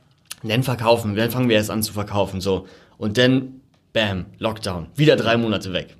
dann 0.44 0.64
verkaufen, 0.64 1.16
dann 1.16 1.32
fangen 1.32 1.48
wir 1.48 1.56
erst 1.56 1.72
an 1.72 1.82
zu 1.82 1.94
verkaufen, 1.94 2.42
so. 2.42 2.68
Und 2.98 3.18
dann, 3.18 3.62
bam, 3.94 4.26
Lockdown. 4.38 4.88
Wieder 4.96 5.16
drei 5.16 5.38
Monate 5.38 5.72
weg. 5.72 5.96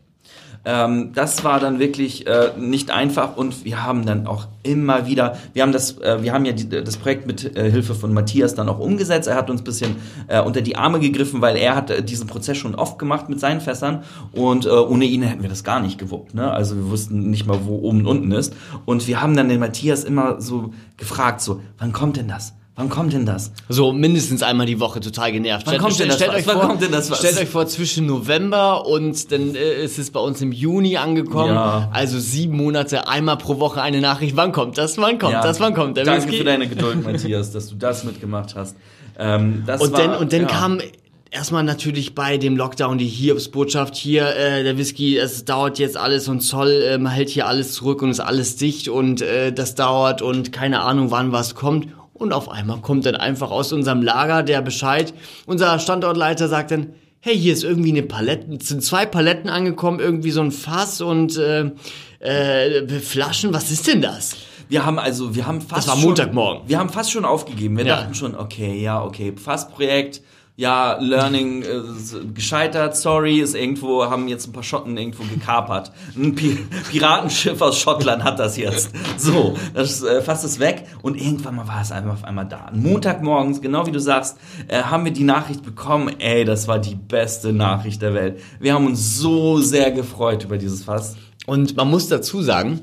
Ähm, 0.64 1.12
das 1.14 1.44
war 1.44 1.60
dann 1.60 1.80
wirklich 1.80 2.28
äh, 2.28 2.52
nicht 2.58 2.92
einfach 2.92 3.36
und 3.36 3.66
wir 3.66 3.84
haben 3.84 4.06
dann 4.06 4.28
auch 4.28 4.48
immer 4.62 5.08
wieder, 5.08 5.38
wir 5.54 5.64
haben 5.64 5.72
das, 5.72 5.98
äh, 6.00 6.22
wir 6.22 6.34
haben 6.34 6.46
ja 6.46 6.52
die, 6.52 6.70
das 6.70 6.98
Projekt 6.98 7.26
mit 7.26 7.58
äh, 7.58 7.72
Hilfe 7.72 7.96
von 7.96 8.14
Matthias 8.14 8.54
dann 8.54 8.70
auch 8.70 8.78
umgesetzt. 8.78 9.28
Er 9.28 9.36
hat 9.36 9.50
uns 9.50 9.62
ein 9.62 9.64
bisschen 9.64 9.96
äh, 10.28 10.40
unter 10.40 10.62
die 10.62 10.76
Arme 10.76 11.00
gegriffen, 11.00 11.42
weil 11.42 11.58
er 11.58 11.76
hat 11.76 11.90
äh, 11.90 12.04
diesen 12.04 12.28
Prozess 12.28 12.58
schon 12.58 12.76
oft 12.76 13.00
gemacht 13.00 13.28
mit 13.28 13.40
seinen 13.40 13.60
Fässern 13.60 14.04
und 14.34 14.68
äh, 14.68 14.70
ohne 14.70 15.06
ihn 15.06 15.24
hätten 15.24 15.42
wir 15.42 15.50
das 15.50 15.64
gar 15.64 15.80
nicht 15.80 15.98
gewuppt. 15.98 16.36
Ne? 16.36 16.52
Also 16.52 16.76
wir 16.76 16.92
wussten 16.92 17.32
nicht 17.32 17.48
mal, 17.48 17.66
wo 17.66 17.80
oben 17.80 18.02
und 18.02 18.08
unten 18.08 18.32
ist. 18.32 18.54
Und 18.86 19.08
wir 19.08 19.20
haben 19.20 19.36
dann 19.36 19.50
den 19.50 19.60
Matthias 19.60 20.04
immer 20.04 20.40
so 20.42 20.74
gefragt, 20.98 21.42
so, 21.42 21.62
wann 21.80 21.92
kommt 21.92 22.18
denn 22.18 22.28
das? 22.28 22.54
Wann 22.82 22.90
kommt 22.90 23.14
denn 23.14 23.28
das? 23.28 23.52
So 23.70 23.94
mindestens 23.94 24.42
einmal 24.42 24.66
die 24.66 24.80
Woche 24.80 25.02
total 25.02 25.32
genervt. 25.32 25.68
Wann 25.68 25.74
stellt, 25.74 25.82
kommt 25.84 26.00
denn 26.00 26.08
das 26.08 26.16
stellt 26.16 26.32
was? 26.32 26.38
Euch 26.40 26.48
Wann 26.48 26.58
vor, 26.58 26.68
kommt 26.68 26.82
denn 26.82 26.92
das 26.92 27.12
was? 27.12 27.20
Stellt 27.20 27.38
euch 27.38 27.48
vor, 27.48 27.68
zwischen 27.68 28.08
November 28.08 28.88
und 28.88 29.32
dann 29.32 29.54
äh, 29.54 29.84
ist 29.84 30.00
es 30.00 30.10
bei 30.10 30.20
uns 30.20 30.42
im 30.42 30.52
Juni 30.52 30.98
angekommen. 30.98 31.54
Ja. 31.54 31.90
Also 31.94 32.18
sieben 32.18 32.58
Monate, 32.58 33.08
einmal 33.08 33.38
pro 33.38 33.60
Woche 33.60 33.84
eine 33.84 34.02
Nachricht. 34.02 34.36
Wann 34.36 34.52
kommt 34.52 34.80
das? 34.80 34.98
Wann 34.98 35.20
kommt 35.20 35.34
ja. 35.34 35.44
das? 35.44 35.60
Wann 35.60 35.76
kommt 35.76 35.96
der 35.96 36.06
Danke 36.06 36.24
Whisky? 36.24 36.40
für 36.40 36.44
deine 36.44 36.68
Geduld, 36.68 37.04
Matthias, 37.06 37.52
dass 37.52 37.68
du 37.68 37.76
das 37.76 38.04
mitgemacht 38.04 38.56
hast. 38.56 38.76
Ähm, 39.20 39.62
das 39.68 39.80
und, 39.80 39.94
war, 39.94 40.00
dann, 40.00 40.18
und 40.18 40.34
dann 40.34 40.42
ja. 40.42 40.48
kam 40.48 40.82
erstmal 41.30 41.64
natürlich 41.64 42.16
bei 42.16 42.38
dem 42.38 42.58
Lockdown 42.58 42.98
die 42.98 43.06
Hiobsbotschaft 43.06 43.96
hier, 43.96 44.36
äh, 44.36 44.64
der 44.64 44.80
Whisky, 44.80 45.20
es 45.20 45.46
dauert 45.46 45.78
jetzt 45.78 45.98
alles 45.98 46.28
und 46.28 46.42
Zoll 46.42 46.84
ähm, 46.88 47.08
hält 47.08 47.30
hier 47.30 47.46
alles 47.46 47.74
zurück 47.74 48.02
und 48.02 48.10
ist 48.10 48.20
alles 48.22 48.56
dicht 48.56 48.90
und 48.90 49.22
äh, 49.22 49.54
das 49.54 49.76
dauert 49.76 50.24
und 50.24 50.52
keine 50.52 50.82
Ahnung, 50.82 51.12
wann 51.12 51.32
was 51.32 51.54
kommt. 51.54 51.88
Und 52.22 52.34
auf 52.34 52.52
einmal 52.52 52.82
kommt 52.82 53.08
dann 53.08 53.16
einfach 53.16 53.50
aus 53.50 53.74
unserem 53.74 54.04
Lager 54.04 54.44
der 54.44 54.62
Bescheid. 54.62 55.12
Unser 55.48 55.80
Standortleiter 55.80 56.48
sagt 56.48 56.70
dann, 56.70 56.94
hey, 57.20 57.36
hier 57.36 57.52
ist 57.52 57.64
irgendwie 57.64 57.90
eine 57.90 58.04
Palette, 58.04 58.64
sind 58.64 58.84
zwei 58.84 59.08
Paletten 59.08 59.50
angekommen, 59.50 60.00
irgendwie 60.00 60.30
so 60.30 60.42
ein 60.42 60.52
Fass 60.52 61.02
und 61.02 61.36
äh, 61.38 61.72
äh, 62.20 63.00
Flaschen. 63.00 63.56
Was 63.56 63.72
ist 63.72 63.88
denn 63.88 64.04
das? 64.04 64.36
Wir 64.70 64.86
haben 64.86 65.00
also, 65.00 65.34
wir 65.34 65.48
haben 65.48 65.62
fast 65.62 65.88
Das 65.88 65.96
war 65.96 65.96
Montagmorgen. 65.96 66.60
Schon, 66.60 66.70
wir 66.70 66.78
haben 66.78 66.90
fast 66.90 67.12
schon 67.12 67.26
aufgegeben. 67.26 67.76
Wir 67.78 67.88
ja. 67.88 67.96
dachten 67.96 68.14
schon, 68.14 68.36
okay, 68.36 68.80
ja, 68.80 69.04
okay, 69.04 69.34
Fassprojekt 69.36 70.22
ja, 70.56 70.98
Learning 71.00 71.64
äh, 71.64 72.26
gescheitert, 72.34 72.96
sorry, 72.96 73.40
ist 73.40 73.56
irgendwo, 73.56 74.06
haben 74.06 74.28
jetzt 74.28 74.48
ein 74.48 74.52
paar 74.52 74.64
Schotten 74.64 74.98
irgendwo 74.98 75.24
gekapert. 75.24 75.92
Ein 76.16 76.36
Pi 76.36 76.58
Piratenschiff 76.92 77.62
aus 77.62 77.80
Schottland 77.80 78.24
hat 78.24 78.38
das 78.38 78.58
jetzt. 78.58 78.92
So, 79.18 79.56
das 79.74 80.04
äh, 80.04 80.22
fasst 80.22 80.44
es 80.44 80.60
weg 80.60 80.86
und 81.02 81.16
irgendwann 81.16 81.56
mal 81.56 81.68
war 81.68 81.82
es 81.82 81.92
einfach 81.92 82.14
auf 82.14 82.24
einmal 82.24 82.48
da. 82.48 82.70
Montagmorgens, 82.74 83.62
genau 83.62 83.86
wie 83.88 83.92
du 83.92 84.00
sagst, 84.00 84.38
äh, 84.68 84.84
haben 84.84 85.06
wir 85.06 85.14
die 85.14 85.24
Nachricht 85.24 85.64
bekommen, 85.64 86.16
ey, 86.20 86.46
das 86.46 86.68
war 86.68 86.80
die 86.80 86.96
beste 86.96 87.54
Nachricht 87.54 88.02
der 88.02 88.14
Welt. 88.14 88.42
Wir 88.60 88.74
haben 88.74 88.86
uns 88.86 89.18
so 89.18 89.60
sehr 89.60 89.92
gefreut 89.92 90.44
über 90.44 90.58
dieses 90.58 90.84
Fass. 90.84 91.16
Und 91.46 91.76
man 91.76 91.90
muss 91.90 92.08
dazu 92.08 92.42
sagen, 92.42 92.82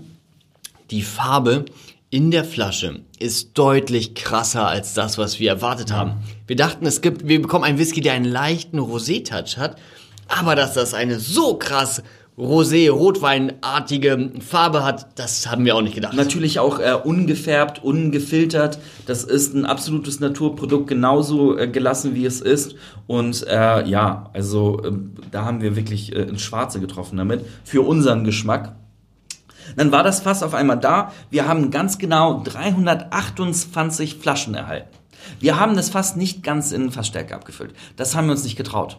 die 0.91 1.03
Farbe 1.03 1.67
in 2.11 2.31
der 2.31 2.45
Flasche 2.45 3.01
ist 3.19 3.59
deutlich 3.59 4.15
krasser 4.15 4.67
als 4.67 4.95
das, 4.95 5.19
was 5.19 5.39
wir 5.41 5.51
erwartet 5.51 5.93
haben. 5.93 6.13
Wir 6.47 6.57
dachten, 6.57 6.87
es 6.87 7.03
gibt, 7.03 7.29
wir 7.29 7.43
bekommen 7.43 7.65
einen 7.65 7.79
Whisky, 7.79 8.01
der 8.01 8.15
einen 8.15 8.25
leichten 8.25 8.79
Rosé-Touch 8.79 9.59
hat, 9.59 9.77
aber 10.27 10.55
dass 10.55 10.75
das 10.75 10.95
eine 10.95 11.21
so 11.21 11.57
krass 11.57 12.03
Rosé, 12.39 12.89
Rotweinartige 12.89 14.31
Farbe 14.39 14.85
hat, 14.85 15.19
das 15.19 15.51
haben 15.51 15.65
wir 15.65 15.75
auch 15.75 15.83
nicht 15.83 15.97
gedacht. 15.97 16.15
Natürlich 16.15 16.61
auch 16.61 16.79
äh, 16.79 16.93
ungefärbt, 16.93 17.83
ungefiltert. 17.83 18.79
Das 19.07 19.25
ist 19.25 19.55
ein 19.55 19.67
absolutes 19.67 20.21
Naturprodukt, 20.21 20.87
genauso 20.87 21.59
äh, 21.59 21.67
gelassen 21.67 22.15
wie 22.15 22.25
es 22.25 22.41
ist. 22.41 22.77
Und 23.09 23.45
äh, 23.49 23.85
ja, 23.89 24.31
also 24.35 24.81
äh, 24.85 24.93
da 25.33 25.45
haben 25.47 25.63
wir 25.63 25.75
wirklich 25.75 26.15
äh, 26.15 26.23
ins 26.23 26.43
Schwarze 26.43 26.79
getroffen 26.79 27.17
damit. 27.17 27.45
Für 27.65 27.83
unseren 27.83 28.23
Geschmack. 28.23 28.77
Dann 29.79 29.93
war 29.93 30.03
das 30.03 30.21
Fass 30.21 30.43
auf 30.43 30.55
einmal 30.55 30.79
da. 30.79 31.13
Wir 31.31 31.47
haben 31.47 31.71
ganz 31.71 31.99
genau 31.99 32.43
328 32.43 34.17
Flaschen 34.17 34.55
erhalten. 34.55 34.89
Wir 35.39 35.61
haben 35.61 35.77
das 35.77 35.89
Fass 35.89 36.17
nicht 36.17 36.43
ganz 36.43 36.73
in 36.73 36.91
Fassstärke 36.91 37.35
abgefüllt. 37.35 37.75
Das 37.97 38.17
haben 38.17 38.27
wir 38.27 38.33
uns 38.33 38.43
nicht 38.43 38.57
getraut. 38.57 38.99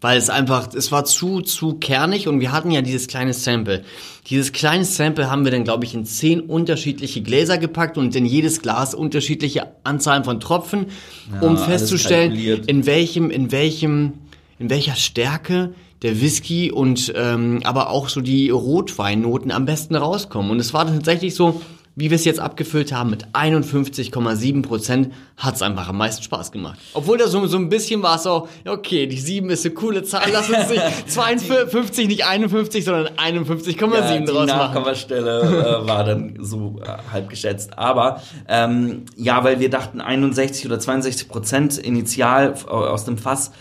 Weil 0.00 0.16
es 0.16 0.30
einfach, 0.30 0.72
es 0.74 0.90
war 0.92 1.04
zu, 1.04 1.42
zu 1.42 1.74
kernig 1.74 2.26
und 2.26 2.40
wir 2.40 2.52
hatten 2.52 2.70
ja 2.70 2.80
dieses 2.80 3.06
kleine 3.06 3.34
Sample. 3.34 3.84
Dieses 4.26 4.52
kleine 4.52 4.84
Sample 4.84 5.30
haben 5.30 5.44
wir 5.44 5.52
dann, 5.52 5.64
glaube 5.64 5.84
ich, 5.84 5.94
in 5.94 6.06
zehn 6.06 6.40
unterschiedliche 6.40 7.22
Gläser 7.22 7.58
gepackt 7.58 7.98
und 7.98 8.16
in 8.16 8.24
jedes 8.24 8.62
Glas 8.62 8.94
unterschiedliche 8.94 9.74
Anzahlen 9.84 10.24
von 10.24 10.40
Tropfen, 10.40 10.86
Ja, 11.32 11.46
um 11.46 11.58
festzustellen, 11.58 12.32
in 12.66 12.86
welchem, 12.86 13.30
in 13.30 13.52
welchem, 13.52 14.14
in 14.58 14.70
welcher 14.70 14.96
Stärke 14.96 15.74
der 16.04 16.20
Whisky 16.20 16.70
und 16.70 17.12
ähm, 17.16 17.60
aber 17.64 17.90
auch 17.90 18.08
so 18.08 18.20
die 18.20 18.50
Rotweinnoten 18.50 19.50
am 19.50 19.64
besten 19.64 19.96
rauskommen. 19.96 20.52
Und 20.52 20.60
es 20.60 20.72
war 20.72 20.86
tatsächlich 20.86 21.34
so, 21.34 21.60
wie 21.96 22.10
wir 22.10 22.16
es 22.16 22.24
jetzt 22.24 22.40
abgefüllt 22.40 22.92
haben, 22.92 23.10
mit 23.10 23.26
51,7 23.34 24.62
Prozent 24.62 25.12
hat 25.36 25.54
es 25.54 25.62
einfach 25.62 25.88
am 25.88 25.96
meisten 25.96 26.22
Spaß 26.24 26.50
gemacht. 26.52 26.76
Obwohl 26.92 27.18
da 27.18 27.28
so, 27.28 27.46
so 27.46 27.56
ein 27.56 27.68
bisschen 27.68 28.02
war 28.02 28.16
es 28.16 28.24
so, 28.24 28.48
ja, 28.64 28.72
okay, 28.72 29.06
die 29.06 29.16
7 29.18 29.48
ist 29.50 29.64
eine 29.64 29.74
coole 29.74 30.02
Zahl, 30.02 30.24
lass 30.32 30.50
uns 30.50 30.68
nicht 30.70 30.82
52, 31.10 32.08
nicht 32.08 32.26
51, 32.26 32.84
sondern 32.84 33.08
51,7 33.14 33.94
Ja, 33.94 34.18
die 34.18 34.24
draus 34.24 34.46
machen. 34.48 34.58
Nachkommastelle 34.58 35.82
äh, 35.84 35.86
war 35.88 36.04
dann 36.04 36.36
so 36.40 36.80
äh, 36.84 36.88
halb 37.12 37.28
geschätzt. 37.28 37.78
Aber 37.78 38.20
ähm, 38.48 39.04
ja, 39.16 39.42
weil 39.44 39.60
wir 39.60 39.70
dachten 39.70 40.00
61 40.00 40.66
oder 40.66 40.78
62 40.80 41.28
Prozent 41.28 41.78
initial 41.78 42.52
f- 42.52 42.66
aus 42.66 43.04
dem 43.04 43.18
Fass. 43.18 43.52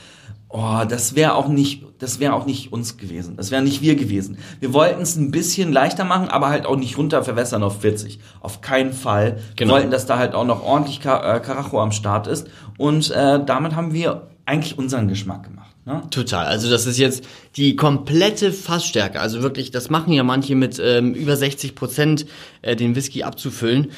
Oh, 0.56 0.84
das 0.88 1.16
wäre 1.16 1.34
auch 1.34 1.48
nicht, 1.48 1.84
das 1.98 2.20
wäre 2.20 2.34
auch 2.34 2.46
nicht 2.46 2.72
uns 2.72 2.98
gewesen. 2.98 3.36
Das 3.38 3.50
wäre 3.50 3.64
nicht 3.64 3.82
wir 3.82 3.96
gewesen. 3.96 4.38
Wir 4.60 4.72
wollten 4.72 5.02
es 5.02 5.16
ein 5.16 5.32
bisschen 5.32 5.74
leichter 5.74 6.04
machen, 6.04 6.28
aber 6.28 6.50
halt 6.50 6.68
auch 6.68 6.76
nicht 6.76 6.96
runter 6.96 7.24
verwässern 7.24 7.64
auf 7.64 7.82
40. 7.82 8.20
Auf 8.40 8.62
keinen 8.62 8.94
Fall. 8.94 9.40
Genau. 9.56 9.72
Wir 9.72 9.80
wollten, 9.80 9.90
dass 9.90 10.06
da 10.06 10.20
halt 10.20 10.36
auch 10.36 10.46
noch 10.46 10.64
ordentlich 10.64 11.00
äh, 11.00 11.02
Karacho 11.40 11.82
am 11.82 11.92
Start 11.92 12.28
ist. 12.28 12.48
Und 12.78 13.10
äh, 13.10 13.44
damit 13.44 13.76
haben 13.76 13.94
wir 13.94 14.28
eigentlich 14.46 14.78
unseren 14.78 15.08
Geschmack 15.08 15.42
gemacht. 15.42 15.72
Ne? 15.86 16.04
Total. 16.12 16.46
Also 16.46 16.70
das 16.70 16.86
ist 16.86 17.00
jetzt 17.00 17.26
die 17.56 17.76
komplette 17.76 18.54
Fassstärke. 18.54 19.20
Also 19.20 19.42
wirklich, 19.42 19.72
das 19.72 19.90
machen 19.90 20.14
ja 20.14 20.24
manche 20.24 20.54
mit 20.54 20.80
ähm, 20.80 21.16
über 21.16 21.36
60 21.36 21.74
Prozent 21.74 22.28
äh, 22.62 22.76
den 22.76 22.96
Whisky 22.96 23.24
abzufüllen. 23.24 23.90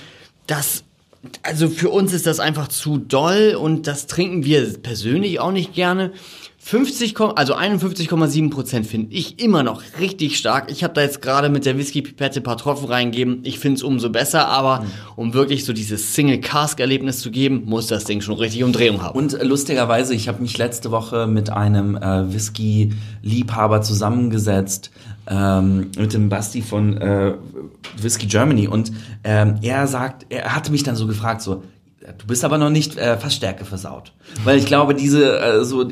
Das, 0.48 0.86
also 1.44 1.68
für 1.68 1.90
uns 1.90 2.14
ist 2.14 2.26
das 2.28 2.40
einfach 2.40 2.70
zu 2.70 2.98
doll 2.98 3.58
und 3.60 3.88
das 3.88 4.08
trinken 4.08 4.46
wir 4.46 4.82
persönlich 4.82 5.42
auch 5.42 5.52
nicht 5.52 5.74
gerne. 5.74 6.14
50, 6.68 7.14
Kom- 7.14 7.34
also 7.36 7.56
51,7 7.56 8.50
Prozent 8.50 8.88
finde 8.88 9.14
ich 9.14 9.40
immer 9.40 9.62
noch 9.62 9.84
richtig 10.00 10.36
stark. 10.36 10.72
Ich 10.72 10.84
habe 10.84 10.96
da 10.96 11.02
jetzt 11.02 11.22
gerade 11.22 11.50
mit 11.50 11.64
der 11.68 11.78
Whisky-Pipette 11.78 12.40
ein 12.40 12.44
paar 12.44 12.58
Tropfen 12.58 12.88
reingegeben. 12.88 13.42
Ich 13.44 13.60
finde 13.60 13.76
es 13.76 13.84
umso 13.84 14.10
besser, 14.10 14.48
aber 14.48 14.84
um 15.16 15.36
wirklich 15.36 15.64
so 15.64 15.74
dieses 15.74 16.16
Single-Cask-Erlebnis 16.16 17.20
zu 17.20 17.30
geben, 17.30 17.66
muss 17.66 17.86
das 17.86 18.06
Ding 18.06 18.22
schon 18.22 18.40
richtig 18.40 18.64
Umdrehung 18.64 19.04
haben. 19.04 19.16
Und 19.16 19.36
äh, 19.36 19.44
lustigerweise, 19.44 20.16
ich 20.16 20.28
habe 20.28 20.42
mich 20.42 20.58
letzte 20.58 20.90
Woche 20.90 21.28
mit 21.28 21.52
einem 21.52 21.98
äh, 21.98 22.34
Whisky-Liebhaber 22.34 23.84
zusammengesetzt, 23.84 24.90
ähm, 25.28 25.92
mit 26.00 26.14
dem 26.14 26.30
Basti 26.30 26.64
von 26.64 26.98
äh, 26.98 27.36
Whisky 28.02 28.26
Germany. 28.26 28.68
Und 28.68 28.92
ähm, 29.24 29.60
er 29.62 29.86
sagt, 29.86 30.26
er 30.30 30.56
hatte 30.56 30.72
mich 30.72 30.82
dann 30.82 30.96
so 30.96 31.06
gefragt, 31.06 31.44
so, 31.44 31.62
du 32.18 32.28
bist 32.28 32.44
aber 32.44 32.58
noch 32.58 32.70
nicht 32.70 32.98
äh, 32.98 33.18
Fassstärke 33.18 33.66
versaut. 33.66 34.14
Weil 34.44 34.58
ich 34.58 34.66
glaube, 34.66 34.94
diese, 34.94 35.40
äh, 35.40 35.64
so, 35.64 35.88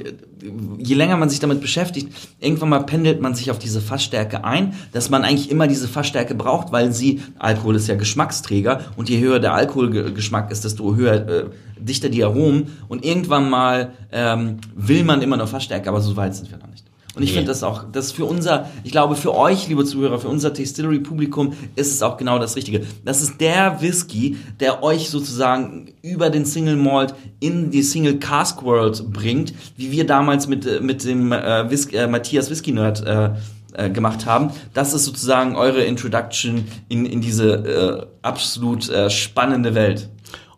je 0.77 0.95
länger 0.95 1.17
man 1.17 1.29
sich 1.29 1.39
damit 1.39 1.61
beschäftigt, 1.61 2.13
irgendwann 2.39 2.69
mal 2.69 2.83
pendelt 2.83 3.21
man 3.21 3.35
sich 3.35 3.51
auf 3.51 3.59
diese 3.59 3.81
Fassstärke 3.81 4.43
ein, 4.43 4.73
dass 4.91 5.09
man 5.09 5.23
eigentlich 5.23 5.49
immer 5.49 5.67
diese 5.67 5.87
Fassstärke 5.87 6.35
braucht, 6.35 6.71
weil 6.71 6.93
sie, 6.93 7.21
Alkohol 7.39 7.75
ist 7.75 7.87
ja 7.87 7.95
Geschmacksträger 7.95 8.81
und 8.95 9.09
je 9.09 9.19
höher 9.19 9.39
der 9.39 9.53
Alkoholgeschmack 9.53 10.51
ist, 10.51 10.65
desto 10.65 10.95
höher, 10.95 11.27
äh, 11.27 11.45
dichter 11.77 12.09
die 12.09 12.23
Aromen 12.23 12.77
und 12.87 13.03
irgendwann 13.05 13.49
mal 13.49 13.93
ähm, 14.11 14.57
will 14.75 15.03
man 15.03 15.21
immer 15.21 15.37
noch 15.37 15.49
Fassstärke, 15.49 15.89
aber 15.89 16.01
so 16.01 16.15
weit 16.15 16.35
sind 16.35 16.49
wir 16.51 16.57
noch 16.57 16.67
nicht. 16.67 16.85
Und 17.15 17.21
ich 17.21 17.29
Nee. 17.29 17.35
finde 17.37 17.49
das 17.51 17.61
auch, 17.61 17.83
das 17.91 18.11
für 18.11 18.25
unser, 18.25 18.69
ich 18.83 18.91
glaube 18.91 19.15
für 19.15 19.35
euch, 19.35 19.67
liebe 19.67 19.85
Zuhörer, 19.85 20.17
für 20.19 20.29
unser 20.29 20.49
Distillery-Publikum 20.49 21.53
ist 21.75 21.91
es 21.93 22.01
auch 22.01 22.17
genau 22.17 22.39
das 22.39 22.55
Richtige. 22.55 22.81
Das 23.05 23.21
ist 23.21 23.39
der 23.39 23.81
Whisky, 23.81 24.37
der 24.59 24.81
euch 24.81 25.09
sozusagen 25.11 25.93
über 26.01 26.31
den 26.31 26.45
Single 26.45 26.75
Malt 26.75 27.13
in 27.39 27.69
die 27.69 27.83
Single 27.83 28.17
Cask 28.17 28.63
World 28.63 29.11
bringt, 29.13 29.53
wie 29.77 29.91
wir 29.91 30.07
damals 30.07 30.47
mit, 30.47 30.65
äh, 30.65 30.79
mit 30.79 31.03
dem 31.03 31.31
äh, 31.31 31.69
Whisky, 31.69 31.97
äh, 31.97 32.07
Matthias 32.07 32.49
Whisky 32.49 32.71
Nerd 32.71 33.05
äh, 33.05 33.29
äh, 33.73 33.89
gemacht 33.91 34.25
haben. 34.25 34.49
Das 34.73 34.93
ist 34.95 35.05
sozusagen 35.05 35.55
eure 35.55 35.83
Introduction 35.83 36.65
in, 36.89 37.05
in 37.05 37.21
diese 37.21 37.53
äh, 37.53 38.05
absolut 38.23 38.89
äh, 38.89 39.11
spannende 39.11 39.75
Welt. 39.75 40.09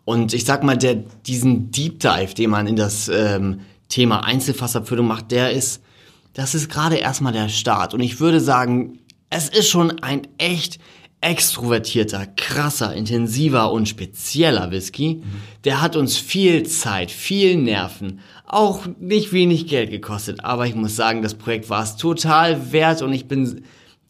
Und 0.06 0.32
ich 0.32 0.44
sag 0.46 0.62
mal, 0.62 0.78
der, 0.78 0.94
diesen 1.26 1.70
Deep 1.70 2.00
Dive, 2.00 2.32
den 2.34 2.48
man 2.48 2.66
in 2.66 2.76
das 2.76 3.08
ähm, 3.12 3.60
Thema 3.90 4.24
Einzelfassabfüllung 4.24 5.06
macht, 5.06 5.32
der 5.32 5.50
ist, 5.50 5.82
das 6.36 6.54
ist 6.54 6.68
gerade 6.68 6.96
erstmal 6.96 7.32
der 7.32 7.48
Start. 7.48 7.94
Und 7.94 8.00
ich 8.00 8.20
würde 8.20 8.40
sagen, 8.40 8.98
es 9.30 9.48
ist 9.48 9.68
schon 9.68 10.02
ein 10.02 10.28
echt 10.36 10.78
extrovertierter, 11.22 12.26
krasser, 12.26 12.94
intensiver 12.94 13.72
und 13.72 13.88
spezieller 13.88 14.70
Whisky. 14.70 15.22
Der 15.64 15.80
hat 15.80 15.96
uns 15.96 16.18
viel 16.18 16.64
Zeit, 16.64 17.10
viel 17.10 17.56
Nerven, 17.56 18.20
auch 18.46 18.86
nicht 19.00 19.32
wenig 19.32 19.66
Geld 19.66 19.90
gekostet. 19.90 20.44
Aber 20.44 20.66
ich 20.66 20.74
muss 20.74 20.94
sagen, 20.94 21.22
das 21.22 21.34
Projekt 21.34 21.70
war 21.70 21.82
es 21.82 21.96
total 21.96 22.70
wert 22.70 23.00
und 23.00 23.14
ich 23.14 23.26
bin 23.26 23.64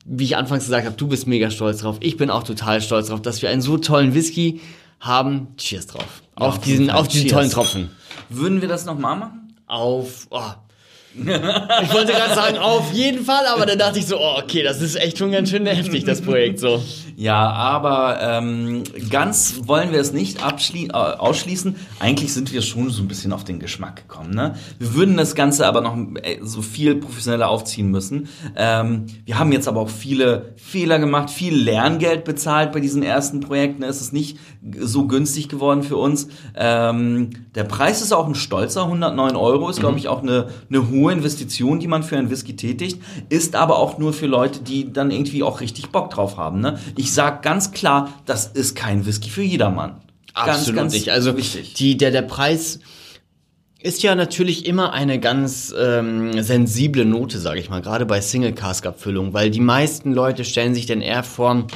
wie 0.09 0.25
ich 0.25 0.37
anfangs 0.37 0.65
gesagt 0.65 0.87
habe, 0.87 0.97
du 0.97 1.09
bist 1.09 1.27
mega 1.27 1.51
stolz 1.51 1.81
drauf. 1.81 1.97
Ich 2.01 2.17
bin 2.17 2.31
auch 2.31 2.45
total 2.45 2.81
stolz 2.81 3.09
drauf, 3.09 3.23
dass 3.23 3.43
wir 3.43 3.51
einen 3.51 3.61
so 3.61 3.77
tollen 3.77 4.15
Whisky 4.15 4.61
haben. 5.01 5.49
Cheers 5.57 5.89
drauf. 5.89 6.23
auf 6.37 6.59
auf 6.59 6.67
jeden 6.67 6.83
diesen, 6.83 6.91
auf 6.91 7.09
diesen 7.09 7.23
Cheers. 7.23 7.33
tollen 7.33 7.51
Tropfen. 7.51 7.91
Würden 8.29 8.61
wir 8.61 8.69
das 8.69 8.85
nochmal 8.85 9.17
machen? 9.17 9.55
Auf, 9.67 10.29
oh. 10.31 10.53
Ich 11.19 11.95
wollte 11.95 12.13
gerade 12.13 12.35
sagen, 12.35 12.59
auf 12.59 12.93
jeden 12.93 13.25
Fall, 13.25 13.47
aber 13.47 13.67
dann 13.67 13.79
dachte 13.79 13.99
ich 13.99 14.07
so, 14.07 14.19
oh, 14.19 14.39
okay, 14.43 14.63
das 14.63 14.83
ist 14.83 14.97
echt 14.97 15.19
schon 15.19 15.33
ganz 15.33 15.51
schön 15.51 15.67
heftig, 15.67 16.05
das 16.05 16.21
Projekt 16.21 16.61
so. 16.61 16.83
Ja, 17.19 17.49
aber 17.51 18.19
ähm, 18.21 18.83
ganz 19.09 19.63
wollen 19.65 19.91
wir 19.91 20.01
es 20.01 20.13
nicht 20.13 20.41
äh, 20.41 20.93
ausschließen. 20.93 21.77
Eigentlich 21.99 22.35
sind 22.35 22.53
wir 22.53 22.61
schon 22.61 22.91
so 22.91 23.03
ein 23.03 23.09
bisschen 23.09 23.33
auf 23.33 23.43
den 23.43 23.59
Geschmack 23.59 23.97
gekommen. 23.97 24.35
Ne? 24.35 24.55
Wir 24.79 24.95
würden 24.95 25.17
das 25.17 25.35
Ganze 25.35 25.67
aber 25.67 25.81
noch 25.81 25.97
äh, 26.23 26.39
so 26.43 26.61
viel 26.61 26.97
professioneller 26.97 27.49
aufziehen 27.49 27.91
müssen. 27.91 28.29
Ähm, 28.55 29.07
wir 29.25 29.39
haben 29.39 29.51
jetzt 29.51 29.67
aber 29.67 29.81
auch 29.81 29.89
viele 29.89 30.53
Fehler 30.57 30.99
gemacht, 30.99 31.31
viel 31.31 31.57
Lerngeld 31.57 32.25
bezahlt 32.25 32.73
bei 32.73 32.81
diesem 32.81 33.03
ersten 33.03 33.41
Projekt. 33.41 33.79
Ne? 33.79 33.87
Es 33.87 34.03
ist 34.03 34.13
nicht 34.13 34.39
so 34.79 35.07
günstig 35.07 35.49
geworden 35.49 35.83
für 35.83 35.97
uns. 35.97 36.29
Ähm, 36.55 37.31
der 37.55 37.65
Preis 37.65 38.03
ist 38.03 38.13
auch 38.13 38.27
ein 38.27 38.35
stolzer, 38.35 38.83
109 38.83 39.37
Euro 39.37 39.71
ist, 39.71 39.81
glaube 39.81 39.99
ich, 39.99 40.09
auch 40.09 40.23
eine, 40.23 40.49
eine 40.69 40.91
hohe 40.91 41.06
Investition, 41.13 41.79
die 41.79 41.87
man 41.87 42.03
für 42.03 42.17
einen 42.17 42.31
Whisky 42.31 42.57
tätigt, 42.57 43.01
ist 43.29 43.55
aber 43.55 43.79
auch 43.79 43.99
nur 43.99 44.13
für 44.13 44.27
Leute, 44.27 44.61
die 44.61 44.93
dann 44.93 45.11
irgendwie 45.11 45.43
auch 45.43 45.61
richtig 45.61 45.91
Bock 45.91 46.11
drauf 46.11 46.37
haben. 46.37 46.61
Ne? 46.61 46.79
Ich 46.97 47.13
sag 47.13 47.43
ganz 47.43 47.73
klar, 47.73 48.13
das 48.25 48.47
ist 48.47 48.77
kein 48.77 49.07
Whisky 49.07 49.31
für 49.31 49.43
jedermann. 49.43 50.01
Absolut 50.35 50.91
nicht. 50.91 51.11
Also 51.11 51.37
wichtig. 51.37 51.75
Die, 51.75 51.97
der, 51.97 52.11
der 52.11 52.23
Preis 52.23 52.81
ist 53.81 54.03
ja 54.03 54.15
natürlich 54.15 54.67
immer 54.67 54.93
eine 54.93 55.21
ganz 55.21 55.73
ähm, 55.79 56.43
sensible 56.43 57.05
Note, 57.05 57.39
sage 57.39 57.61
ich 57.61 57.71
mal, 57.71 57.81
gerade 57.81 58.05
bei 58.05 58.21
Single-Cask-Abfüllung, 58.21 59.33
weil 59.33 59.51
die 59.51 59.61
meisten 59.61 60.13
Leute 60.13 60.45
stellen 60.45 60.75
sich 60.75 60.87
denn 60.87 61.01
eher 61.01 61.23
vor, 61.23 61.67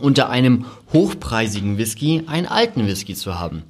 unter 0.00 0.28
einem 0.28 0.66
hochpreisigen 0.92 1.78
Whisky 1.78 2.24
einen 2.26 2.46
alten 2.46 2.86
Whisky 2.86 3.14
zu 3.14 3.38
haben. 3.38 3.62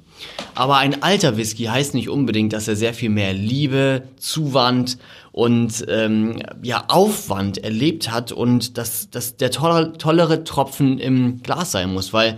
Aber 0.55 0.77
ein 0.77 1.01
alter 1.01 1.37
Whisky 1.37 1.65
heißt 1.65 1.93
nicht 1.93 2.09
unbedingt, 2.09 2.53
dass 2.53 2.67
er 2.67 2.75
sehr 2.75 2.93
viel 2.93 3.09
mehr 3.09 3.33
Liebe, 3.33 4.03
Zuwand 4.17 4.97
und 5.31 5.85
ähm, 5.89 6.43
ja 6.61 6.85
Aufwand 6.87 7.57
erlebt 7.57 8.11
hat 8.11 8.31
und 8.31 8.77
dass, 8.77 9.09
dass 9.09 9.37
der 9.37 9.51
tolle, 9.51 9.93
tollere 9.93 10.43
Tropfen 10.43 10.99
im 10.99 11.41
Glas 11.41 11.71
sein 11.71 11.91
muss, 11.91 12.13
weil 12.13 12.37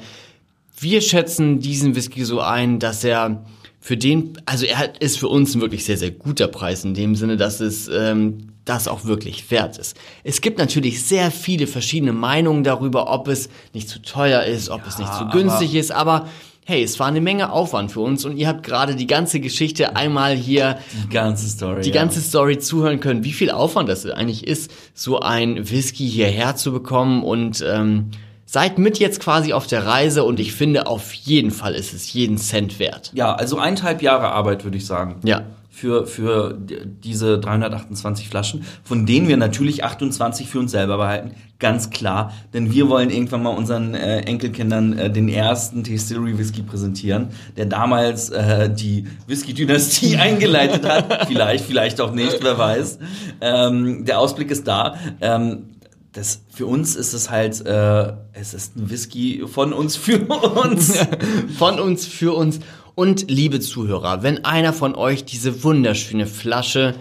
wir 0.79 1.01
schätzen 1.01 1.59
diesen 1.59 1.95
Whisky 1.95 2.23
so 2.25 2.41
ein, 2.41 2.79
dass 2.79 3.03
er 3.03 3.45
für 3.79 3.97
den, 3.97 4.33
also 4.45 4.65
er 4.65 4.99
ist 4.99 5.19
für 5.19 5.27
uns 5.27 5.53
ein 5.53 5.61
wirklich 5.61 5.85
sehr, 5.85 5.97
sehr 5.97 6.11
guter 6.11 6.47
Preis 6.47 6.83
in 6.83 6.93
dem 6.93 7.15
Sinne, 7.15 7.37
dass 7.37 7.59
es 7.59 7.87
ähm, 7.87 8.49
das 8.65 8.87
auch 8.87 9.05
wirklich 9.05 9.51
wert 9.51 9.77
ist. 9.77 9.95
Es 10.23 10.41
gibt 10.41 10.57
natürlich 10.57 11.03
sehr 11.03 11.29
viele 11.31 11.67
verschiedene 11.67 12.11
Meinungen 12.11 12.63
darüber, 12.63 13.11
ob 13.11 13.27
es 13.27 13.47
nicht 13.73 13.87
zu 13.87 14.01
teuer 14.01 14.43
ist, 14.43 14.69
ob 14.69 14.81
ja, 14.81 14.87
es 14.87 14.97
nicht 14.97 15.13
zu 15.13 15.27
günstig 15.27 15.75
ist, 15.75 15.91
aber 15.91 16.27
hey, 16.67 16.83
es 16.83 16.99
war 16.99 17.07
eine 17.07 17.21
Menge 17.21 17.51
Aufwand 17.51 17.91
für 17.91 17.99
uns 17.99 18.25
und 18.25 18.37
ihr 18.37 18.47
habt 18.47 18.63
gerade 18.63 18.95
die 18.95 19.05
ganze 19.05 19.39
Geschichte 19.39 19.95
einmal 19.95 20.35
hier 20.35 20.79
die 21.03 21.09
ganze 21.09 21.47
Story 21.47 21.81
die 21.81 21.89
ja. 21.89 21.95
ganze 21.95 22.19
Story 22.21 22.57
zuhören 22.57 22.99
können, 22.99 23.23
wie 23.23 23.33
viel 23.33 23.51
Aufwand 23.51 23.87
das 23.87 24.05
eigentlich 24.07 24.47
ist, 24.47 24.71
so 24.95 25.19
ein 25.19 25.69
Whisky 25.69 26.09
hierher 26.09 26.55
zu 26.55 26.71
bekommen 26.71 27.23
und 27.23 27.63
ähm, 27.67 28.09
seid 28.47 28.79
mit 28.79 28.97
jetzt 28.97 29.19
quasi 29.19 29.53
auf 29.53 29.67
der 29.67 29.85
Reise 29.85 30.23
und 30.23 30.39
ich 30.39 30.53
finde 30.53 30.87
auf 30.87 31.13
jeden 31.13 31.51
Fall 31.51 31.75
ist 31.75 31.93
es 31.93 32.11
jeden 32.13 32.37
Cent 32.37 32.79
wert. 32.79 33.11
Ja, 33.13 33.35
also 33.35 33.57
eineinhalb 33.59 34.01
Jahre 34.01 34.31
Arbeit 34.31 34.63
würde 34.63 34.77
ich 34.77 34.87
sagen. 34.87 35.17
Ja 35.23 35.43
für, 35.75 36.07
für 36.07 36.57
diese 36.57 37.37
328 37.37 38.29
Flaschen, 38.29 38.63
von 38.85 39.05
denen 39.05 39.27
wir 39.27 39.35
natürlich 39.35 39.83
28 39.83 40.47
für 40.47 40.59
uns 40.59 40.71
selber 40.71 40.95
behalten. 40.95 41.31
Ganz 41.59 41.89
klar, 41.89 42.31
denn 42.53 42.71
wir 42.71 42.87
wollen 42.87 43.09
irgendwann 43.09 43.43
mal 43.43 43.49
unseren 43.49 43.93
äh, 43.93 44.19
Enkelkindern 44.21 44.97
äh, 44.97 45.11
den 45.11 45.27
ersten 45.27 45.83
Distillery 45.83 46.37
Whisky 46.37 46.61
präsentieren, 46.61 47.27
der 47.57 47.65
damals 47.65 48.29
äh, 48.29 48.73
die 48.73 49.07
Whisky-Dynastie 49.27 50.15
eingeleitet 50.17 50.87
hat. 50.87 51.27
vielleicht, 51.27 51.65
vielleicht 51.65 51.99
auch 51.99 52.13
nicht, 52.13 52.41
wer 52.41 52.57
weiß. 52.57 52.99
Ähm, 53.41 54.05
der 54.05 54.19
Ausblick 54.19 54.51
ist 54.51 54.65
da. 54.69 54.95
Ähm, 55.19 55.71
das, 56.13 56.41
für 56.53 56.67
uns 56.67 56.95
ist 56.95 57.11
es 57.11 57.29
halt, 57.29 57.65
äh, 57.65 58.13
es 58.31 58.53
ist 58.53 58.77
ein 58.77 58.89
Whisky 58.89 59.43
von 59.45 59.73
uns 59.73 59.97
für 59.97 60.19
uns. 60.25 60.97
von 61.57 61.81
uns 61.81 62.05
für 62.05 62.33
uns. 62.33 62.61
Und 62.95 63.29
liebe 63.29 63.59
Zuhörer, 63.59 64.23
wenn 64.23 64.45
einer 64.45 64.71
von 64.71 64.95
euch 64.95 65.25
diese 65.25 65.63
wunderschöne 65.63 66.27
Flasche 66.27 66.95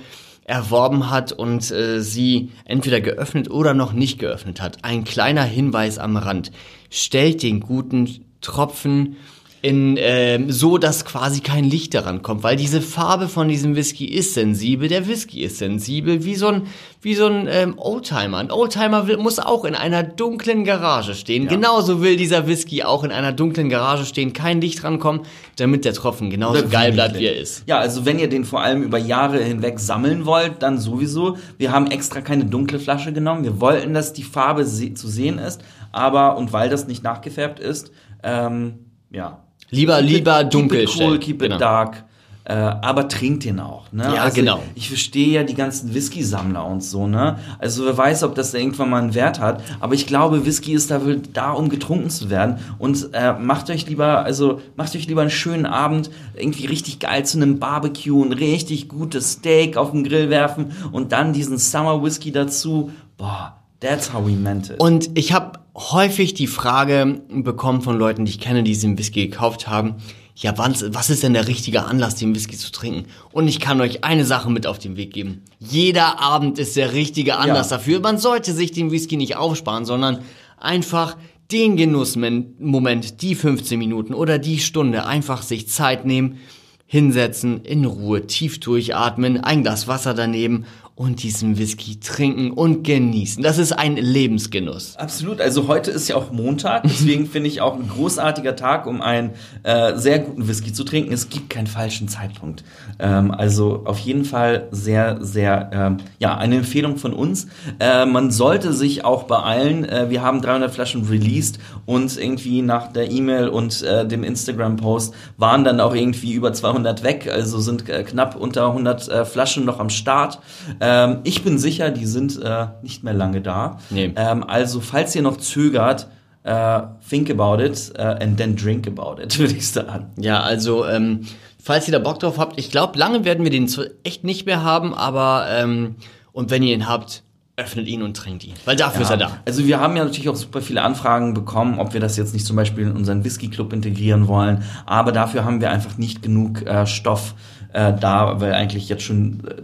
erworben 0.44 1.08
hat 1.08 1.32
und 1.32 1.70
äh, 1.70 2.00
sie 2.00 2.50
entweder 2.64 3.00
geöffnet 3.00 3.48
oder 3.50 3.74
noch 3.74 3.92
nicht 3.92 4.18
geöffnet 4.18 4.60
hat, 4.60 4.78
ein 4.82 5.04
kleiner 5.04 5.44
Hinweis 5.44 5.98
am 5.98 6.16
Rand. 6.16 6.50
Stellt 6.90 7.42
den 7.42 7.60
guten 7.60 8.24
Tropfen 8.40 9.16
in, 9.64 9.96
äh, 9.96 10.44
so, 10.48 10.76
dass 10.76 11.06
quasi 11.06 11.40
kein 11.40 11.64
Licht 11.64 11.94
daran 11.94 12.20
kommt, 12.20 12.42
weil 12.42 12.54
diese 12.54 12.82
Farbe 12.82 13.28
von 13.28 13.48
diesem 13.48 13.76
Whisky 13.76 14.04
ist 14.04 14.34
sensibel, 14.34 14.88
der 14.88 15.08
Whisky 15.08 15.42
ist 15.42 15.56
sensibel, 15.56 16.22
wie 16.22 16.34
so 16.34 16.48
ein, 16.48 16.66
wie 17.00 17.14
so 17.14 17.24
ein 17.24 17.48
ähm, 17.50 17.78
Oldtimer. 17.78 18.36
Ein 18.36 18.50
Oldtimer 18.50 19.06
will, 19.06 19.16
muss 19.16 19.38
auch 19.38 19.64
in 19.64 19.74
einer 19.74 20.02
dunklen 20.02 20.64
Garage 20.64 21.14
stehen. 21.14 21.44
Ja. 21.44 21.48
Genauso 21.48 22.02
will 22.02 22.18
dieser 22.18 22.46
Whisky 22.46 22.82
auch 22.82 23.04
in 23.04 23.10
einer 23.10 23.32
dunklen 23.32 23.70
Garage 23.70 24.04
stehen, 24.04 24.34
kein 24.34 24.60
Licht 24.60 24.84
rankommen, 24.84 25.22
damit 25.56 25.86
der 25.86 25.94
Tropfen 25.94 26.28
genauso 26.28 26.68
geil 26.68 26.92
bleibt, 26.92 27.18
wie 27.18 27.24
er 27.24 27.36
ist. 27.38 27.62
Ja, 27.66 27.78
also 27.78 28.04
wenn 28.04 28.18
ihr 28.18 28.28
den 28.28 28.44
vor 28.44 28.60
allem 28.60 28.82
über 28.82 28.98
Jahre 28.98 29.42
hinweg 29.42 29.80
sammeln 29.80 30.26
wollt, 30.26 30.62
dann 30.62 30.76
sowieso. 30.76 31.38
Wir 31.56 31.72
haben 31.72 31.86
extra 31.86 32.20
keine 32.20 32.44
dunkle 32.44 32.78
Flasche 32.78 33.14
genommen. 33.14 33.44
Wir 33.44 33.62
wollten, 33.62 33.94
dass 33.94 34.12
die 34.12 34.24
Farbe 34.24 34.66
se 34.66 34.92
zu 34.92 35.08
sehen 35.08 35.38
ist, 35.38 35.62
aber, 35.90 36.36
und 36.36 36.52
weil 36.52 36.68
das 36.68 36.86
nicht 36.86 37.02
nachgefärbt 37.02 37.60
ist, 37.60 37.92
ähm, 38.22 38.80
ja, 39.10 39.43
Lieber, 39.70 40.00
keep 40.00 40.10
lieber 40.10 40.40
it, 40.42 40.54
dunkel. 40.54 40.84
Keep 40.84 40.88
it 40.88 41.00
cool, 41.00 41.18
keep 41.18 41.42
it 41.42 41.48
genau. 41.48 41.58
dark. 41.58 42.04
Äh, 42.46 42.52
aber 42.52 43.08
trinkt 43.08 43.44
den 43.44 43.58
auch, 43.58 43.90
ne? 43.90 44.02
Ja, 44.02 44.24
also 44.24 44.36
genau. 44.36 44.62
Ich 44.74 44.88
verstehe 44.88 45.28
ja 45.28 45.44
die 45.44 45.54
ganzen 45.54 45.94
Whisky-Sammler 45.94 46.66
und 46.66 46.84
so, 46.84 47.06
ne? 47.06 47.38
Also 47.58 47.86
wer 47.86 47.96
weiß, 47.96 48.22
ob 48.22 48.34
das 48.34 48.52
da 48.52 48.58
irgendwann 48.58 48.90
mal 48.90 49.00
einen 49.00 49.14
Wert 49.14 49.40
hat. 49.40 49.62
Aber 49.80 49.94
ich 49.94 50.06
glaube, 50.06 50.44
Whisky 50.44 50.74
ist 50.74 50.90
da, 50.90 51.00
da 51.32 51.52
um 51.52 51.70
getrunken 51.70 52.10
zu 52.10 52.28
werden. 52.28 52.58
Und 52.78 53.08
äh, 53.14 53.32
macht 53.32 53.70
euch 53.70 53.86
lieber, 53.86 54.26
also 54.26 54.60
macht 54.76 54.94
euch 54.94 55.06
lieber 55.06 55.22
einen 55.22 55.30
schönen 55.30 55.64
Abend, 55.64 56.10
irgendwie 56.34 56.66
richtig 56.66 56.98
geil 56.98 57.24
zu 57.24 57.38
einem 57.38 57.58
Barbecue, 57.58 58.22
ein 58.22 58.34
richtig 58.34 58.90
gutes 58.90 59.32
Steak 59.32 59.78
auf 59.78 59.92
den 59.92 60.04
Grill 60.04 60.28
werfen 60.28 60.72
und 60.92 61.12
dann 61.12 61.32
diesen 61.32 61.56
Summer 61.56 62.02
Whisky 62.02 62.30
dazu. 62.30 62.90
Boah, 63.16 63.56
that's 63.84 64.12
how 64.12 64.24
we 64.24 64.32
meant 64.32 64.70
it. 64.70 64.80
Und 64.80 65.10
ich 65.14 65.32
habe 65.32 65.60
häufig 65.76 66.34
die 66.34 66.46
Frage 66.46 67.20
bekommen 67.28 67.82
von 67.82 67.98
Leuten, 67.98 68.24
die 68.24 68.30
ich 68.30 68.40
kenne, 68.40 68.62
die 68.62 68.72
diesen 68.72 68.98
Whisky 68.98 69.28
gekauft 69.28 69.68
haben, 69.68 69.96
ja, 70.36 70.56
was, 70.58 71.10
ist 71.10 71.22
denn 71.22 71.32
der 71.32 71.46
richtige 71.46 71.84
Anlass, 71.84 72.16
den 72.16 72.34
Whisky 72.34 72.56
zu 72.56 72.72
trinken? 72.72 73.04
Und 73.30 73.46
ich 73.46 73.60
kann 73.60 73.80
euch 73.80 74.02
eine 74.02 74.24
Sache 74.24 74.50
mit 74.50 74.66
auf 74.66 74.80
den 74.80 74.96
Weg 74.96 75.12
geben. 75.12 75.42
Jeder 75.60 76.20
Abend 76.20 76.58
ist 76.58 76.74
der 76.74 76.92
richtige 76.92 77.36
Anlass 77.36 77.70
ja. 77.70 77.76
dafür. 77.76 78.00
Man 78.00 78.18
sollte 78.18 78.52
sich 78.52 78.72
den 78.72 78.90
Whisky 78.90 79.16
nicht 79.16 79.36
aufsparen, 79.36 79.84
sondern 79.84 80.18
einfach 80.58 81.16
den 81.52 81.76
Genussmoment, 81.76 83.22
die 83.22 83.36
15 83.36 83.78
Minuten 83.78 84.12
oder 84.12 84.40
die 84.40 84.58
Stunde, 84.58 85.06
einfach 85.06 85.42
sich 85.42 85.68
Zeit 85.68 86.04
nehmen, 86.04 86.38
hinsetzen, 86.86 87.62
in 87.62 87.84
Ruhe, 87.84 88.26
tief 88.26 88.58
durchatmen, 88.58 89.38
ein 89.38 89.62
Glas 89.62 89.86
Wasser 89.86 90.14
daneben 90.14 90.64
und 90.96 91.24
diesen 91.24 91.58
Whisky 91.58 91.98
trinken 91.98 92.52
und 92.52 92.84
genießen. 92.84 93.42
Das 93.42 93.58
ist 93.58 93.72
ein 93.72 93.96
Lebensgenuss. 93.96 94.96
Absolut. 94.96 95.40
Also 95.40 95.66
heute 95.66 95.90
ist 95.90 96.06
ja 96.06 96.14
auch 96.14 96.30
Montag, 96.30 96.84
deswegen 96.84 97.26
finde 97.30 97.48
ich 97.48 97.60
auch 97.60 97.74
ein 97.74 97.88
großartiger 97.88 98.54
Tag, 98.54 98.86
um 98.86 99.02
einen 99.02 99.30
äh, 99.64 99.96
sehr 99.96 100.20
guten 100.20 100.46
Whisky 100.46 100.72
zu 100.72 100.84
trinken. 100.84 101.12
Es 101.12 101.28
gibt 101.28 101.50
keinen 101.50 101.66
falschen 101.66 102.06
Zeitpunkt. 102.06 102.62
Ähm, 103.00 103.32
also 103.32 103.82
auf 103.86 103.98
jeden 103.98 104.24
Fall 104.24 104.68
sehr, 104.70 105.18
sehr, 105.20 105.70
ähm, 105.72 105.96
ja, 106.20 106.36
eine 106.36 106.58
Empfehlung 106.58 106.96
von 106.96 107.12
uns. 107.12 107.48
Äh, 107.80 108.06
man 108.06 108.30
sollte 108.30 108.72
sich 108.72 109.04
auch 109.04 109.24
beeilen. 109.24 109.84
Äh, 109.84 110.10
wir 110.10 110.22
haben 110.22 110.42
300 110.42 110.72
Flaschen 110.72 111.08
released 111.08 111.58
und 111.86 112.16
irgendwie 112.16 112.62
nach 112.62 112.92
der 112.92 113.10
E-Mail 113.10 113.48
und 113.48 113.82
äh, 113.82 114.06
dem 114.06 114.22
Instagram-Post 114.22 115.12
waren 115.38 115.64
dann 115.64 115.80
auch 115.80 115.94
irgendwie 115.94 116.34
über 116.34 116.52
200 116.52 117.02
weg. 117.02 117.28
Also 117.32 117.58
sind 117.58 117.88
äh, 117.88 118.04
knapp 118.04 118.36
unter 118.36 118.68
100 118.68 119.08
äh, 119.08 119.24
Flaschen 119.24 119.64
noch 119.64 119.80
am 119.80 119.90
Start. 119.90 120.38
Ähm, 120.84 121.18
ich 121.24 121.42
bin 121.42 121.58
sicher, 121.58 121.90
die 121.90 122.06
sind 122.06 122.40
äh, 122.42 122.66
nicht 122.82 123.04
mehr 123.04 123.14
lange 123.14 123.40
da. 123.40 123.78
Nee. 123.90 124.12
Ähm, 124.16 124.44
also, 124.44 124.80
falls 124.80 125.14
ihr 125.14 125.22
noch 125.22 125.38
zögert, 125.38 126.08
äh, 126.42 126.82
think 127.08 127.30
about 127.30 127.62
it 127.62 127.92
uh, 127.98 128.02
and 128.22 128.36
then 128.36 128.54
drink 128.54 128.86
about 128.86 129.20
it, 129.22 129.38
würde 129.38 129.54
ich 129.54 129.68
sagen. 129.68 130.06
Ja, 130.16 130.40
also, 130.40 130.86
ähm, 130.86 131.26
falls 131.62 131.88
ihr 131.88 131.92
da 131.92 131.98
Bock 131.98 132.20
drauf 132.20 132.38
habt, 132.38 132.58
ich 132.58 132.70
glaube, 132.70 132.98
lange 132.98 133.24
werden 133.24 133.44
wir 133.44 133.50
den 133.50 133.68
echt 134.04 134.24
nicht 134.24 134.44
mehr 134.46 134.62
haben, 134.62 134.92
aber 134.94 135.46
ähm, 135.48 135.96
und 136.32 136.50
wenn 136.50 136.62
ihr 136.62 136.74
ihn 136.74 136.88
habt, 136.88 137.22
öffnet 137.56 137.86
ihn 137.86 138.02
und 138.02 138.16
trinkt 138.16 138.44
ihn. 138.44 138.54
Weil 138.64 138.76
dafür 138.76 139.02
ja, 139.02 139.04
ist 139.04 139.10
er 139.10 139.16
da. 139.16 139.38
Also 139.44 139.64
wir 139.64 139.78
haben 139.78 139.96
ja 139.96 140.04
natürlich 140.04 140.28
auch 140.28 140.36
super 140.36 140.60
viele 140.60 140.82
Anfragen 140.82 141.34
bekommen, 141.34 141.78
ob 141.78 141.94
wir 141.94 142.00
das 142.00 142.16
jetzt 142.16 142.34
nicht 142.34 142.44
zum 142.44 142.56
Beispiel 142.56 142.84
in 142.84 142.96
unseren 142.96 143.24
Whisky 143.24 143.48
Club 143.48 143.72
integrieren 143.72 144.26
wollen. 144.26 144.64
Aber 144.86 145.12
dafür 145.12 145.44
haben 145.44 145.60
wir 145.60 145.70
einfach 145.70 145.96
nicht 145.96 146.20
genug 146.20 146.66
äh, 146.66 146.84
Stoff 146.86 147.34
äh, 147.72 147.92
da, 147.92 148.40
weil 148.40 148.54
eigentlich 148.54 148.88
jetzt 148.88 149.04
schon 149.04 149.42
äh, 149.46 149.62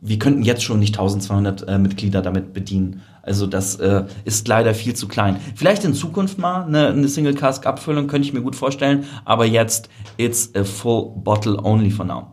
wir 0.00 0.18
könnten 0.18 0.42
jetzt 0.42 0.62
schon 0.62 0.78
nicht 0.78 0.94
1200 0.98 1.68
äh, 1.68 1.78
Mitglieder 1.78 2.22
damit 2.22 2.52
bedienen. 2.52 3.02
Also 3.22 3.46
das 3.46 3.76
äh, 3.76 4.04
ist 4.24 4.46
leider 4.48 4.74
viel 4.74 4.94
zu 4.94 5.08
klein. 5.08 5.38
Vielleicht 5.56 5.84
in 5.84 5.92
Zukunft 5.92 6.38
mal 6.38 6.64
eine, 6.64 6.88
eine 6.88 7.08
Single 7.08 7.34
Cask 7.34 7.66
Abfüllung 7.66 8.06
könnte 8.06 8.26
ich 8.26 8.32
mir 8.32 8.40
gut 8.40 8.56
vorstellen, 8.56 9.04
aber 9.24 9.44
jetzt 9.44 9.88
it's 10.16 10.54
a 10.54 10.64
full 10.64 11.12
bottle 11.16 11.58
only 11.62 11.90
for 11.90 12.04
now. 12.04 12.30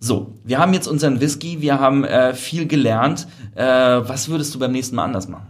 So, 0.00 0.34
wir 0.44 0.58
haben 0.58 0.74
jetzt 0.74 0.86
unseren 0.86 1.20
Whisky, 1.20 1.60
wir 1.60 1.80
haben 1.80 2.04
äh, 2.04 2.34
viel 2.34 2.66
gelernt. 2.66 3.26
Äh, 3.56 3.64
was 3.64 4.28
würdest 4.28 4.54
du 4.54 4.58
beim 4.58 4.70
nächsten 4.70 4.94
Mal 4.94 5.04
anders 5.04 5.28
machen? 5.28 5.46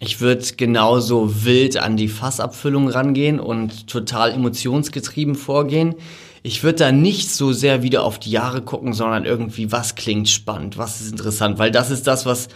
Ich 0.00 0.20
würde 0.20 0.44
genauso 0.56 1.44
wild 1.44 1.76
an 1.76 1.96
die 1.96 2.08
Fassabfüllung 2.08 2.88
rangehen 2.88 3.38
und 3.38 3.86
total 3.86 4.32
emotionsgetrieben 4.32 5.34
vorgehen 5.34 5.94
ich 6.42 6.62
würde 6.62 6.78
da 6.78 6.92
nicht 6.92 7.30
so 7.30 7.52
sehr 7.52 7.82
wieder 7.82 8.04
auf 8.04 8.18
die 8.18 8.30
Jahre 8.30 8.62
gucken, 8.62 8.92
sondern 8.92 9.24
irgendwie, 9.24 9.72
was 9.72 9.94
klingt 9.94 10.28
spannend, 10.28 10.78
was 10.78 11.00
ist 11.00 11.12
interessant, 11.12 11.58
weil 11.58 11.70
das 11.70 11.90
ist 11.90 12.06
das, 12.06 12.26
was 12.26 12.48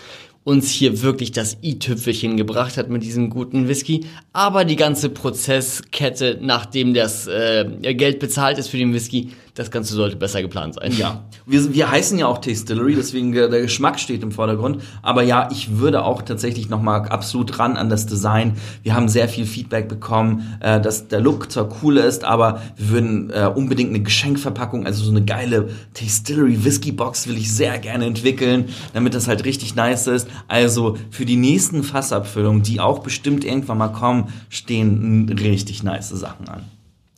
uns 0.45 0.70
hier 0.70 1.03
wirklich 1.03 1.32
das 1.32 1.57
i-Tüpfelchen 1.62 2.37
gebracht 2.37 2.76
hat 2.76 2.91
mit 2.91 3.03
diesem 3.03 3.30
guten 3.30 3.66
Whisky. 3.66 4.05
Aber 4.32 4.64
die 4.64 4.76
ganze 4.76 5.09
Prozesskette, 5.09 6.39
nachdem 6.41 6.93
das 6.93 7.26
äh, 7.26 7.64
Geld 7.95 8.18
bezahlt 8.18 8.59
ist 8.59 8.68
für 8.68 8.76
den 8.76 8.93
Whisky, 8.93 9.30
das 9.55 9.70
Ganze 9.70 9.94
sollte 9.94 10.16
besser 10.16 10.42
geplant 10.42 10.74
sein. 10.74 10.92
Ja, 10.98 11.24
wir, 11.46 11.72
wir 11.72 11.88
heißen 11.88 12.18
ja 12.18 12.26
auch 12.26 12.38
Tastillery, 12.38 12.96
deswegen 12.96 13.30
der, 13.30 13.48
Geschmack 13.48 14.00
steht 14.00 14.24
im 14.24 14.32
Vordergrund. 14.32 14.82
Aber 15.00 15.22
ja, 15.22 15.48
ich 15.52 15.78
würde 15.78 16.05
auch 16.05 16.22
tatsächlich 16.22 16.68
nochmal 16.68 17.09
absolut 17.09 17.57
ran 17.61 17.76
an 17.76 17.88
das 17.88 18.07
Design. 18.07 18.57
Wir 18.82 18.94
haben 18.94 19.09
sehr 19.09 19.28
viel 19.28 19.46
Feedback 19.46 19.88
bekommen, 19.88 20.59
äh, 20.59 20.80
dass 20.80 21.07
der 21.07 21.20
Look 21.20 21.52
zwar 21.52 21.68
cool 21.82 21.98
ist, 21.98 22.24
aber 22.24 22.62
wir 22.76 22.88
würden 22.90 23.30
äh, 23.30 23.46
unbedingt 23.55 23.90
eine 23.90 24.00
Geschenkverpackung, 24.00 24.86
also 24.86 25.05
so 25.05 25.11
eine 25.12 25.24
geile 25.24 25.68
Tastillery 25.94 26.64
Whisky 26.64 26.90
Box 26.90 27.28
will 27.28 27.36
ich 27.36 27.52
sehr 27.52 27.78
gerne 27.78 28.07
entwickeln, 28.07 28.70
damit 28.92 29.14
das 29.14 29.28
halt 29.28 29.44
richtig 29.44 29.76
nice 29.76 30.09
ist. 30.09 30.28
Also 30.48 30.96
für 31.11 31.24
die 31.24 31.36
nächsten 31.36 31.84
Fassabfüllungen, 31.84 32.62
die 32.64 32.80
auch 32.80 32.98
bestimmt 33.00 33.44
irgendwann 33.44 33.78
mal 33.78 33.88
kommen, 33.88 34.32
stehen 34.48 35.28
richtig 35.38 35.84
nice 35.84 36.09
Sachen 36.09 36.48
an. 36.48 36.73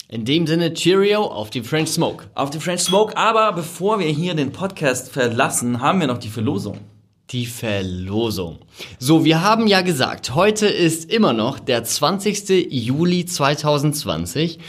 In 0.08 0.24
dem 0.24 0.46
Sinne, 0.46 0.72
Cheerio 0.72 1.22
auf 1.24 1.50
die 1.50 1.62
French 1.62 1.88
Smoke. 1.88 2.26
Auf 2.34 2.50
die 2.50 2.60
French 2.60 2.82
Smoke. 2.82 3.16
Aber 3.16 3.52
bevor 3.52 3.98
wir 3.98 4.06
hier 4.06 4.34
den 4.34 4.52
Podcast 4.52 5.10
verlassen, 5.10 5.80
haben 5.80 5.98
wir 5.98 6.06
noch 6.06 6.18
die 6.18 6.28
Verlosung. 6.28 6.78
Die 7.30 7.46
Verlosung. 7.46 8.60
So, 9.00 9.24
wir 9.24 9.42
haben 9.42 9.66
ja 9.66 9.80
gesagt, 9.80 10.36
heute 10.36 10.68
ist 10.68 11.10
immer 11.10 11.32
noch 11.32 11.58
der 11.58 11.82
20. 11.82 12.70
Juli 12.70 13.26
2020. 13.26 14.60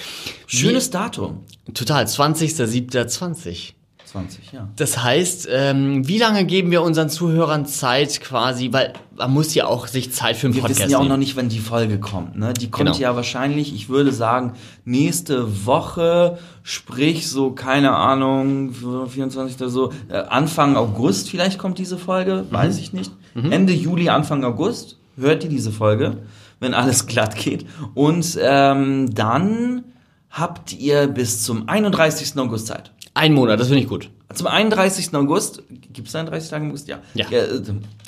Schönes 0.47 0.89
Datum. 0.89 1.43
Total, 1.71 2.05
20.07.20. 2.05 3.76
20, 4.17 4.51
ja. 4.51 4.67
Das 4.75 5.03
heißt, 5.03 5.47
ähm, 5.51 6.07
wie 6.07 6.17
lange 6.17 6.45
geben 6.45 6.71
wir 6.71 6.81
unseren 6.81 7.09
Zuhörern 7.09 7.65
Zeit 7.65 8.19
quasi, 8.21 8.71
weil 8.73 8.93
man 9.15 9.31
muss 9.31 9.53
ja 9.55 9.65
auch 9.67 9.87
sich 9.87 10.11
Zeit 10.13 10.35
für 10.37 10.47
einen 10.47 10.53
Wir 10.55 10.61
Podcast 10.61 10.79
wissen 10.81 10.91
ja 10.91 10.97
auch 10.97 11.01
nehmen. 11.01 11.11
noch 11.11 11.17
nicht, 11.17 11.35
wann 11.35 11.49
die 11.49 11.59
Folge 11.59 11.99
kommt. 11.99 12.37
Ne? 12.37 12.53
Die 12.53 12.69
kommt 12.69 12.85
Genau. 12.87 12.97
ja 12.99 13.15
wahrscheinlich, 13.15 13.73
ich 13.73 13.89
würde 13.89 14.11
sagen, 14.11 14.53
nächste 14.85 15.65
Woche, 15.65 16.37
sprich 16.63 17.27
so, 17.29 17.51
keine 17.51 17.95
Ahnung, 17.95 18.73
24. 18.73 19.57
so, 19.69 19.91
äh, 20.09 20.17
Anfang 20.17 20.75
August 20.75 21.29
vielleicht 21.29 21.57
kommt 21.57 21.77
diese 21.77 21.97
Folge, 21.97 22.45
Mhm. 22.49 22.53
weiß 22.53 22.77
ich 22.79 22.93
nicht. 22.93 23.11
Ende 23.35 23.71
Juli, 23.73 24.09
Anfang 24.09 24.43
August 24.43 24.97
hört 25.15 25.43
ihr 25.43 25.49
diese 25.49 25.71
Folge, 25.71 26.17
wenn 26.59 26.73
alles 26.73 27.05
glatt 27.05 27.35
geht. 27.35 27.65
Und 27.93 28.37
ähm, 28.41 29.13
dann 29.13 29.83
habt 30.31 30.73
ihr 30.73 31.07
bis 31.07 31.43
zum 31.43 31.67
31. 31.69 32.37
August 32.39 32.67
Zeit. 32.67 32.91
Ein 33.17 33.33
Monat, 33.33 33.59
das 33.59 33.67
finde 33.67 33.81
ich 33.81 33.89
gut. 33.89 34.11
Zum 34.31 34.45
31. 34.45 35.11
August, 35.15 35.63
gibt 35.91 36.07
es 36.07 36.15
31 36.15 36.51
Tage 36.51 36.65
im 36.65 36.69
August? 36.69 36.87
Ja. 36.87 36.99
Ja. 37.15 37.27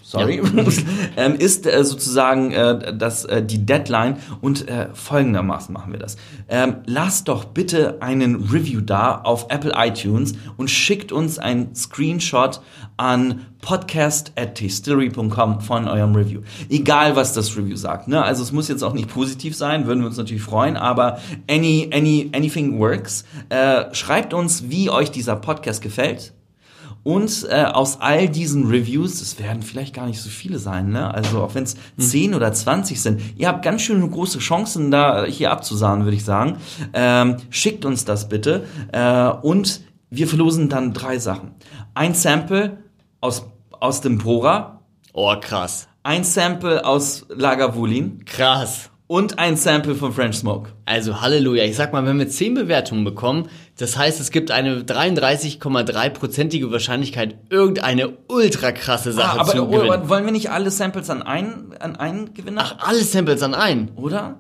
Sorry. 0.10 0.42
ähm, 1.18 1.36
ist 1.36 1.68
äh, 1.68 1.84
sozusagen 1.84 2.52
äh, 2.52 2.96
das, 2.96 3.26
äh, 3.26 3.44
die 3.44 3.66
Deadline 3.66 4.18
und 4.42 4.68
äh, 4.68 4.90
folgendermaßen 4.94 5.72
machen 5.72 5.92
wir 5.92 6.00
das. 6.00 6.18
Ähm, 6.48 6.78
lasst 6.86 7.28
doch 7.28 7.46
bitte 7.46 8.02
einen 8.02 8.50
Review 8.50 8.82
da 8.82 9.22
auf 9.22 9.48
Apple 9.50 9.74
iTunes 9.76 10.34
und 10.58 10.70
schickt 10.70 11.12
uns 11.12 11.38
einen 11.38 11.76
Screenshot 11.76 12.62
an 12.98 13.46
podcast.tastillery.com 13.62 15.62
von 15.62 15.88
eurem 15.88 16.16
Review. 16.16 16.42
Egal, 16.70 17.16
was 17.16 17.34
das 17.34 17.56
Review 17.56 17.76
sagt. 17.76 18.08
Ne? 18.08 18.24
Also 18.24 18.42
es 18.42 18.52
muss 18.52 18.68
jetzt 18.68 18.84
auch 18.84 18.94
nicht 18.94 19.10
positiv 19.10 19.56
sein, 19.56 19.86
würden 19.86 20.00
wir 20.00 20.08
uns 20.08 20.18
natürlich 20.18 20.44
freuen, 20.44 20.76
aber 20.76 21.20
any, 21.50 21.90
any, 21.94 22.32
anything 22.34 22.80
works. 22.80 23.26
Äh, 23.50 23.94
schreibt 23.94 24.34
uns, 24.34 24.70
wie 24.70 24.90
euch 24.90 25.12
dieser 25.12 25.36
Podcast 25.36 25.82
gefällt. 25.82 26.34
Und 27.04 27.48
äh, 27.50 27.64
aus 27.64 28.02
all 28.02 28.28
diesen 28.30 28.68
Reviews, 28.68 29.22
es 29.22 29.40
werden 29.40 29.62
vielleicht 29.62 29.96
gar 29.96 30.06
nicht 30.06 30.22
so 30.22 30.30
viele 30.30 30.60
sein, 30.60 30.90
ne? 30.90 31.14
Also 31.14 31.42
auch 31.42 31.56
wenn 31.56 31.64
es 31.64 31.76
10 31.98 32.36
oder 32.36 32.52
20 32.54 33.02
sind, 33.02 33.22
ihr 33.38 33.48
habt 33.48 33.64
ganz 33.64 33.82
schön 33.82 34.10
große 34.12 34.40
Chancen, 34.40 34.92
da 34.92 35.26
hier 35.26 35.52
abzusahnen, 35.52 36.04
würde 36.06 36.18
ich 36.18 36.26
sagen. 36.26 36.58
Ähm, 36.94 37.38
schickt 37.50 37.86
uns 37.86 38.06
das 38.06 38.28
bitte. 38.30 38.66
Äh, 38.92 39.30
und 39.46 39.82
wir 40.10 40.28
verlosen 40.28 40.70
dann 40.70 40.94
drei 40.94 41.20
Sachen. 41.20 41.52
Ein 41.94 42.14
Sample 42.14 42.78
aus, 43.22 43.46
aus 43.72 44.02
dem 44.02 44.18
Pora, 44.18 44.80
Oh, 45.14 45.36
krass. 45.40 45.88
ein 46.04 46.24
Sample 46.24 46.86
aus 46.86 47.26
Lagavulin 47.30 48.24
Krass. 48.26 48.90
Und 49.12 49.40
ein 49.40 49.58
Sample 49.58 49.96
von 49.96 50.14
French 50.14 50.36
Smoke. 50.38 50.70
Also 50.86 51.20
Halleluja. 51.20 51.64
Ich 51.64 51.76
sag 51.76 51.92
mal, 51.94 52.06
wenn 52.06 52.20
wir 52.20 52.30
10 52.30 52.54
Bewertungen 52.54 53.04
bekommen, 53.04 53.50
das 53.80 53.98
heißt, 53.98 54.20
es 54.20 54.30
gibt 54.30 54.52
eine 54.52 54.82
33,3-prozentige 54.84 56.72
Wahrscheinlichkeit, 56.72 57.36
irgendeine 57.50 58.14
ultra 58.28 58.72
krasse 58.72 59.12
Sache 59.12 59.38
Ah, 59.40 59.42
aber 59.42 59.52
zu 59.52 59.64
oh, 59.64 59.68
gewinnen. 59.72 60.10
wollen 60.10 60.26
wir 60.26 60.32
nicht 60.32 60.52
alle 60.52 60.70
Samples 60.72 61.10
an 61.10 61.22
einen, 61.24 61.74
an 61.80 61.96
einen 61.96 62.34
Gewinner? 62.36 62.62
Ach, 62.80 62.88
alle 62.88 63.00
Samples 63.00 63.42
an 63.42 63.54
einen. 63.56 63.90
oder? 63.96 64.40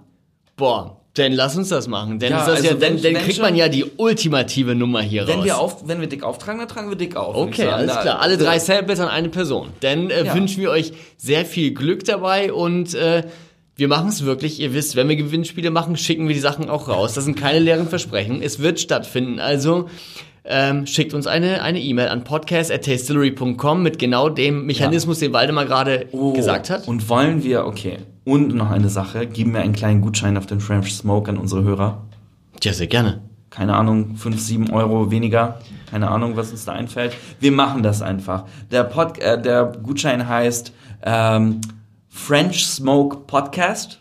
Boah, 0.55 1.01
dann 1.15 1.31
lass 1.31 1.57
uns 1.57 1.69
das 1.69 1.87
machen. 1.87 2.19
Denn 2.19 2.31
Ja, 2.31 2.43
also 2.45 2.63
ja, 2.63 2.73
dann, 2.75 3.01
dann 3.01 3.13
kriegt 3.15 3.39
man 3.41 3.55
ja 3.55 3.69
die 3.69 3.85
ultimative 3.97 4.75
Nummer 4.75 5.01
hier 5.01 5.25
Wenn 5.27 5.37
raus. 5.37 5.45
wir, 5.45 5.57
auf, 5.57 5.87
wenn 5.87 5.99
wir 5.99 6.07
dick 6.07 6.23
auftragen, 6.23 6.59
dann 6.59 6.67
tragen 6.67 6.89
wir 6.89 6.95
dick 6.97 7.15
auf. 7.15 7.35
Okay, 7.35 7.65
alles 7.67 7.93
Da- 7.95 8.01
klar. 8.01 8.19
Alle 8.21 8.37
drei 8.37 8.59
Samples 8.59 8.99
an 8.99 9.07
eine 9.07 9.29
Person. 9.29 9.69
Dann 9.79 10.09
äh, 10.11 10.25
Ja. 10.25 10.35
wünschen 10.35 10.61
wir 10.61 10.69
euch 10.69 10.93
sehr 11.17 11.45
viel 11.45 11.73
Glück 11.73 12.03
dabei 12.05 12.53
und 12.53 12.93
äh, 12.93 13.23
wir 13.79 13.87
machen 13.87 14.09
es 14.09 14.25
wirklich. 14.25 14.59
Ihr 14.59 14.73
wisst, 14.73 14.95
wenn 14.95 15.09
wir 15.09 15.15
Gewinnspiele 15.15 15.71
machen, 15.71 15.97
schicken 15.97 16.27
wir 16.27 16.35
die 16.35 16.41
Sachen 16.41 16.69
auch 16.69 16.87
raus. 16.87 17.13
Das 17.13 17.25
sind 17.25 17.35
keine 17.35 17.59
leeren 17.59 17.87
Versprechen. 17.87 18.41
Es 18.41 18.59
wird 18.59 18.79
stattfinden. 18.79 19.39
Also 19.39 19.89
ähm, 20.45 20.85
schickt 20.85 21.13
uns 21.13 21.27
eine 21.27 21.61
eine 21.61 21.79
E-Mail 21.79 22.07
an 22.09 22.23
podcast@tastillery.com 22.23 23.81
mit 23.83 23.99
genau 23.99 24.29
dem 24.29 24.65
Mechanismus, 24.65 25.19
den 25.19 25.33
Waldemar 25.33 25.65
gerade 25.65 26.07
Oh, 26.11 26.33
gesagt 26.33 26.69
hat. 26.69 26.87
Und 26.87 27.07
wollen 27.09 27.43
wir, 27.43 27.65
okay. 27.65 27.97
Und 28.25 28.53
noch 28.53 28.69
eine 28.69 28.89
Sache, 28.89 29.25
geben 29.27 29.53
wir 29.53 29.61
einen 29.61 29.73
kleinen 29.73 30.01
Gutschein 30.01 30.37
auf 30.37 30.45
den 30.45 30.59
French 30.59 30.93
Smoke 30.93 31.29
an 31.29 31.37
unsere 31.37 31.63
Hörer. 31.63 32.03
Ja, 32.63 32.73
sehr 32.73 32.87
gerne. 32.87 33.21
Keine 33.49 33.75
Ahnung, 33.75 34.15
5, 34.15 34.39
7 34.39 34.69
Euro 34.71 35.09
weniger. 35.09 35.59
Keine 35.89 36.09
Ahnung, 36.09 36.35
was 36.35 36.51
uns 36.51 36.65
da 36.65 36.73
einfällt. 36.73 37.13
Wir 37.39 37.51
machen 37.51 37.81
das 37.81 38.01
einfach. 38.01 38.45
Der, 38.71 38.83
Pod, 38.83 39.17
äh, 39.17 39.41
der 39.41 39.71
Gutschein 39.81 40.27
heißt 40.27 40.71
ähm, 41.03 41.61
French 42.25 42.67
Smoke 42.67 43.21
Podcast. 43.25 43.99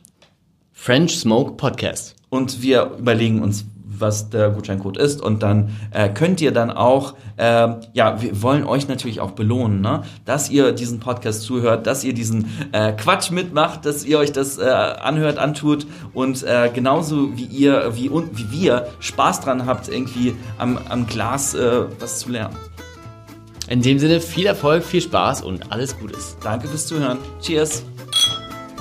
French 0.72 1.18
Smoke 1.18 1.52
Podcast. 1.52 2.14
und 2.28 2.60
wir 2.60 2.90
überlegen 2.98 3.42
uns, 3.42 3.64
was 3.86 4.28
der 4.28 4.50
Gutscheincode 4.50 4.98
ist 4.98 5.22
und 5.22 5.42
dann 5.42 5.70
äh, 5.92 6.10
könnt 6.10 6.42
ihr 6.42 6.52
dann 6.52 6.70
auch, 6.70 7.14
äh, 7.38 7.68
ja, 7.94 8.20
wir 8.20 8.42
wollen 8.42 8.64
euch 8.64 8.86
natürlich 8.86 9.20
auch 9.20 9.30
belohnen, 9.30 9.80
ne? 9.80 10.02
dass 10.26 10.50
ihr 10.50 10.72
diesen 10.72 11.00
Podcast 11.00 11.42
zuhört, 11.42 11.86
dass 11.86 12.04
ihr 12.04 12.12
diesen 12.12 12.50
äh, 12.72 12.92
Quatsch 12.92 13.30
mitmacht, 13.30 13.86
dass 13.86 14.04
ihr 14.04 14.18
euch 14.18 14.32
das 14.32 14.58
äh, 14.58 14.64
anhört, 14.64 15.38
antut 15.38 15.86
und 16.12 16.42
äh, 16.42 16.70
genauso 16.74 17.34
wie 17.34 17.46
ihr, 17.46 17.96
wie, 17.96 18.10
und, 18.10 18.36
wie 18.36 18.50
wir 18.50 18.88
Spaß 19.00 19.40
dran 19.40 19.64
habt, 19.64 19.88
irgendwie 19.88 20.34
am, 20.58 20.78
am 20.90 21.06
Glas 21.06 21.54
äh, 21.54 21.84
was 21.98 22.18
zu 22.18 22.30
lernen. 22.30 22.56
In 23.68 23.80
dem 23.80 23.98
Sinne 23.98 24.20
viel 24.20 24.44
Erfolg, 24.44 24.84
viel 24.84 25.00
Spaß 25.00 25.42
und 25.42 25.72
alles 25.72 25.98
Gutes. 25.98 26.36
Danke 26.42 26.68
fürs 26.68 26.86
Zuhören. 26.86 27.18
Cheers. 27.40 27.84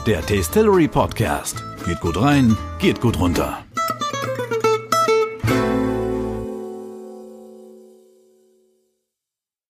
Der 0.07 0.25
Tastillery 0.25 0.87
Podcast. 0.87 1.61
Geht 1.85 1.99
gut 1.99 2.15
rein, 2.15 2.55
geht 2.79 3.01
gut 3.01 3.19
runter. 3.19 3.66